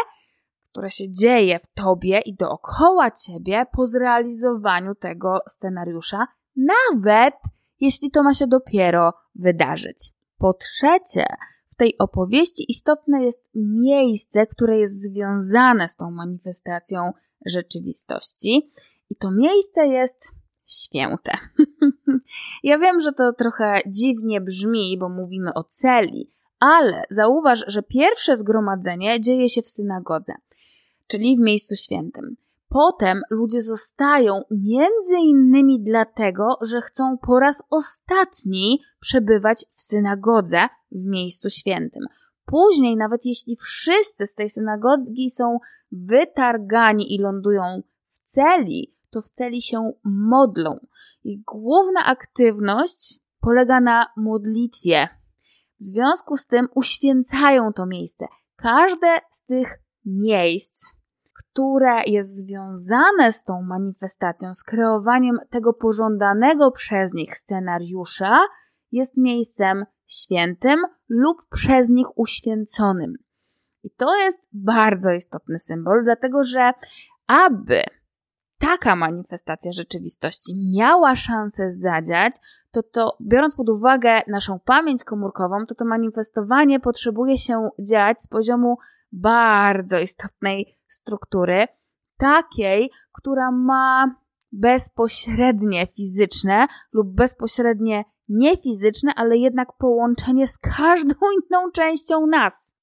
które 0.71 0.91
się 0.91 1.11
dzieje 1.11 1.59
w 1.59 1.67
tobie 1.73 2.21
i 2.25 2.35
dookoła 2.35 3.11
ciebie 3.11 3.65
po 3.71 3.87
zrealizowaniu 3.87 4.95
tego 4.95 5.39
scenariusza, 5.49 6.27
nawet 6.55 7.33
jeśli 7.79 8.11
to 8.11 8.23
ma 8.23 8.33
się 8.33 8.47
dopiero 8.47 9.13
wydarzyć. 9.35 10.09
Po 10.37 10.53
trzecie, 10.53 11.25
w 11.67 11.75
tej 11.75 11.97
opowieści 11.97 12.65
istotne 12.69 13.23
jest 13.23 13.49
miejsce, 13.55 14.47
które 14.47 14.77
jest 14.77 15.01
związane 15.01 15.87
z 15.87 15.95
tą 15.95 16.11
manifestacją 16.11 17.13
rzeczywistości, 17.45 18.71
i 19.09 19.15
to 19.15 19.31
miejsce 19.31 19.87
jest 19.87 20.35
święte. 20.65 21.31
ja 22.63 22.77
wiem, 22.77 22.99
że 22.99 23.13
to 23.13 23.33
trochę 23.33 23.81
dziwnie 23.87 24.41
brzmi, 24.41 24.97
bo 24.99 25.09
mówimy 25.09 25.53
o 25.53 25.63
celi, 25.63 26.31
ale 26.59 27.03
zauważ, 27.09 27.63
że 27.67 27.83
pierwsze 27.83 28.37
zgromadzenie 28.37 29.21
dzieje 29.21 29.49
się 29.49 29.61
w 29.61 29.67
synagodze, 29.67 30.33
czyli 31.11 31.37
w 31.37 31.39
miejscu 31.39 31.75
świętym. 31.75 32.35
Potem 32.69 33.21
ludzie 33.29 33.61
zostają 33.61 34.41
między 34.51 35.17
innymi 35.23 35.83
dlatego, 35.83 36.57
że 36.61 36.81
chcą 36.81 37.17
po 37.17 37.39
raz 37.39 37.63
ostatni 37.69 38.81
przebywać 38.99 39.65
w 39.71 39.81
synagodze 39.81 40.67
w 40.91 41.05
miejscu 41.05 41.49
świętym. 41.49 42.03
Później, 42.45 42.97
nawet 42.97 43.25
jeśli 43.25 43.55
wszyscy 43.55 44.25
z 44.25 44.35
tej 44.35 44.49
synagogi 44.49 45.29
są 45.29 45.57
wytargani 45.91 47.15
i 47.15 47.19
lądują 47.19 47.81
w 48.07 48.19
celi, 48.19 48.95
to 49.09 49.21
w 49.21 49.29
celi 49.29 49.61
się 49.61 49.91
modlą. 50.03 50.79
Ich 51.23 51.43
główna 51.43 52.05
aktywność 52.05 53.19
polega 53.41 53.81
na 53.81 54.07
modlitwie. 54.17 55.07
W 55.79 55.83
związku 55.83 56.37
z 56.37 56.47
tym 56.47 56.67
uświęcają 56.75 57.73
to 57.73 57.85
miejsce. 57.85 58.25
Każde 58.55 59.17
z 59.29 59.43
tych 59.43 59.79
miejsc, 60.05 61.00
które 61.53 62.03
jest 62.05 62.39
związane 62.39 63.31
z 63.31 63.43
tą 63.43 63.61
manifestacją, 63.61 64.53
z 64.53 64.63
kreowaniem 64.63 65.39
tego 65.49 65.73
pożądanego 65.73 66.71
przez 66.71 67.13
nich 67.13 67.37
scenariusza, 67.37 68.39
jest 68.91 69.17
miejscem 69.17 69.85
świętym 70.07 70.79
lub 71.09 71.37
przez 71.49 71.89
nich 71.89 72.17
uświęconym. 72.17 73.13
I 73.83 73.91
to 73.91 74.15
jest 74.15 74.49
bardzo 74.53 75.11
istotny 75.11 75.59
symbol, 75.59 76.03
dlatego 76.03 76.43
że 76.43 76.71
aby 77.27 77.83
taka 78.57 78.95
manifestacja 78.95 79.71
rzeczywistości 79.71 80.53
miała 80.73 81.15
szansę 81.15 81.69
zadziać, 81.69 82.33
to 82.71 82.83
to, 82.83 83.17
biorąc 83.21 83.55
pod 83.55 83.69
uwagę 83.69 84.21
naszą 84.27 84.59
pamięć 84.59 85.03
komórkową, 85.03 85.65
to 85.65 85.75
to 85.75 85.85
manifestowanie 85.85 86.79
potrzebuje 86.79 87.37
się 87.37 87.69
dziać 87.79 88.21
z 88.21 88.27
poziomu 88.27 88.77
bardzo 89.11 89.99
istotnej 89.99 90.80
struktury, 90.93 91.67
takiej, 92.17 92.91
która 93.11 93.51
ma 93.51 94.15
bezpośrednie 94.51 95.87
fizyczne 95.87 96.67
lub 96.93 97.15
bezpośrednie 97.15 98.03
niefizyczne, 98.29 99.11
ale 99.15 99.37
jednak 99.37 99.67
połączenie 99.77 100.47
z 100.47 100.57
każdą 100.57 101.15
inną 101.37 101.71
częścią 101.71 102.27
nas. 102.27 102.75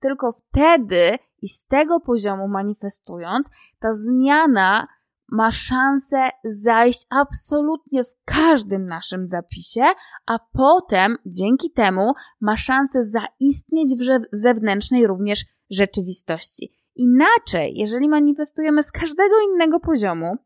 Tylko 0.00 0.30
wtedy 0.32 1.18
i 1.42 1.48
z 1.48 1.66
tego 1.66 2.00
poziomu 2.00 2.48
manifestując, 2.48 3.50
ta 3.78 3.94
zmiana 3.94 4.86
ma 5.28 5.50
szansę 5.50 6.28
zajść 6.44 7.06
absolutnie 7.10 8.04
w 8.04 8.14
każdym 8.24 8.86
naszym 8.86 9.26
zapisie, 9.26 9.82
a 10.26 10.38
potem 10.52 11.16
dzięki 11.26 11.70
temu 11.70 12.12
ma 12.40 12.56
szansę 12.56 13.04
zaistnieć 13.04 13.90
w 13.90 14.22
zewnętrznej 14.32 15.06
również 15.06 15.44
rzeczywistości. 15.70 16.72
Inaczej, 16.98 17.72
jeżeli 17.76 18.08
manifestujemy 18.08 18.82
z 18.82 18.92
każdego 18.92 19.34
innego 19.52 19.80
poziomu, 19.80 20.36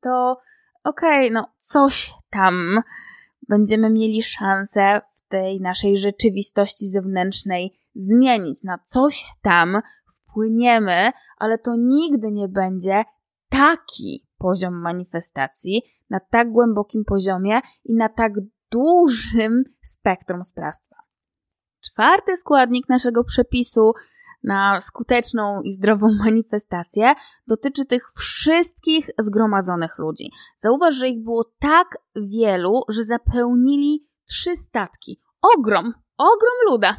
to 0.00 0.36
okej, 0.84 1.26
okay, 1.26 1.30
no 1.30 1.46
coś 1.56 2.14
tam 2.30 2.80
będziemy 3.48 3.90
mieli 3.90 4.22
szansę 4.22 5.00
w 5.14 5.28
tej 5.28 5.60
naszej 5.60 5.96
rzeczywistości 5.96 6.88
zewnętrznej 6.88 7.80
zmienić. 7.94 8.64
Na 8.64 8.78
coś 8.78 9.24
tam 9.42 9.80
wpłyniemy, 10.14 11.10
ale 11.38 11.58
to 11.58 11.76
nigdy 11.78 12.32
nie 12.32 12.48
będzie 12.48 13.04
taki 13.48 14.26
poziom 14.38 14.82
manifestacji, 14.82 15.82
na 16.10 16.20
tak 16.20 16.52
głębokim 16.52 17.04
poziomie 17.04 17.60
i 17.84 17.94
na 17.94 18.08
tak 18.08 18.32
dużym 18.70 19.62
spektrum 19.82 20.44
sprawstwa. 20.44 20.96
Czwarty 21.84 22.36
składnik 22.36 22.88
naszego 22.88 23.24
przepisu 23.24 23.92
na 24.46 24.80
skuteczną 24.80 25.62
i 25.62 25.72
zdrową 25.72 26.14
manifestację 26.24 27.14
dotyczy 27.46 27.84
tych 27.84 28.02
wszystkich 28.18 29.10
zgromadzonych 29.18 29.98
ludzi. 29.98 30.30
Zauważ, 30.58 30.94
że 30.94 31.08
ich 31.08 31.24
było 31.24 31.44
tak 31.58 31.98
wielu, 32.16 32.82
że 32.88 33.04
zapełnili 33.04 34.06
trzy 34.28 34.56
statki. 34.56 35.20
Ogrom, 35.56 35.92
ogrom 36.18 36.56
luda. 36.70 36.96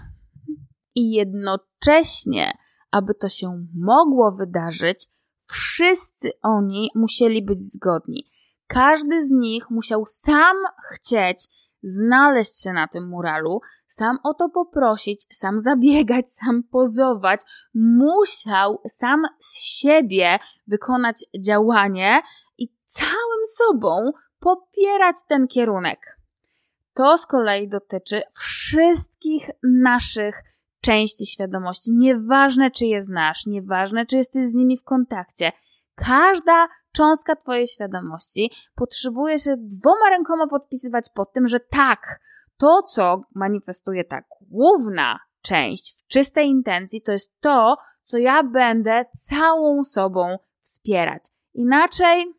I 0.96 1.12
jednocześnie, 1.12 2.58
aby 2.92 3.14
to 3.14 3.30
się 3.30 3.66
mogło 3.76 4.32
wydarzyć, 4.32 5.08
Wszyscy 5.50 6.30
oni 6.42 6.90
musieli 6.96 7.46
być 7.46 7.64
zgodni. 7.64 8.32
Każdy 8.68 9.26
z 9.26 9.32
nich 9.32 9.70
musiał 9.70 10.06
sam 10.06 10.58
chcieć 10.94 11.48
znaleźć 11.84 12.64
się 12.64 12.74
na 12.74 12.88
tym 12.88 13.08
muralu, 13.08 13.62
sam 13.88 14.18
o 14.24 14.34
to 14.34 14.50
poprosić, 14.50 15.26
sam 15.32 15.60
zabiegać, 15.60 16.32
sam 16.32 16.64
pozować, 16.64 17.42
musiał 17.74 18.82
sam 18.88 19.22
z 19.40 19.56
siebie 19.56 20.40
wykonać 20.68 21.26
działanie 21.40 22.22
i 22.58 22.68
całym 22.86 23.46
sobą 23.58 24.12
popierać 24.40 25.16
ten 25.28 25.48
kierunek. 25.48 26.18
To 26.94 27.18
z 27.18 27.26
kolei 27.26 27.68
dotyczy 27.70 28.22
wszystkich 28.40 29.50
naszych 29.64 30.44
części 30.82 31.26
świadomości. 31.26 31.94
Nieważne, 31.94 32.72
czy 32.72 32.86
je 32.86 33.02
znasz, 33.02 33.46
nieważne, 33.46 34.06
czy 34.06 34.18
jesteś 34.18 34.44
z 34.44 34.54
nimi 34.54 34.78
w 34.78 34.84
kontakcie. 34.84 35.52
Każda 35.96 36.68
cząstka 36.98 37.36
Twojej 37.36 37.68
świadomości 37.68 38.52
potrzebuje 38.76 39.40
się 39.40 39.56
dwoma 39.58 40.10
rękoma 40.10 40.48
podpisywać 40.48 41.10
pod 41.14 41.34
tym, 41.34 41.48
że 41.48 41.60
tak, 41.60 42.20
to, 42.58 42.82
co 42.82 43.22
manifestuje 43.36 44.04
ta 44.04 44.22
główna 44.42 45.20
część 45.42 45.96
w 45.98 46.08
czystej 46.08 46.48
intencji, 46.48 47.02
to 47.02 47.12
jest 47.12 47.40
to, 47.40 47.78
co 48.02 48.18
ja 48.18 48.44
będę 48.44 49.06
całą 49.30 49.84
sobą 49.84 50.38
wspierać. 50.60 51.24
Inaczej 51.54 52.34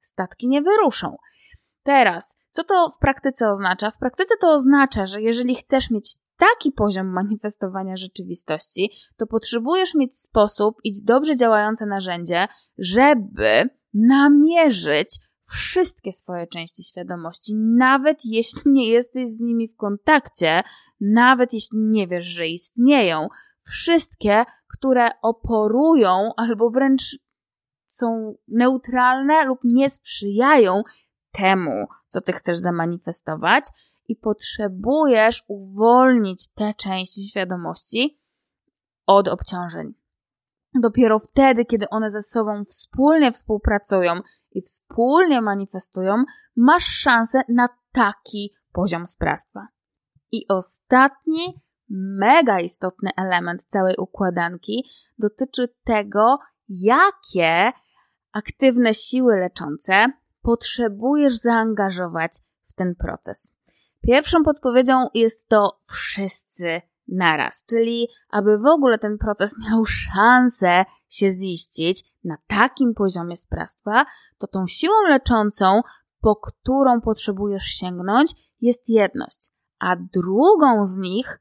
statki 0.00 0.48
nie 0.48 0.62
wyruszą. 0.62 1.16
Teraz, 1.82 2.36
co 2.50 2.64
to 2.64 2.90
w 2.90 2.98
praktyce 2.98 3.50
oznacza? 3.50 3.90
W 3.90 3.98
praktyce 3.98 4.34
to 4.40 4.52
oznacza, 4.52 5.06
że 5.06 5.22
jeżeli 5.22 5.54
chcesz 5.54 5.90
mieć 5.90 6.16
taki 6.36 6.72
poziom 6.72 7.06
manifestowania 7.06 7.96
rzeczywistości, 7.96 8.90
to 9.16 9.26
potrzebujesz 9.26 9.94
mieć 9.94 10.16
sposób 10.16 10.76
i 10.84 10.92
dobrze 11.04 11.36
działające 11.36 11.86
narzędzie, 11.86 12.48
żeby 12.78 13.70
namierzyć 13.94 15.18
wszystkie 15.50 16.12
swoje 16.12 16.46
części 16.46 16.82
świadomości, 16.82 17.54
nawet 17.56 18.24
jeśli 18.24 18.72
nie 18.72 18.88
jesteś 18.88 19.28
z 19.28 19.40
nimi 19.40 19.68
w 19.68 19.76
kontakcie, 19.76 20.62
nawet 21.00 21.52
jeśli 21.52 21.78
nie 21.78 22.06
wiesz, 22.06 22.26
że 22.26 22.46
istnieją. 22.46 23.28
Wszystkie, 23.60 24.44
które 24.78 25.08
oporują 25.22 26.30
albo 26.36 26.70
wręcz 26.70 27.18
są 27.86 28.34
neutralne 28.48 29.44
lub 29.44 29.58
nie 29.64 29.90
sprzyjają 29.90 30.82
temu, 31.32 31.86
co 32.08 32.20
ty 32.20 32.32
chcesz 32.32 32.58
zamanifestować, 32.58 33.64
i 34.08 34.16
potrzebujesz 34.16 35.44
uwolnić 35.48 36.48
te 36.48 36.74
części 36.74 37.28
świadomości 37.28 38.20
od 39.06 39.28
obciążeń. 39.28 39.94
Dopiero 40.74 41.18
wtedy, 41.18 41.64
kiedy 41.64 41.88
one 41.88 42.10
ze 42.10 42.22
sobą 42.22 42.64
wspólnie 42.64 43.32
współpracują 43.32 44.20
i 44.52 44.62
wspólnie 44.62 45.42
manifestują, 45.42 46.24
masz 46.56 46.84
szansę 46.84 47.42
na 47.48 47.68
taki 47.92 48.54
poziom 48.72 49.06
sprawstwa. 49.06 49.68
I 50.32 50.48
ostatni, 50.48 51.60
mega 51.90 52.60
istotny 52.60 53.10
element 53.16 53.64
całej 53.64 53.96
układanki 53.96 54.88
dotyczy 55.18 55.68
tego, 55.84 56.38
jakie 56.68 57.72
aktywne 58.32 58.94
siły 58.94 59.36
leczące 59.36 60.06
potrzebujesz 60.42 61.34
zaangażować 61.34 62.32
w 62.64 62.72
ten 62.72 62.94
proces. 62.94 63.52
Pierwszą 64.02 64.42
podpowiedzią 64.42 65.06
jest 65.14 65.48
to 65.48 65.80
wszyscy 65.84 66.80
naraz, 67.12 67.64
czyli 67.70 68.08
aby 68.30 68.58
w 68.58 68.66
ogóle 68.66 68.98
ten 68.98 69.18
proces 69.18 69.54
miał 69.58 69.84
szansę 69.84 70.84
się 71.08 71.30
ziścić 71.30 72.04
na 72.24 72.36
takim 72.46 72.94
poziomie 72.94 73.36
sprawstwa, 73.36 74.06
to 74.38 74.46
tą 74.46 74.66
siłą 74.66 74.94
leczącą, 75.08 75.80
po 76.20 76.36
którą 76.36 77.00
potrzebujesz 77.00 77.64
sięgnąć, 77.64 78.34
jest 78.60 78.88
jedność, 78.88 79.50
a 79.78 79.96
drugą 79.96 80.86
z 80.86 80.98
nich 80.98 81.40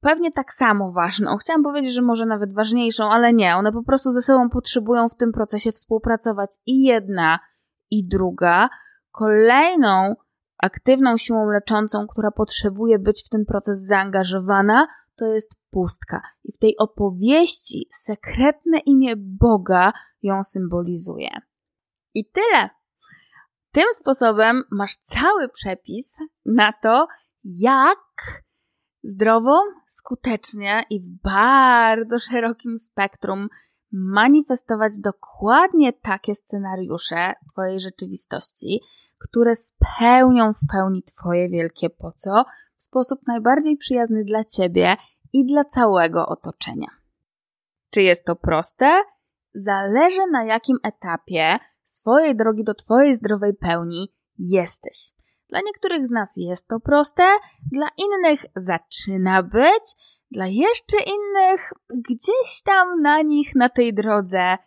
pewnie 0.00 0.32
tak 0.32 0.52
samo 0.52 0.92
ważną. 0.92 1.36
Chciałam 1.36 1.62
powiedzieć, 1.62 1.94
że 1.94 2.02
może 2.02 2.26
nawet 2.26 2.54
ważniejszą, 2.54 3.10
ale 3.10 3.32
nie. 3.32 3.56
One 3.56 3.72
po 3.72 3.82
prostu 3.82 4.10
ze 4.10 4.22
sobą 4.22 4.50
potrzebują 4.50 5.08
w 5.08 5.16
tym 5.16 5.32
procesie 5.32 5.72
współpracować 5.72 6.50
i 6.66 6.82
jedna, 6.82 7.38
i 7.90 8.08
druga. 8.08 8.68
Kolejną 9.12 10.14
aktywną 10.62 11.16
siłą 11.16 11.46
leczącą, 11.46 12.06
która 12.06 12.30
potrzebuje 12.30 12.98
być 12.98 13.24
w 13.26 13.28
ten 13.28 13.44
proces 13.44 13.86
zaangażowana, 13.86 14.86
to 15.16 15.26
jest 15.26 15.50
pustka. 15.70 16.22
I 16.44 16.52
w 16.52 16.58
tej 16.58 16.76
opowieści 16.78 17.88
sekretne 17.92 18.78
imię 18.78 19.14
Boga 19.16 19.92
ją 20.22 20.42
symbolizuje. 20.42 21.30
I 22.14 22.30
tyle. 22.30 22.70
Tym 23.72 23.84
sposobem 23.94 24.62
masz 24.70 24.96
cały 24.96 25.48
przepis 25.48 26.18
na 26.44 26.72
to, 26.82 27.06
jak 27.44 27.98
zdrowo, 29.02 29.62
skutecznie 29.86 30.82
i 30.90 31.00
w 31.00 31.22
bardzo 31.22 32.18
szerokim 32.18 32.78
spektrum 32.78 33.48
manifestować 33.92 34.92
dokładnie 34.98 35.92
takie 35.92 36.34
scenariusze 36.34 37.34
Twojej 37.52 37.80
rzeczywistości, 37.80 38.80
które 39.20 39.56
spełnią 39.56 40.52
w 40.52 40.66
pełni 40.72 41.02
Twoje 41.02 41.48
wielkie 41.48 41.90
po 41.90 42.12
co 42.12 42.44
w 42.76 42.82
sposób 42.82 43.20
najbardziej 43.26 43.76
przyjazny 43.76 44.24
dla 44.24 44.44
Ciebie 44.44 44.96
i 45.32 45.46
dla 45.46 45.64
całego 45.64 46.26
otoczenia. 46.26 46.88
Czy 47.90 48.02
jest 48.02 48.24
to 48.24 48.36
proste? 48.36 49.02
Zależy 49.54 50.26
na 50.32 50.44
jakim 50.44 50.76
etapie 50.82 51.58
swojej 51.84 52.36
drogi 52.36 52.64
do 52.64 52.74
Twojej 52.74 53.14
zdrowej 53.14 53.54
pełni 53.54 54.12
jesteś. 54.38 55.12
Dla 55.48 55.60
niektórych 55.66 56.06
z 56.06 56.10
nas 56.10 56.32
jest 56.36 56.68
to 56.68 56.80
proste, 56.80 57.22
dla 57.72 57.88
innych 57.96 58.44
zaczyna 58.56 59.42
być, 59.42 59.94
dla 60.30 60.46
jeszcze 60.46 60.96
innych 60.96 61.72
gdzieś 62.08 62.62
tam 62.64 63.02
na 63.02 63.22
nich 63.22 63.54
na 63.54 63.68
tej 63.68 63.94
drodze 63.94 64.58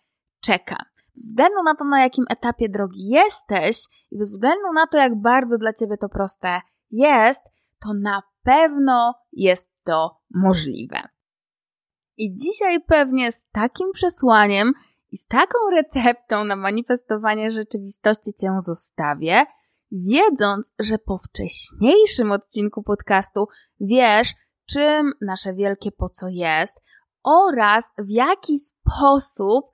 czeka. 0.42 0.86
Względu 1.16 1.64
na 1.64 1.76
to, 1.76 1.86
na 1.86 2.02
jakim 2.02 2.26
etapie 2.30 2.70
drogi 2.70 3.08
jesteś 3.10 3.78
i 4.12 4.18
bez 4.18 4.30
względu 4.30 4.74
na 4.74 4.88
to, 4.88 4.98
jak 4.98 5.22
bardzo 5.22 5.58
dla 5.58 5.74
ciebie 5.74 5.98
to 5.98 6.10
proste 6.10 6.62
jest, 6.92 7.44
to 7.82 7.94
na 7.94 8.24
pewno 8.44 9.14
jest 9.32 9.70
to 9.84 10.18
możliwe. 10.34 11.02
I 12.18 12.36
dzisiaj 12.36 12.82
pewnie 12.88 13.32
z 13.32 13.50
takim 13.50 13.92
przesłaniem 13.92 14.74
i 15.12 15.18
z 15.18 15.26
taką 15.26 15.58
receptą 15.72 16.44
na 16.44 16.56
manifestowanie 16.56 17.52
rzeczywistości 17.52 18.34
cię 18.34 18.56
zostawię, 18.60 19.46
wiedząc, 19.92 20.74
że 20.80 20.98
po 20.98 21.18
wcześniejszym 21.18 22.32
odcinku 22.32 22.84
podcastu 22.84 23.48
wiesz, 23.80 24.34
czym 24.70 25.12
nasze 25.22 25.54
wielkie 25.54 25.92
po 25.92 26.10
co 26.10 26.28
jest 26.30 26.82
oraz 27.24 27.92
w 27.98 28.10
jaki 28.10 28.60
sposób 28.60 29.66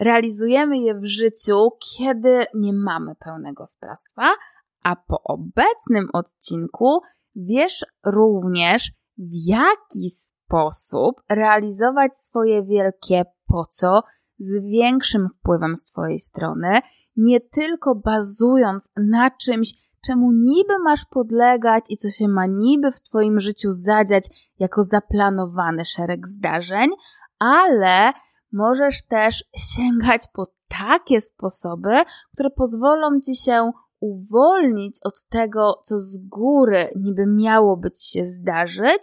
realizujemy 0.00 0.78
je 0.78 0.94
w 0.94 1.04
życiu, 1.04 1.70
kiedy 1.96 2.44
nie 2.54 2.72
mamy 2.72 3.14
pełnego 3.14 3.66
sprawstwa, 3.66 4.34
a 4.82 4.96
po 4.96 5.22
obecnym 5.22 6.08
odcinku 6.12 7.00
wiesz 7.36 7.86
również, 8.06 8.92
w 9.18 9.30
jaki 9.46 10.10
sposób 10.10 11.22
realizować 11.28 12.16
swoje 12.16 12.62
wielkie 12.62 13.24
po 13.46 13.66
co 13.70 14.02
z 14.38 14.64
większym 14.64 15.28
wpływem 15.28 15.76
z 15.76 15.84
Twojej 15.84 16.18
strony, 16.18 16.80
nie 17.16 17.40
tylko 17.40 17.94
bazując 17.94 18.90
na 18.96 19.30
czymś, 19.30 19.74
czemu 20.06 20.32
niby 20.32 20.78
masz 20.84 21.04
podlegać 21.04 21.84
i 21.88 21.96
co 21.96 22.10
się 22.10 22.28
ma 22.28 22.46
niby 22.46 22.90
w 22.90 23.00
Twoim 23.00 23.40
życiu 23.40 23.68
zadziać 23.72 24.52
jako 24.58 24.82
zaplanowany 24.82 25.84
szereg 25.84 26.28
zdarzeń, 26.28 26.90
ale 27.38 28.12
możesz 28.52 29.02
też 29.02 29.44
sięgać 29.56 30.22
po 30.32 30.46
takie 30.68 31.20
sposoby, 31.20 32.02
które 32.32 32.50
pozwolą 32.50 33.20
Ci 33.20 33.36
się 33.36 33.70
uwolnić 34.00 34.98
od 35.04 35.24
tego, 35.28 35.80
co 35.84 36.00
z 36.00 36.18
góry 36.18 36.90
niby 36.96 37.26
miałoby 37.26 37.90
Ci 37.90 38.10
się 38.10 38.24
zdarzyć, 38.24 39.02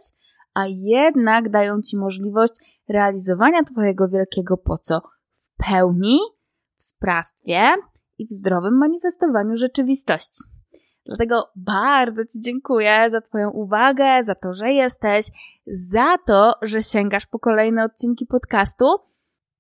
a 0.54 0.66
jednak 0.68 1.50
dają 1.50 1.82
Ci 1.82 1.98
możliwość 1.98 2.54
realizowania 2.90 3.64
Twojego 3.64 4.08
wielkiego 4.08 4.58
po 4.58 4.78
co 4.78 5.02
w 5.32 5.70
pełni, 5.70 6.20
w 6.76 6.84
sprawstwie 6.84 7.62
i 8.18 8.28
w 8.28 8.32
zdrowym 8.32 8.78
manifestowaniu 8.78 9.58
rzeczywistości. 9.58 10.44
Dlatego 11.06 11.50
bardzo 11.56 12.26
Ci 12.26 12.42
dziękuję 12.42 13.10
za 13.10 13.22
Twoją 13.22 13.52
uwagę, 13.52 14.24
za 14.24 14.36
to, 14.36 14.54
że 14.54 14.72
jesteś, 14.72 15.28
za 15.68 16.18
to, 16.28 16.54
że 16.62 16.82
sięgasz 16.82 17.26
po 17.26 17.40
kolejne 17.40 17.84
odcinki 17.84 18.26
podcastu. 18.26 18.86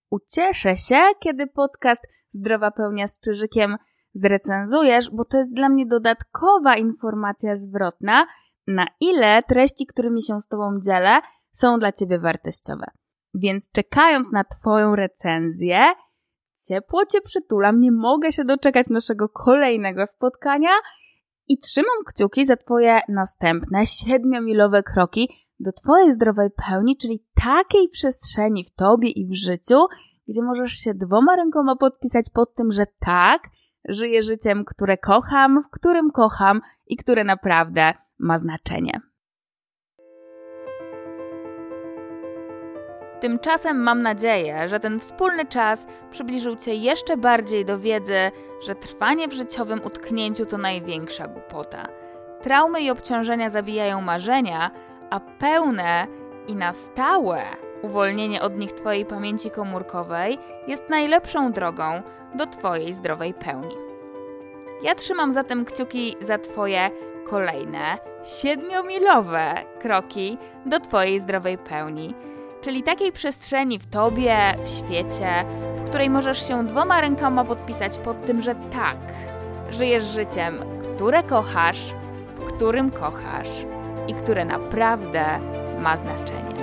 Ucieszę 0.10 0.78
się, 0.78 1.02
kiedy 1.20 1.48
podcast 1.48 2.02
Zdrowa 2.30 2.72
Pełnia 2.72 3.08
z 3.08 3.20
Czyżykiem 3.20 3.76
zrecenzujesz, 4.14 5.10
bo 5.12 5.26
to 5.26 5.38
jest 5.38 5.54
dla 5.54 5.70
mnie 5.70 5.86
dodatkowa 5.86 6.78
informacja 6.78 7.56
zwrotna, 7.56 8.28
na 8.68 8.86
ile 9.00 9.44
treści, 9.44 9.86
którymi 9.86 10.24
się 10.24 10.42
z 10.42 10.48
Tobą 10.48 10.80
dzielę, 10.86 11.20
są 11.52 11.80
dla 11.80 11.92
Ciebie 11.92 12.20
wartościowe. 12.20 12.86
Więc 13.34 13.72
czekając 13.72 14.32
na 14.32 14.44
Twoją 14.44 14.96
recenzję, 14.96 15.80
ciepło 16.68 17.06
Cię 17.06 17.22
przytulam, 17.22 17.80
nie 17.80 17.92
mogę 17.92 18.32
się 18.32 18.44
doczekać 18.44 18.90
naszego 18.90 19.30
kolejnego 19.30 20.06
spotkania 20.06 20.70
i 21.48 21.58
trzymam 21.58 21.98
kciuki 22.06 22.46
za 22.46 22.58
Twoje 22.58 23.00
następne 23.10 23.86
siedmiomilowe 23.86 24.84
kroki 24.84 25.45
do 25.60 25.72
Twojej 25.72 26.12
zdrowej 26.12 26.50
pełni, 26.70 26.98
czyli 26.98 27.26
takiej 27.44 27.88
przestrzeni 27.88 28.64
w 28.64 28.72
Tobie 28.72 29.10
i 29.10 29.28
w 29.28 29.36
życiu, 29.36 29.86
gdzie 30.28 30.44
możesz 30.44 30.72
się 30.72 30.94
dwoma 30.94 31.36
rękoma 31.36 31.76
podpisać 31.76 32.26
pod 32.34 32.56
tym, 32.56 32.72
że 32.72 32.86
tak, 33.00 33.42
żyję 33.90 34.24
życiem, 34.24 34.66
które 34.66 34.98
kocham, 34.98 35.64
w 35.64 35.70
którym 35.70 36.12
kocham 36.12 36.62
i 36.88 36.96
które 36.96 37.24
naprawdę 37.24 37.94
ma 38.20 38.38
znaczenie. 38.38 39.02
Tymczasem 43.20 43.78
mam 43.78 44.02
nadzieję, 44.02 44.70
że 44.70 44.80
ten 44.80 45.00
wspólny 45.00 45.46
czas 45.46 45.86
przybliżył 46.12 46.56
Cię 46.56 46.76
jeszcze 46.76 47.18
bardziej 47.18 47.66
do 47.66 47.80
wiedzy, 47.80 48.32
że 48.66 48.76
trwanie 48.76 49.28
w 49.28 49.34
życiowym 49.34 49.82
utknięciu 49.86 50.46
to 50.46 50.58
największa 50.58 51.28
głupota. 51.28 51.88
Traumy 52.42 52.82
i 52.82 52.90
obciążenia 52.90 53.50
zabijają 53.50 54.02
marzenia, 54.02 54.72
a 55.10 55.20
pełne 55.20 56.08
i 56.48 56.56
na 56.56 56.74
stałe 56.74 57.44
uwolnienie 57.82 58.42
od 58.42 58.58
nich 58.58 58.74
Twojej 58.74 59.06
pamięci 59.06 59.52
komórkowej 59.52 60.40
jest 60.68 60.90
najlepszą 60.90 61.52
drogą 61.52 62.02
do 62.36 62.48
Twojej 62.48 62.94
zdrowej 62.94 63.34
pełni. 63.34 63.76
Ja 64.82 64.96
trzymam 64.96 65.34
zatem 65.34 65.66
kciuki 65.66 66.16
za 66.22 66.38
Twoje 66.38 66.92
kolejne 67.26 67.98
siedmiomilowe 68.24 69.54
kroki 69.82 70.38
do 70.66 70.80
Twojej 70.80 71.20
zdrowej 71.20 71.58
pełni 71.58 72.16
czyli 72.66 72.84
takiej 72.84 73.12
przestrzeni 73.12 73.80
w 73.80 73.86
tobie, 73.86 74.38
w 74.64 74.70
świecie, 74.70 75.46
w 75.76 75.90
której 75.90 76.10
możesz 76.10 76.48
się 76.48 76.66
dwoma 76.66 77.02
rękoma 77.02 77.46
podpisać 77.46 77.98
pod 77.98 78.26
tym, 78.26 78.42
że 78.42 78.56
tak, 78.56 78.98
żyjesz 79.70 80.04
życiem, 80.04 80.60
które 80.96 81.24
kochasz, 81.24 81.80
w 82.36 82.44
którym 82.44 82.92
kochasz 82.92 83.50
i 84.08 84.14
które 84.14 84.46
naprawdę 84.46 85.26
ma 85.80 85.98
znaczenie. 85.98 86.56